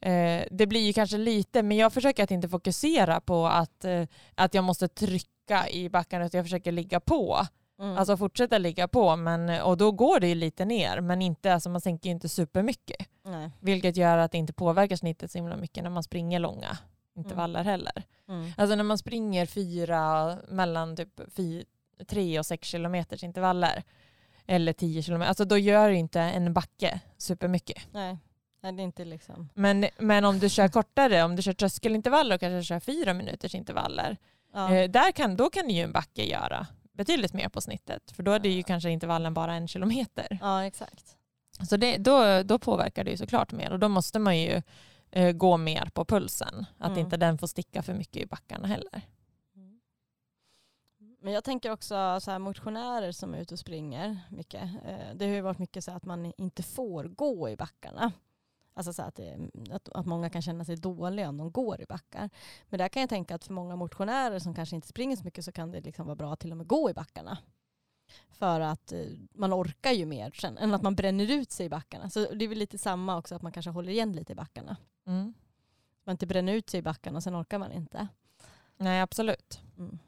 eh, 0.01 0.45
det 0.51 0.67
blir 0.67 0.81
ju 0.81 0.93
kanske 0.93 1.19
lite, 1.19 1.63
men 1.63 1.77
jag 1.77 1.93
försöker 1.93 2.25
att 2.25 2.31
inte 2.31 2.49
fokusera 2.49 3.21
på 3.21 3.47
att, 3.47 3.85
eh, 3.85 4.07
att 4.35 4.55
jag 4.55 4.65
måste 4.65 4.89
trycka 4.89 5.69
i 5.71 5.89
backarna 5.89 6.27
utan 6.27 6.39
jag 6.39 6.45
försöker 6.45 6.73
ligga 6.73 7.01
på 7.01 7.47
Mm. 7.81 7.99
Alltså 7.99 8.17
fortsätta 8.17 8.59
ligga 8.59 8.89
på 8.89 9.17
men, 9.17 9.63
och 9.63 9.77
då 9.77 9.93
går 9.93 10.21
det 10.21 10.29
ju 10.29 10.35
lite 10.35 10.65
ner 10.65 11.01
men 11.01 11.23
inte, 11.23 11.55
alltså 11.55 11.71
man 11.71 11.81
sänker 11.81 12.09
ju 12.09 12.13
inte 12.13 12.29
supermycket. 12.29 13.07
Nej. 13.25 13.51
Vilket 13.61 13.97
gör 13.97 14.19
att 14.19 14.33
det 14.33 14.39
inte 14.39 14.53
påverkar 14.53 14.97
snittet 14.97 15.31
så 15.31 15.39
himla 15.39 15.57
mycket 15.57 15.83
när 15.83 15.91
man 15.91 16.03
springer 16.03 16.39
långa 16.39 16.79
intervaller 17.17 17.65
heller. 17.65 18.03
Mm. 18.29 18.53
Alltså 18.57 18.77
när 18.77 18.85
man 18.85 18.99
springer 18.99 19.47
fyra 19.47 20.37
mellan 20.49 20.97
typ 20.97 21.21
fy, 21.37 21.65
tre 22.07 22.39
och 22.39 22.47
sex 22.47 22.69
kilometers 22.69 23.25
intervaller 23.25 23.83
eller 24.47 24.73
tio 24.73 25.03
kilometer, 25.03 25.29
alltså 25.29 25.45
då 25.45 25.59
gör 25.59 25.91
inte 25.91 26.21
en 26.21 26.53
backe 26.53 27.01
supermycket. 27.19 27.83
Nej. 27.93 28.19
Nej, 28.63 28.73
det 28.73 28.83
är 28.83 28.85
inte 28.85 29.05
liksom... 29.05 29.49
Men, 29.55 29.87
men 29.99 30.25
om 30.25 30.39
du 30.39 30.49
kör 30.49 30.69
kortare, 30.69 31.23
om 31.23 31.37
du 31.37 31.43
kör 31.43 31.53
tröskelintervaller 31.53 32.35
och 32.35 32.41
kanske 32.41 32.69
kör 32.75 32.81
fyra 32.81 33.15
minuters 33.15 33.55
intervaller, 33.55 34.17
Ja. 34.53 34.75
eh, 34.75 34.91
där 34.91 35.13
kan, 35.13 35.37
då 35.37 35.51
kan 35.51 35.71
ju 35.71 35.83
en 35.83 35.93
backe 35.93 36.25
göra 36.25 36.67
betydligt 36.93 37.33
mer 37.33 37.49
på 37.49 37.61
snittet. 37.61 38.11
För 38.11 38.23
då 38.23 38.33
är 38.33 38.39
det 38.39 38.49
ju 38.49 38.63
kanske 38.63 38.91
intervallen 38.91 39.35
bara 39.35 39.55
en 39.55 39.69
kilometer. 39.69 40.39
ja, 40.41 40.65
exakt. 40.65 41.17
Så 41.69 41.77
det, 41.77 41.97
då, 41.97 42.43
då 42.43 42.59
påverkar 42.59 43.05
det 43.05 43.11
ju 43.11 43.17
såklart 43.17 43.53
mer 43.53 43.73
och 43.73 43.79
då 43.79 43.89
måste 43.89 44.19
man 44.19 44.39
ju 44.39 44.63
eh, 45.11 45.33
gå 45.33 45.57
mer 45.57 45.91
på 45.95 46.05
pulsen. 46.05 46.67
Att 46.79 46.87
Mm. 46.91 46.99
inte 46.99 47.17
den 47.17 47.39
får 47.39 47.47
sticka 47.47 47.83
för 47.83 47.95
mycket 47.95 48.17
i 48.23 48.27
backarna 48.27 48.69
heller. 48.69 49.03
Men 51.23 51.33
jag 51.33 51.45
tänker 51.45 51.71
också 51.73 52.21
så 52.21 52.31
här, 52.31 52.39
motionärer 52.39 53.13
som 53.13 53.35
är 53.35 53.39
ute 53.39 53.55
och 53.55 53.59
springer 53.59 54.19
mycket. 54.31 54.63
Eh, 54.63 55.15
det 55.15 55.27
har 55.27 55.33
ju 55.35 55.41
varit 55.41 55.59
mycket 55.59 55.85
så 55.85 55.91
att 55.93 56.05
man 56.05 56.33
inte 56.37 56.63
får 56.63 57.05
gå 57.05 57.49
i 57.49 57.57
backarna. 57.57 58.13
Alltså 58.81 58.93
så 58.93 59.03
att, 59.03 59.15
det, 59.15 59.51
att, 59.71 59.89
att 59.89 60.07
många 60.07 60.31
kan 60.31 60.43
känna 60.43 60.65
sig 60.65 60.77
dåliga 60.77 61.29
om 61.29 61.37
de 61.37 61.53
går 61.53 61.81
i 61.81 61.87
backar. 61.87 62.31
Men 62.69 62.79
där 62.79 62.89
kan 62.89 63.01
jag 63.01 63.09
tänka 63.09 63.35
att 63.35 63.45
för 63.45 63.53
många 63.53 63.77
motionärer 63.77 64.39
som 64.39 64.55
kanske 64.55 64.77
inte 64.77 64.89
springer 64.89 65.17
så 65.17 65.25
mycket 65.25 65.45
så 65.45 65.53
kan 65.53 65.71
det 65.71 65.81
liksom 65.81 66.07
vara 66.07 66.17
bra 66.17 66.33
att 66.33 66.41
till 66.41 66.51
och 66.51 66.57
med 66.57 66.67
gå 66.67 66.91
i 66.91 66.95
backarna. 66.95 67.39
För 68.31 68.61
att 68.61 68.93
eh, 68.93 69.07
man 69.35 69.55
orkar 69.55 69.93
ju 69.93 70.07
mer 70.07 70.31
sen 70.31 70.59
än 70.59 70.75
att 70.75 70.83
man 70.83 70.95
bränner 70.95 71.31
ut 71.31 71.53
sig 71.53 71.67
i 71.67 71.69
backarna. 71.69 72.11
Så 72.11 72.35
det 72.35 72.45
är 72.45 72.49
väl 72.49 72.59
lite 72.59 72.79
samma 72.79 73.19
också 73.19 73.35
att 73.35 73.43
man 73.43 73.53
kanske 73.53 73.71
håller 73.71 73.93
igen 73.93 74.13
lite 74.13 74.33
i 74.33 74.37
backarna. 74.37 74.77
Mm. 75.07 75.35
Man 76.05 76.13
inte 76.13 76.27
bränner 76.27 76.53
ut 76.53 76.71
sig 76.71 76.79
i 76.79 76.83
backarna 76.83 77.17
och 77.17 77.23
sen 77.23 77.41
orkar 77.41 77.59
man 77.59 77.73
inte. 77.73 78.09
Nej 78.77 79.01
absolut. 79.01 79.61
Mm. 79.79 79.99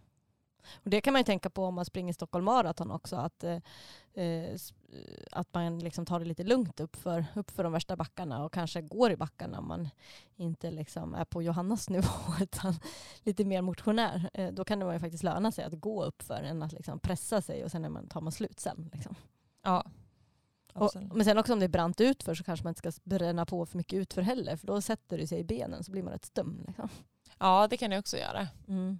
Och 0.74 0.90
det 0.90 1.00
kan 1.00 1.12
man 1.12 1.20
ju 1.20 1.24
tänka 1.24 1.50
på 1.50 1.64
om 1.64 1.74
man 1.74 1.84
springer 1.84 2.12
Stockholm 2.12 2.44
Marathon 2.44 2.90
också. 2.90 3.16
Att, 3.16 3.44
eh, 3.44 3.58
eh, 4.14 4.52
s- 4.54 4.72
att 5.32 5.54
man 5.54 5.78
liksom 5.78 6.06
tar 6.06 6.18
det 6.18 6.24
lite 6.24 6.44
lugnt 6.44 6.80
upp 6.80 6.96
för, 6.96 7.26
upp 7.34 7.50
för 7.50 7.62
de 7.64 7.72
värsta 7.72 7.96
backarna 7.96 8.44
och 8.44 8.52
kanske 8.52 8.82
går 8.82 9.10
i 9.12 9.16
backarna 9.16 9.58
om 9.58 9.68
man 9.68 9.88
inte 10.36 10.70
liksom 10.70 11.14
är 11.14 11.24
på 11.24 11.42
Johannas 11.42 11.88
nivå 11.90 12.08
utan 12.40 12.74
lite 13.22 13.44
mer 13.44 13.62
motionär. 13.62 14.30
Eh, 14.34 14.52
då 14.52 14.64
kan 14.64 14.78
det 14.78 14.92
ju 14.94 14.98
faktiskt 15.00 15.22
löna 15.24 15.52
sig 15.52 15.64
att 15.64 15.80
gå 15.80 16.04
upp 16.04 16.22
för 16.22 16.42
än 16.42 16.62
att 16.62 16.72
liksom 16.72 16.98
pressa 16.98 17.42
sig 17.42 17.64
och 17.64 17.70
sen 17.70 17.84
är 17.84 17.88
man, 17.88 18.08
tar 18.08 18.20
man 18.20 18.32
slut 18.32 18.60
sen. 18.60 18.90
Liksom. 18.92 19.14
Ja. 19.62 19.84
Och, 20.74 20.92
men 21.16 21.24
sen 21.24 21.38
också 21.38 21.52
om 21.52 21.58
det 21.58 21.66
är 21.66 21.68
brant 21.68 22.00
utför 22.00 22.34
så 22.34 22.44
kanske 22.44 22.64
man 22.64 22.70
inte 22.70 22.78
ska 22.92 23.00
bränna 23.04 23.46
på 23.46 23.66
för 23.66 23.76
mycket 23.78 23.96
utför 23.98 24.22
heller 24.22 24.56
för 24.56 24.66
då 24.66 24.80
sätter 24.80 25.18
det 25.18 25.26
sig 25.26 25.38
i 25.38 25.44
benen 25.44 25.84
så 25.84 25.92
blir 25.92 26.02
man 26.02 26.12
rätt 26.12 26.24
stum. 26.24 26.64
Liksom. 26.66 26.88
Ja 27.38 27.66
det 27.70 27.76
kan 27.76 27.90
det 27.90 27.98
också 27.98 28.16
göra. 28.16 28.48
Mm. 28.68 28.98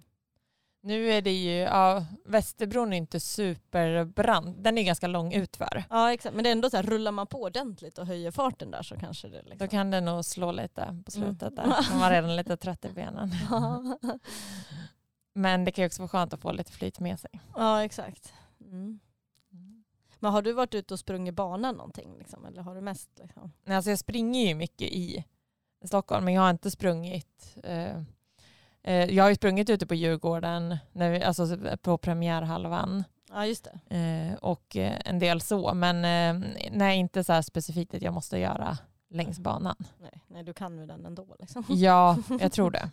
Nu 0.85 1.09
är 1.11 1.21
det 1.21 1.31
ju, 1.31 1.51
ja, 1.57 2.05
Västerbron 2.25 2.93
är 2.93 2.97
inte 2.97 3.19
superbrant. 3.19 4.63
Den 4.63 4.77
är 4.77 4.83
ganska 4.83 5.07
lång 5.07 5.33
utför. 5.33 5.83
Ja 5.89 6.13
exakt, 6.13 6.35
men 6.35 6.43
det 6.43 6.49
är 6.49 6.51
ändå 6.51 6.69
så 6.69 6.75
här, 6.77 6.83
rullar 6.83 7.11
man 7.11 7.27
på 7.27 7.41
ordentligt 7.41 7.97
och 7.97 8.07
höjer 8.07 8.31
farten 8.31 8.71
där 8.71 8.81
så 8.83 8.97
kanske 8.97 9.27
det 9.27 9.41
liksom... 9.41 9.57
Då 9.57 9.67
kan 9.67 9.91
det 9.91 10.01
nog 10.01 10.25
slå 10.25 10.51
lite 10.51 11.01
på 11.05 11.11
slutet 11.11 11.41
Mm. 11.41 11.55
där. 11.55 11.87
Man 11.91 11.99
var 11.99 12.11
redan 12.11 12.35
lite 12.35 12.57
trött 12.57 12.85
i 12.85 12.89
benen. 12.89 13.31
Men 15.33 15.65
det 15.65 15.71
kan 15.71 15.81
ju 15.83 15.85
också 15.87 16.01
vara 16.01 16.09
skönt 16.09 16.33
att 16.33 16.41
få 16.41 16.51
lite 16.51 16.71
flyt 16.71 16.99
med 16.99 17.19
sig. 17.19 17.29
ja 17.55 17.83
exakt. 17.83 18.33
Mm. 18.61 18.99
Men 20.19 20.31
har 20.31 20.41
du 20.41 20.53
varit 20.53 20.73
ute 20.75 20.93
och 20.93 20.99
sprungit 20.99 21.35
banan 21.35 21.75
någonting 21.75 22.17
liksom? 22.17 22.45
Eller 22.45 22.61
har 22.61 22.75
du 22.75 22.81
mest 22.81 23.09
liksom? 23.21 23.51
Nej, 23.65 23.75
Alltså 23.77 23.89
jag 23.89 23.99
springer 23.99 24.47
ju 24.47 24.55
mycket 24.55 24.87
i 24.91 25.23
Stockholm 25.85 26.25
men 26.25 26.33
jag 26.33 26.41
har 26.41 26.49
inte 26.49 26.71
sprungit 26.71 27.55
eh, 27.63 28.01
jag 28.91 29.23
har 29.23 29.29
ju 29.29 29.35
sprungit 29.35 29.69
ute 29.69 29.87
på 29.87 29.95
Djurgården 29.95 30.77
när 30.91 31.09
vi, 31.11 31.23
alltså 31.23 31.57
på 31.81 31.97
premiärhalvan 31.97 33.03
Ja 33.33 33.45
just 33.45 33.67
det. 33.89 33.95
eh, 33.97 34.37
och 34.37 34.75
eh, 34.75 35.01
en 35.05 35.19
del 35.19 35.41
så 35.41 35.73
men 35.73 36.05
eh, 36.05 36.49
nej 36.71 36.97
inte 36.97 37.23
så 37.23 37.33
här 37.33 37.41
specifikt 37.41 37.93
att 37.93 38.01
jag 38.01 38.13
måste 38.13 38.37
göra 38.37 38.77
längs 39.09 39.39
banan. 39.39 39.75
Nej, 39.97 40.21
nej 40.27 40.43
du 40.43 40.53
kan 40.53 40.79
ju 40.79 40.85
den 40.85 41.05
ändå 41.05 41.35
liksom. 41.39 41.65
Ja, 41.69 42.17
jag 42.39 42.51
tror 42.51 42.71
det. 42.71 42.89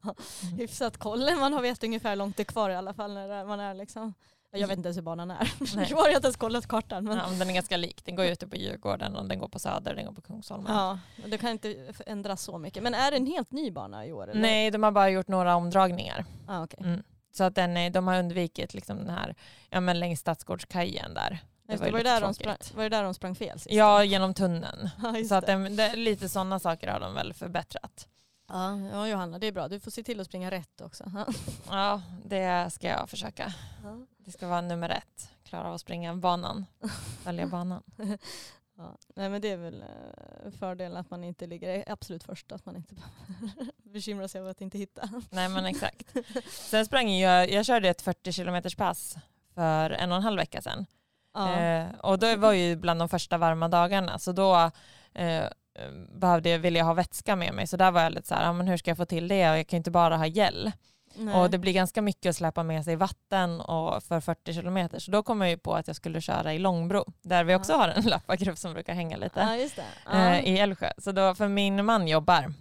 Hyfsat 0.58 0.96
koll. 0.96 1.36
Man 1.40 1.52
har 1.52 1.62
vet 1.62 1.84
ungefär 1.84 2.16
långt 2.16 2.36
det 2.36 2.42
är 2.42 2.44
kvar 2.44 2.70
i 2.70 2.74
alla 2.74 2.94
fall 2.94 3.14
när 3.14 3.44
man 3.44 3.60
är 3.60 3.74
liksom. 3.74 4.14
Jag 4.60 4.68
vet 4.68 4.76
inte 4.76 4.86
ens 4.86 4.96
hur 4.96 5.02
banan 5.02 5.30
är. 5.30 5.52
Jag 5.90 5.96
har 5.96 6.08
inte 6.08 6.26
ens 6.26 6.36
kollat 6.36 6.66
kartan. 6.66 7.04
Men... 7.04 7.18
Ja, 7.18 7.28
men 7.28 7.38
den 7.38 7.50
är 7.50 7.54
ganska 7.54 7.76
lik. 7.76 8.04
Den 8.04 8.16
går 8.16 8.24
ute 8.26 8.48
på 8.48 8.56
Djurgården 8.56 9.16
och 9.16 9.28
den 9.28 9.38
går 9.38 9.48
på 9.48 9.58
Söder, 9.58 9.94
den 9.94 10.04
går 10.06 10.12
på 10.12 10.22
Kungsholmen. 10.22 10.74
Ja, 10.74 10.98
det 11.26 11.38
kan 11.38 11.50
inte 11.50 11.76
ändras 12.06 12.42
så 12.42 12.58
mycket. 12.58 12.82
Men 12.82 12.94
är 12.94 13.10
det 13.10 13.16
en 13.16 13.26
helt 13.26 13.52
ny 13.52 13.70
bana 13.70 14.06
i 14.06 14.12
år? 14.12 14.30
Eller? 14.30 14.40
Nej, 14.40 14.70
de 14.70 14.82
har 14.82 14.90
bara 14.90 15.10
gjort 15.10 15.28
några 15.28 15.56
omdragningar. 15.56 16.24
Ah, 16.46 16.62
okay. 16.62 16.86
Mm. 16.86 17.02
Så 17.32 17.44
att 17.44 17.54
den 17.54 17.76
är, 17.76 17.90
de 17.90 18.06
har 18.06 18.18
undvikit 18.18 18.74
liksom 18.74 18.96
den 18.96 19.10
här, 19.10 19.34
ja 19.70 19.80
men 19.80 20.00
längs 20.00 20.20
Stadsgårdskajen 20.20 21.14
där. 21.14 21.38
Det 21.68 21.76
Var, 21.76 21.86
var 21.86 21.92
var, 21.92 21.98
det 21.98 22.04
där 22.04 22.20
de 22.20 22.34
sprang, 22.34 22.56
var 22.74 22.82
det 22.82 22.88
där 22.88 23.02
de 23.02 23.14
sprang 23.14 23.34
fel 23.34 23.58
sist? 23.60 23.74
Ja, 23.74 24.04
genom 24.04 24.34
tunneln. 24.34 24.90
Ja, 25.02 25.24
Så 25.28 25.34
att 25.34 25.46
det. 25.46 25.52
den, 25.52 25.76
det, 25.76 25.96
lite 25.96 26.28
sådana 26.28 26.58
saker 26.58 26.88
har 26.88 27.00
de 27.00 27.14
väl 27.14 27.34
förbättrat. 27.34 28.08
Ja, 28.48 28.78
ja, 28.92 29.08
Johanna, 29.08 29.38
det 29.38 29.46
är 29.46 29.52
bra. 29.52 29.68
Du 29.68 29.80
får 29.80 29.90
se 29.90 30.02
till 30.02 30.20
att 30.20 30.26
springa 30.26 30.50
rätt 30.50 30.80
också. 30.80 31.04
Ja. 31.14 31.26
Ja, 31.68 32.02
det 32.24 32.72
ska 32.72 32.88
jag 32.88 33.10
försöka. 33.10 33.54
Ja. 33.84 34.06
Det 34.24 34.32
ska 34.32 34.48
vara 34.48 34.60
nummer 34.60 34.88
ett. 34.88 35.30
Klara 35.44 35.68
av 35.68 35.74
att 35.74 35.80
springa 35.80 36.14
banan. 36.14 36.66
Välja 37.24 37.46
banan. 37.56 37.82
Ja. 38.76 38.98
Nej, 39.16 39.28
men 39.28 39.40
det 39.40 39.50
är 39.50 39.56
väl 39.56 39.82
eh, 39.82 40.50
fördelen 40.58 40.96
att 40.96 41.10
man 41.10 41.24
inte 41.24 41.46
ligger 41.46 41.84
absolut 41.86 42.24
först. 42.24 42.52
Att 42.52 42.66
man 42.66 42.76
inte 42.76 42.94
bekymrar 43.82 44.28
sig 44.28 44.40
över 44.40 44.50
att 44.50 44.60
inte 44.60 44.78
hitta. 44.78 45.08
Nej 45.30 45.48
men 45.48 45.66
exakt. 45.66 46.16
Sen 46.50 46.86
sprang 46.86 47.10
jag, 47.10 47.50
jag 47.50 47.66
körde 47.66 47.88
ett 47.88 48.02
40 48.02 48.32
km 48.32 48.62
pass 48.76 49.16
för 49.54 49.90
en 49.90 50.10
och 50.10 50.16
en 50.16 50.22
halv 50.22 50.36
vecka 50.36 50.62
sedan. 50.62 50.86
Ja. 51.34 51.60
Eh, 51.60 51.94
och 51.98 52.18
då 52.18 52.36
var 52.36 52.52
ju 52.52 52.76
bland 52.76 53.00
de 53.00 53.08
första 53.08 53.38
varma 53.38 53.68
dagarna 53.68 54.18
så 54.18 54.32
då 54.32 54.70
eh, 55.14 55.44
behövde 56.14 56.50
jag, 56.50 56.58
ville 56.58 56.78
jag 56.78 56.86
ha 56.86 56.94
vätska 56.94 57.36
med 57.36 57.54
mig 57.54 57.66
så 57.66 57.76
där 57.76 57.90
var 57.90 58.02
jag 58.02 58.12
lite 58.12 58.28
så 58.28 58.34
här, 58.34 58.44
ja, 58.44 58.52
men 58.52 58.68
hur 58.68 58.76
ska 58.76 58.90
jag 58.90 58.96
få 58.96 59.04
till 59.04 59.28
det 59.28 59.36
jag 59.36 59.66
kan 59.66 59.76
ju 59.76 59.78
inte 59.78 59.90
bara 59.90 60.16
ha 60.16 60.26
gel. 60.26 60.72
Nej. 61.16 61.34
Och 61.34 61.50
det 61.50 61.58
blir 61.58 61.72
ganska 61.72 62.02
mycket 62.02 62.30
att 62.30 62.36
släppa 62.36 62.62
med 62.62 62.84
sig 62.84 62.96
vatten 62.96 63.60
och 63.60 64.02
för 64.02 64.20
40 64.20 64.54
kilometer 64.54 64.98
så 64.98 65.10
då 65.10 65.22
kom 65.22 65.40
jag 65.40 65.50
ju 65.50 65.58
på 65.58 65.74
att 65.74 65.86
jag 65.86 65.96
skulle 65.96 66.20
köra 66.20 66.54
i 66.54 66.58
Långbro 66.58 67.12
där 67.22 67.44
vi 67.44 67.54
också 67.54 67.72
Ja. 67.72 67.78
har 67.78 67.88
en 67.88 68.02
löpargrupp 68.06 68.58
som 68.58 68.72
brukar 68.72 68.94
hänga 68.94 69.16
lite 69.16 69.40
Ja, 69.40 69.56
just 69.56 69.76
det. 69.76 69.84
Ja. 70.12 70.12
eh, 70.34 70.44
i 70.54 70.58
Älvsjö. 70.58 70.92
Så 70.98 71.12
då, 71.12 71.34
för 71.34 71.48
min 71.48 71.84
man 71.84 72.08
jobbar 72.08 72.52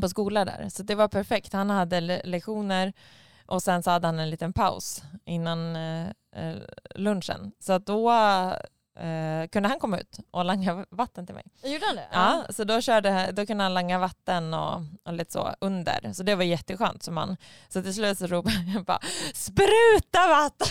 på 0.00 0.08
skola 0.08 0.44
där 0.44 0.68
så 0.68 0.82
det 0.82 0.94
var 0.94 1.08
perfekt. 1.08 1.52
Han 1.52 1.70
hade 1.70 2.00
le- 2.00 2.22
lektioner 2.24 2.92
och 3.46 3.62
sen 3.62 3.82
så 3.82 3.90
hade 3.90 4.06
han 4.08 4.18
en 4.18 4.30
liten 4.30 4.52
paus 4.52 5.02
innan 5.24 5.76
eh, 5.76 6.06
eh, 6.36 6.54
lunchen. 6.94 7.52
Så 7.58 7.78
då 7.78 8.10
eh, 9.00 9.48
kunde 9.48 9.68
han 9.68 9.80
komma 9.80 9.98
ut 9.98 10.18
och 10.30 10.44
langa 10.44 10.86
vatten 10.90 11.26
till 11.26 11.34
mig. 11.34 11.44
Gjorde 11.62 11.86
han 11.86 11.96
det? 11.96 12.08
Ja, 12.12 12.44
så 12.50 12.64
då, 12.64 12.80
körde, 12.80 13.30
då 13.32 13.46
kunde 13.46 13.64
han 13.64 13.74
langa 13.74 13.98
vatten 13.98 14.54
och, 14.54 14.82
och 15.04 15.12
lite 15.12 15.32
så 15.32 15.54
under. 15.60 16.12
Så 16.12 16.22
det 16.22 16.34
var 16.34 16.44
jätteskönt. 16.44 17.02
Så, 17.02 17.12
man, 17.12 17.36
så 17.68 17.82
till 17.82 17.94
slut 17.94 18.18
så 18.18 18.26
ropade 18.26 18.56
jag 18.74 18.84
bara 18.84 19.00
spruta 19.34 20.28
vatten! 20.28 20.66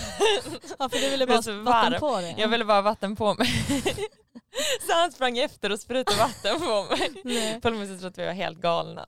ja, 0.80 0.90
för 0.90 0.98
du 1.02 1.10
ville 1.10 1.28
bara 1.28 1.42
så 1.42 1.54
vatten 1.62 2.00
på 2.00 2.22
det. 2.22 2.36
Jag 2.38 2.48
ville 2.48 2.66
bara 2.66 2.78
ha 2.78 2.82
vatten 2.82 3.16
på 3.16 3.34
mig. 3.34 3.48
så 4.88 4.94
han 4.94 5.12
sprang 5.12 5.38
efter 5.38 5.72
och 5.72 5.80
sprutade 5.80 6.18
vatten 6.18 6.60
på 6.60 6.88
mig. 6.90 7.22
Nej. 7.24 7.62
Polisen 7.62 8.00
trodde 8.00 8.08
att 8.08 8.18
vi 8.18 8.26
var 8.26 8.34
helt 8.34 8.58
galna. 8.58 9.06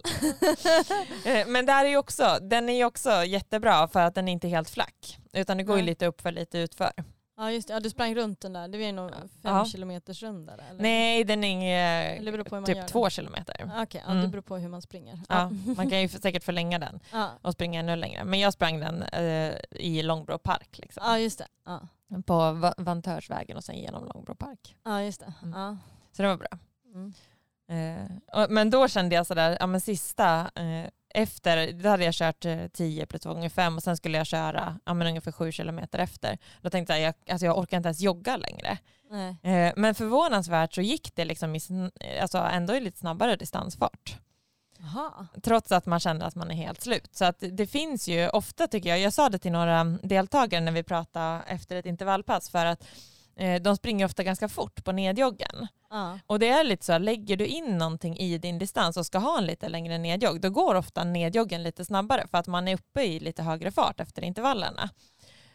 Eh, 1.25 1.47
Men 1.47 1.65
där 1.65 1.85
är 1.85 1.89
ju 1.89 1.97
också, 1.97 2.37
den 2.41 2.69
är 2.69 2.73
ju 2.73 2.85
också 2.85 3.23
jättebra 3.25 3.87
för 3.87 3.99
att 3.99 4.15
den 4.15 4.27
är 4.27 4.31
inte 4.31 4.47
helt 4.47 4.69
flack. 4.69 5.17
Utan 5.33 5.57
det 5.57 5.63
går 5.63 5.77
ju 5.77 5.83
lite 5.83 6.05
upp 6.05 6.21
för 6.21 6.31
lite 6.31 6.57
utför. 6.57 6.91
Ja, 7.41 7.51
just 7.51 7.67
det. 7.67 7.73
Ja, 7.73 7.79
du 7.79 7.89
sprang 7.89 8.15
runt 8.15 8.41
den 8.41 8.53
där. 8.53 8.67
Det 8.67 8.77
var 8.77 8.85
ju 8.85 8.91
nog 8.91 9.11
fem 9.11 9.27
Ja. 9.43 9.65
kilometers 9.65 10.23
runda 10.23 10.57
där. 10.57 10.65
Eller? 10.69 10.81
Nej, 10.81 11.23
den 11.23 11.43
Eller 11.43 12.27
är 12.27 12.31
beror 12.31 12.43
på 12.43 12.55
hur 12.55 12.61
man 12.61 12.65
typ 12.65 12.75
gör 12.75 12.83
det. 12.83 12.89
två 12.89 13.09
kilometer. 13.09 13.71
Ah, 13.75 13.83
Okej, 13.83 14.01
ja, 14.05 14.11
Mm. 14.11 14.23
det 14.23 14.27
beror 14.29 14.41
på 14.41 14.57
hur 14.57 14.69
man 14.69 14.81
springer. 14.81 15.19
Ja, 15.29 15.51
man 15.77 15.89
kan 15.89 16.01
ju 16.01 16.07
säkert 16.07 16.43
förlänga 16.43 16.79
den 16.79 16.99
och 17.41 17.53
springa 17.53 17.79
ännu 17.79 17.95
längre. 17.95 18.23
Men 18.23 18.39
jag 18.39 18.53
sprang 18.53 18.79
den 18.79 19.03
eh, 19.03 19.55
i 19.71 20.03
Långbro 20.03 20.37
park. 20.37 20.79
Liksom. 20.79 21.03
ja, 21.05 21.19
just 21.19 21.37
det. 21.39 21.47
Ja, 21.65 21.87
På 22.25 22.51
Va- 22.51 22.73
Vantörsvägen 22.77 23.57
och 23.57 23.63
sen 23.63 23.75
genom 23.77 24.05
Långbro 24.13 24.35
park. 24.35 24.75
ja 24.83 25.01
just 25.01 25.19
det. 25.19 25.33
Mm. 25.43 25.59
Ja. 25.59 25.77
Så 26.11 26.21
det 26.21 26.27
var 26.27 26.37
bra. 26.37 26.57
Mm. 26.93 27.13
Eh, 27.67 28.41
och, 28.43 28.51
men 28.51 28.69
då 28.69 28.87
kände 28.87 29.15
jag 29.15 29.25
sådär, 29.27 29.57
ja 29.59 29.67
men 29.67 29.81
sista, 29.81 30.51
eh, 30.55 30.89
efter, 31.13 31.71
då 31.71 31.89
hade 31.89 32.05
jag 32.05 32.13
kört 32.13 32.45
eh, 32.45 32.67
10 32.67 33.05
plus 33.05 33.21
2 33.21 33.33
gånger 33.33 33.49
5 33.49 33.75
och 33.75 33.83
sen 33.83 33.97
skulle 33.97 34.17
jag 34.17 34.27
köra 34.27 34.79
ja, 34.85 34.93
men 34.93 35.07
ungefär 35.07 35.31
7 35.31 35.51
kilometer 35.51 35.99
efter. 35.99 36.37
Då 36.61 36.69
tänkte 36.69 36.93
jag, 36.93 37.01
jag, 37.01 37.13
alltså 37.29 37.45
jag 37.45 37.57
orkar 37.57 37.77
inte 37.77 37.87
ens 37.87 38.01
jogga 38.01 38.37
längre. 38.37 38.77
Eh, 39.43 39.73
men 39.75 39.95
förvånansvärt 39.95 40.73
så 40.73 40.81
gick 40.81 41.15
det 41.15 41.25
liksom 41.25 41.55
i, 41.55 41.61
alltså 42.21 42.37
ändå 42.37 42.75
i 42.75 42.79
lite 42.79 42.99
snabbare 42.99 43.35
distansfart. 43.35 44.17
Aha. 44.83 45.27
trots 45.43 45.71
att 45.71 45.85
man 45.85 45.99
känner 45.99 46.25
att 46.25 46.35
man 46.35 46.51
är 46.51 46.55
helt 46.55 46.81
slut. 46.81 47.09
Så 47.11 47.25
att 47.25 47.43
det 47.51 47.67
finns 47.67 48.07
ju 48.07 48.29
ofta 48.29 48.67
tycker 48.67 48.89
jag, 48.89 48.99
jag 48.99 49.13
sa 49.13 49.29
det 49.29 49.39
till 49.39 49.51
några 49.51 49.83
deltagare 49.83 50.61
när 50.61 50.71
vi 50.71 50.83
pratade 50.83 51.41
efter 51.47 51.75
ett 51.75 51.85
intervallpass 51.85 52.49
för 52.49 52.65
att 52.65 52.81
eh, 52.81 52.87
de 53.61 53.77
springer 53.77 54.05
ofta 54.05 54.23
ganska 54.23 54.49
fort 54.49 54.83
på 54.83 54.91
nedjoggen. 54.91 55.67
Ja. 55.89 56.19
Och 56.27 56.39
det 56.39 56.49
är 56.49 56.63
lite 56.63 56.85
så, 56.85 56.97
lägger 56.97 57.37
du 57.37 57.45
in 57.45 57.77
någonting 57.77 58.17
i 58.17 58.37
din 58.37 58.59
distans 58.59 58.97
och 58.97 59.05
ska 59.05 59.17
ha 59.17 59.37
en 59.37 59.45
lite 59.45 59.69
längre 59.69 59.97
nedjogg, 59.97 60.41
då 60.41 60.49
går 60.49 60.75
ofta 60.75 61.03
nedjoggen 61.03 61.63
lite 61.63 61.85
snabbare 61.85 62.27
för 62.27 62.37
att 62.37 62.47
man 62.47 62.67
är 62.67 62.73
uppe 62.73 63.03
i 63.03 63.19
lite 63.19 63.43
högre 63.43 63.71
fart 63.71 63.99
efter 63.99 64.21
intervallerna. 64.21 64.89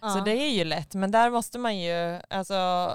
Så 0.01 0.19
Ja. 0.19 0.23
det 0.25 0.31
är 0.33 0.51
ju 0.51 0.65
lätt, 0.65 0.95
men 0.95 1.11
där 1.11 1.31
måste 1.31 1.59
man 1.59 1.79
ju, 1.79 2.21
alltså, 2.31 2.91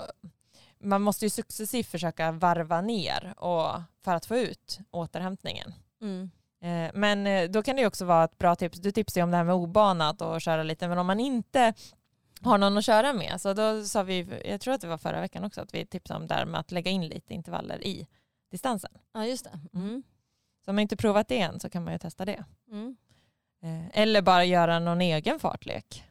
man 0.84 1.02
måste 1.02 1.26
ju 1.26 1.30
successivt 1.30 1.88
försöka 1.88 2.32
varva 2.32 2.82
ner 2.82 3.34
och, 3.38 3.82
för 4.04 4.16
att 4.16 4.26
få 4.26 4.38
ut 4.38 4.80
återhämtningen. 4.92 5.74
Mm. 6.02 6.32
Eh, 6.64 6.92
Men 6.94 7.28
eh, 7.28 7.50
då 7.50 7.64
kan 7.64 7.76
det 7.76 7.86
också 7.88 8.06
vara 8.06 8.24
ett 8.24 8.38
bra 8.38 8.56
tips. 8.56 8.80
Du 8.80 8.92
tipsade 8.92 9.24
om 9.24 9.32
det 9.32 9.38
här 9.38 9.44
med 9.44 9.56
obanat 9.56 10.22
och 10.22 10.42
köra 10.42 10.64
lite, 10.64 10.88
men 10.88 10.98
om 10.98 11.08
man 11.08 11.20
inte 11.20 11.74
har 12.44 12.58
någon 12.58 12.78
att 12.78 12.86
köra 12.86 13.14
med, 13.14 13.42
så 13.42 13.54
då 13.54 13.84
sa 13.84 14.04
vi, 14.04 14.42
jag 14.46 14.62
tror 14.62 14.74
att 14.74 14.82
det 14.82 14.88
var 14.88 14.98
förra 14.98 15.22
veckan 15.22 15.44
också, 15.44 15.62
att 15.62 15.74
vi 15.74 15.86
tipsade 15.86 16.20
om 16.20 16.28
det 16.28 16.34
här 16.34 16.46
med 16.46 16.60
att 16.60 16.72
lägga 16.72 16.92
in 16.92 17.08
lite 17.08 17.34
intervaller 17.34 17.84
i 17.88 18.08
distansen. 18.52 18.92
ja, 19.14 19.26
just 19.26 19.44
det. 19.44 19.60
Mm. 19.74 20.04
Så 20.66 20.72
om 20.72 20.76
man 20.76 20.82
inte 20.82 20.96
provat 20.98 21.28
det 21.28 21.42
än 21.42 21.60
så 21.60 21.70
kan 21.70 21.84
man 21.84 21.94
ju 21.94 22.00
testa 22.00 22.26
det. 22.26 22.44
Mm. 22.72 22.96
Eh, 23.64 24.02
Eller 24.02 24.22
bara 24.22 24.44
göra 24.46 24.80
någon 24.80 25.02
egen 25.02 25.40
fartlek 25.40 26.04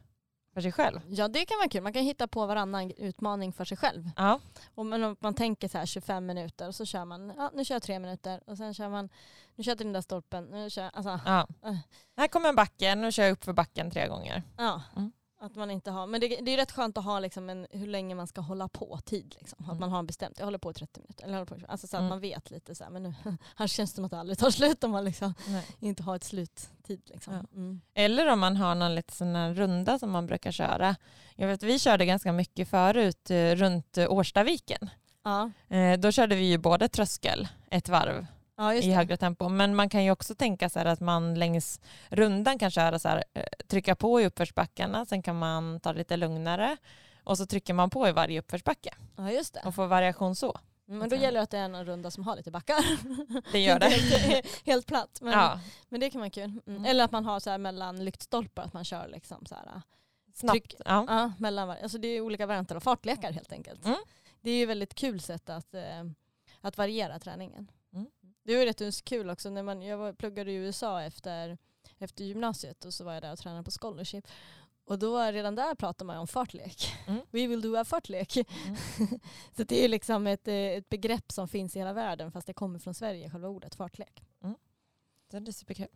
för 0.53 0.61
sig 0.61 0.71
själv. 0.71 1.01
Ja 1.07 1.27
det 1.27 1.45
kan 1.45 1.57
vara 1.57 1.69
kul, 1.69 1.83
man 1.83 1.93
kan 1.93 2.03
hitta 2.03 2.27
på 2.27 2.45
varannan 2.45 2.91
utmaning 2.91 3.53
för 3.53 3.65
sig 3.65 3.77
själv. 3.77 4.09
Ja, 4.17 4.39
Och 4.75 4.81
om 4.81 5.15
man 5.19 5.33
tänker 5.33 5.67
så 5.67 5.77
här 5.77 5.85
25 5.85 6.25
minuter 6.25 6.67
och 6.67 6.75
så 6.75 6.85
kör 6.85 7.05
man, 7.05 7.33
ja 7.37 7.51
nu 7.53 7.65
kör 7.65 7.75
jag 7.75 7.81
tre 7.83 7.99
minuter 7.99 8.41
och 8.45 8.57
sen 8.57 8.73
kör 8.73 8.89
man, 8.89 9.09
nu 9.55 9.63
kör 9.63 9.71
jag 9.71 9.77
till 9.77 9.87
den 9.87 9.93
där 9.93 10.01
stolpen, 10.01 10.45
nu 10.45 10.69
kör 10.69 10.89
alltså 10.93 11.19
ja. 11.25 11.47
Eh. 11.65 11.77
Här 12.17 12.27
kommer 12.27 12.49
en 12.49 12.55
backe, 12.55 12.95
nu 12.95 13.11
kör 13.11 13.23
jag 13.23 13.31
upp 13.31 13.43
för 13.43 13.53
backen 13.53 13.91
tre 13.91 14.07
gånger. 14.07 14.43
ja. 14.57 14.81
Mm. 14.95 15.11
Att 15.43 15.55
man 15.55 15.71
inte 15.71 15.91
har, 15.91 16.07
men 16.07 16.21
det, 16.21 16.27
det 16.27 16.51
är 16.53 16.57
rätt 16.57 16.71
skönt 16.71 16.97
att 16.97 17.03
ha 17.03 17.19
liksom 17.19 17.49
en, 17.49 17.67
hur 17.71 17.87
länge 17.87 18.15
man 18.15 18.27
ska 18.27 18.41
hålla 18.41 18.67
på 18.67 18.99
tid. 19.05 19.35
Liksom. 19.39 19.57
Att 19.65 19.67
Mm. 19.69 19.79
man 19.79 19.89
har 19.91 19.99
en 19.99 20.05
bestämt, 20.05 20.39
jag 20.39 20.45
håller 20.45 20.57
på 20.57 20.71
i 20.71 20.73
30 20.73 20.99
minuter. 20.99 21.23
Eller 21.23 21.33
håller 21.33 21.45
på, 21.45 21.55
alltså 21.67 21.87
så 21.87 21.97
att 21.97 21.99
Mm. 22.01 22.09
man 22.09 22.19
vet 22.19 22.51
lite 22.51 22.75
så 22.75 22.83
här, 22.83 22.91
men 22.91 23.03
nu, 23.03 23.13
här 23.55 23.67
känns 23.67 23.91
det 23.91 23.95
som 23.95 24.05
att 24.05 24.11
det 24.11 24.19
aldrig 24.19 24.37
tar 24.39 24.49
slut 24.51 24.83
om 24.83 24.91
man 24.91 25.05
liksom 25.05 25.33
inte 25.79 26.03
har 26.03 26.15
ett 26.15 26.23
sluttid. 26.23 27.01
Liksom. 27.05 27.33
Ja. 27.33 27.39
Mm. 27.55 27.81
Eller 27.93 28.27
om 28.31 28.39
man 28.39 28.57
har 28.57 28.75
någon 28.75 28.95
lite 28.95 29.13
sån 29.15 29.35
här 29.35 29.53
runda 29.53 29.99
som 29.99 30.11
man 30.11 30.25
brukar 30.27 30.51
köra. 30.51 30.95
Jag 31.35 31.47
vet 31.47 31.63
vi 31.63 31.79
körde 31.79 32.05
ganska 32.05 32.31
mycket 32.31 32.69
förut 32.69 33.31
eh, 33.31 33.55
runt 33.55 33.97
Årstaviken. 33.97 34.89
Ja. 35.23 35.51
Eh, 35.69 35.99
Då 35.99 36.11
körde 36.11 36.35
vi 36.35 36.45
ju 36.51 36.57
både 36.57 36.87
tröskel 36.89 37.47
ett 37.71 37.89
varv 37.89 38.25
ja, 38.57 38.73
i 38.73 38.91
högre 38.91 39.17
tempo 39.17 39.49
men 39.49 39.75
man 39.75 39.89
kan 39.89 40.03
ju 40.03 40.11
också 40.11 40.35
tänka 40.35 40.69
sig 40.69 40.87
att 40.87 40.99
man 40.99 41.33
längs 41.39 41.79
rundan 42.09 42.59
kan 42.59 42.71
köra 42.71 42.99
så 42.99 43.09
här, 43.09 43.23
eh, 43.33 43.43
trycka 43.67 43.95
på 43.95 44.21
i 44.21 44.25
uppförsbackarna 44.25 45.05
sen 45.05 45.21
kan 45.21 45.39
man 45.39 45.79
ta 45.79 45.91
det 45.93 45.97
lite 45.97 46.17
lugnare 46.17 46.77
och 47.23 47.37
så 47.37 47.45
trycker 47.45 47.73
man 47.73 47.89
på 47.89 48.07
i 48.07 48.11
varje 48.11 48.39
uppförsbacke 48.39 48.93
Ja, 49.17 49.31
just 49.31 49.53
det. 49.53 49.61
och 49.65 49.75
får 49.75 49.87
variation 49.87 50.35
så. 50.35 50.59
Mm, 50.87 50.99
Men 50.99 51.09
då 51.09 51.15
gäller 51.15 51.39
det 51.39 51.43
att 51.43 51.49
det 51.49 51.57
är 51.57 51.63
en 51.63 51.85
runda 51.85 52.11
som 52.11 52.23
har 52.23 52.35
lite 52.35 52.51
backar. 52.51 52.77
Det 53.51 53.59
gör 53.59 53.79
det. 53.79 53.89
helt, 53.89 54.45
helt 54.65 54.85
platt. 54.87 55.19
Men, 55.21 55.33
Ja, 55.33 55.59
men 55.89 55.99
det 55.99 56.09
kan 56.09 56.21
vara 56.21 56.29
kul. 56.29 56.43
Mm. 56.43 56.61
Mm. 56.67 56.85
Eller 56.85 57.03
att 57.03 57.11
man 57.11 57.25
har 57.25 57.39
så 57.39 57.49
här 57.49 57.57
mellan 57.57 58.05
lyktstolpar, 58.05 58.63
att 58.63 58.73
man 58.73 58.85
kör 58.85 59.07
liksom 59.07 59.45
så 59.45 59.55
här, 59.55 59.81
snabbt. 60.33 60.53
Tryck. 60.53 60.75
Ja. 60.85 61.05
ja, 61.07 61.31
mellan 61.37 61.69
alltså 61.69 61.97
det 61.97 62.07
är 62.07 62.21
olika 62.21 62.45
varianter 62.45 62.75
av 62.75 62.79
fartlekar 62.79 63.31
helt 63.31 63.51
enkelt. 63.51 63.85
Mm. 63.85 63.97
Det 64.41 64.51
är 64.51 64.55
ju 64.55 64.65
väldigt 64.65 64.95
kul 64.95 65.19
sätt 65.21 65.49
att, 65.49 65.73
eh, 65.73 66.03
att 66.61 66.77
variera 66.77 67.19
träningen. 67.19 67.71
Mm. 68.45 68.65
Det 68.65 68.81
var 68.81 68.85
rätt 68.85 69.05
kul 69.05 69.29
också 69.29 69.49
när 69.49 69.63
man, 69.63 69.81
jag 69.81 70.17
pluggade 70.17 70.51
i 70.51 70.55
USA 70.55 71.01
efter, 71.01 71.57
efter 71.97 72.23
gymnasiet 72.23 72.85
och 72.85 72.93
så 72.93 73.03
var 73.03 73.13
jag 73.13 73.23
där 73.23 73.31
och 73.31 73.39
tränade 73.39 73.63
på 73.63 73.71
scholarship. 73.71 74.27
Och 74.85 74.99
då 74.99 75.19
redan 75.19 75.55
där 75.55 75.75
pratade 75.75 76.07
man 76.07 76.17
om 76.17 76.27
fartlek. 76.27 76.93
Mm. 77.07 77.21
We 77.31 77.47
will 77.47 77.61
do 77.61 77.75
a 77.75 77.85
fartlek. 77.85 78.37
Mm. 78.37 78.77
så 79.57 79.63
det 79.63 79.85
är 79.85 79.87
liksom 79.87 80.27
ett, 80.27 80.47
eh, 80.47 80.55
ett 80.55 80.89
begrepp 80.89 81.31
som 81.31 81.47
finns 81.47 81.75
i 81.75 81.79
hela 81.79 81.93
världen 81.93 82.31
fast 82.31 82.47
det 82.47 82.53
kommer 82.53 82.79
från 82.79 82.93
Sverige, 82.93 83.29
själva 83.29 83.47
ordet 83.47 83.75
fartlek. 83.75 84.23
Så 85.31 85.39
det 85.39 85.49
är 85.49 85.53
superkul. 85.53 85.87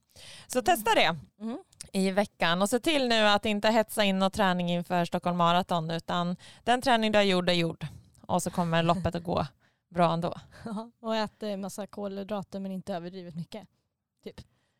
Så 0.47 0.61
testa 0.61 0.95
det 0.95 1.17
Mm. 1.39 1.57
i 1.91 2.11
veckan 2.11 2.61
och 2.61 2.69
se 2.69 2.79
till 2.79 3.07
nu 3.07 3.27
att 3.27 3.45
inte 3.45 3.69
hetsa 3.69 4.03
in 4.03 4.19
någon 4.19 4.31
träning 4.31 4.69
inför 4.71 5.05
Stockholm 5.05 5.37
Marathon 5.37 5.91
utan 5.91 6.35
den 6.63 6.81
träning 6.81 7.11
du 7.11 7.17
har 7.17 7.23
gjort 7.23 7.49
är 7.49 7.53
gjord 7.53 7.87
och 8.21 8.43
så 8.43 8.51
kommer 8.51 8.83
loppet 8.83 9.15
att 9.15 9.23
gå 9.23 9.47
bra 9.95 10.13
ändå. 10.13 10.33
Ja, 10.65 10.91
och 10.99 11.15
äta 11.15 11.47
en 11.47 11.61
massa 11.61 11.87
kolhydrater 11.87 12.59
men 12.59 12.71
inte 12.71 12.93
överdrivet 12.93 13.35
mycket. 13.35 13.67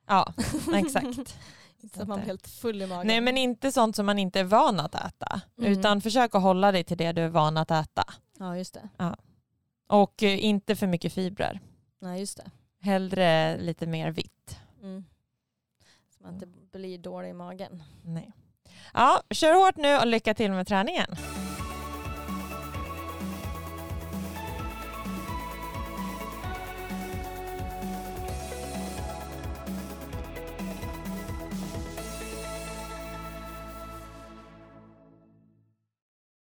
Ja, 0.07 0.33
exakt. 0.73 1.37
Så 1.93 2.01
att 2.01 2.07
man 2.07 2.17
blir 2.19 2.27
helt 2.27 2.47
full 2.47 2.81
i 2.81 2.87
magen. 2.87 3.07
Nej 3.07 3.21
men 3.21 3.37
inte 3.37 3.71
sånt 3.71 3.95
som 3.95 4.05
man 4.05 4.19
inte 4.19 4.39
är 4.39 4.43
van 4.43 4.79
att 4.79 4.95
äta 4.95 5.41
Mm. 5.57 5.71
utan 5.71 6.01
försök 6.01 6.35
att 6.35 6.41
hålla 6.41 6.71
dig 6.71 6.83
till 6.83 6.97
det 6.97 7.11
du 7.11 7.21
är 7.21 7.29
van 7.29 7.57
att 7.57 7.71
äta. 7.71 8.03
Ja 8.39 8.57
just 8.57 8.73
det. 8.73 8.89
Och 9.87 10.23
eh, 10.23 10.45
inte 10.45 10.75
för 10.75 10.87
mycket 10.87 11.13
fibrer. 11.13 11.59
Nej 11.99 12.19
just 12.19 12.37
det. 12.37 12.51
Hellre 12.81 13.57
lite 13.57 13.87
mer 13.87 14.11
vitt. 14.11 14.59
Mm. 14.81 15.05
Så 16.09 16.23
man 16.23 16.33
inte 16.33 16.45
blir 16.71 16.97
dålig 16.97 17.29
i 17.29 17.33
magen. 17.33 17.83
Nej. 18.03 18.31
Ja, 18.93 19.21
kör 19.29 19.65
hårt 19.65 19.77
nu 19.77 19.97
och 19.97 20.07
lycka 20.07 20.33
till 20.33 20.51
med 20.51 20.67
träningen. 20.67 21.07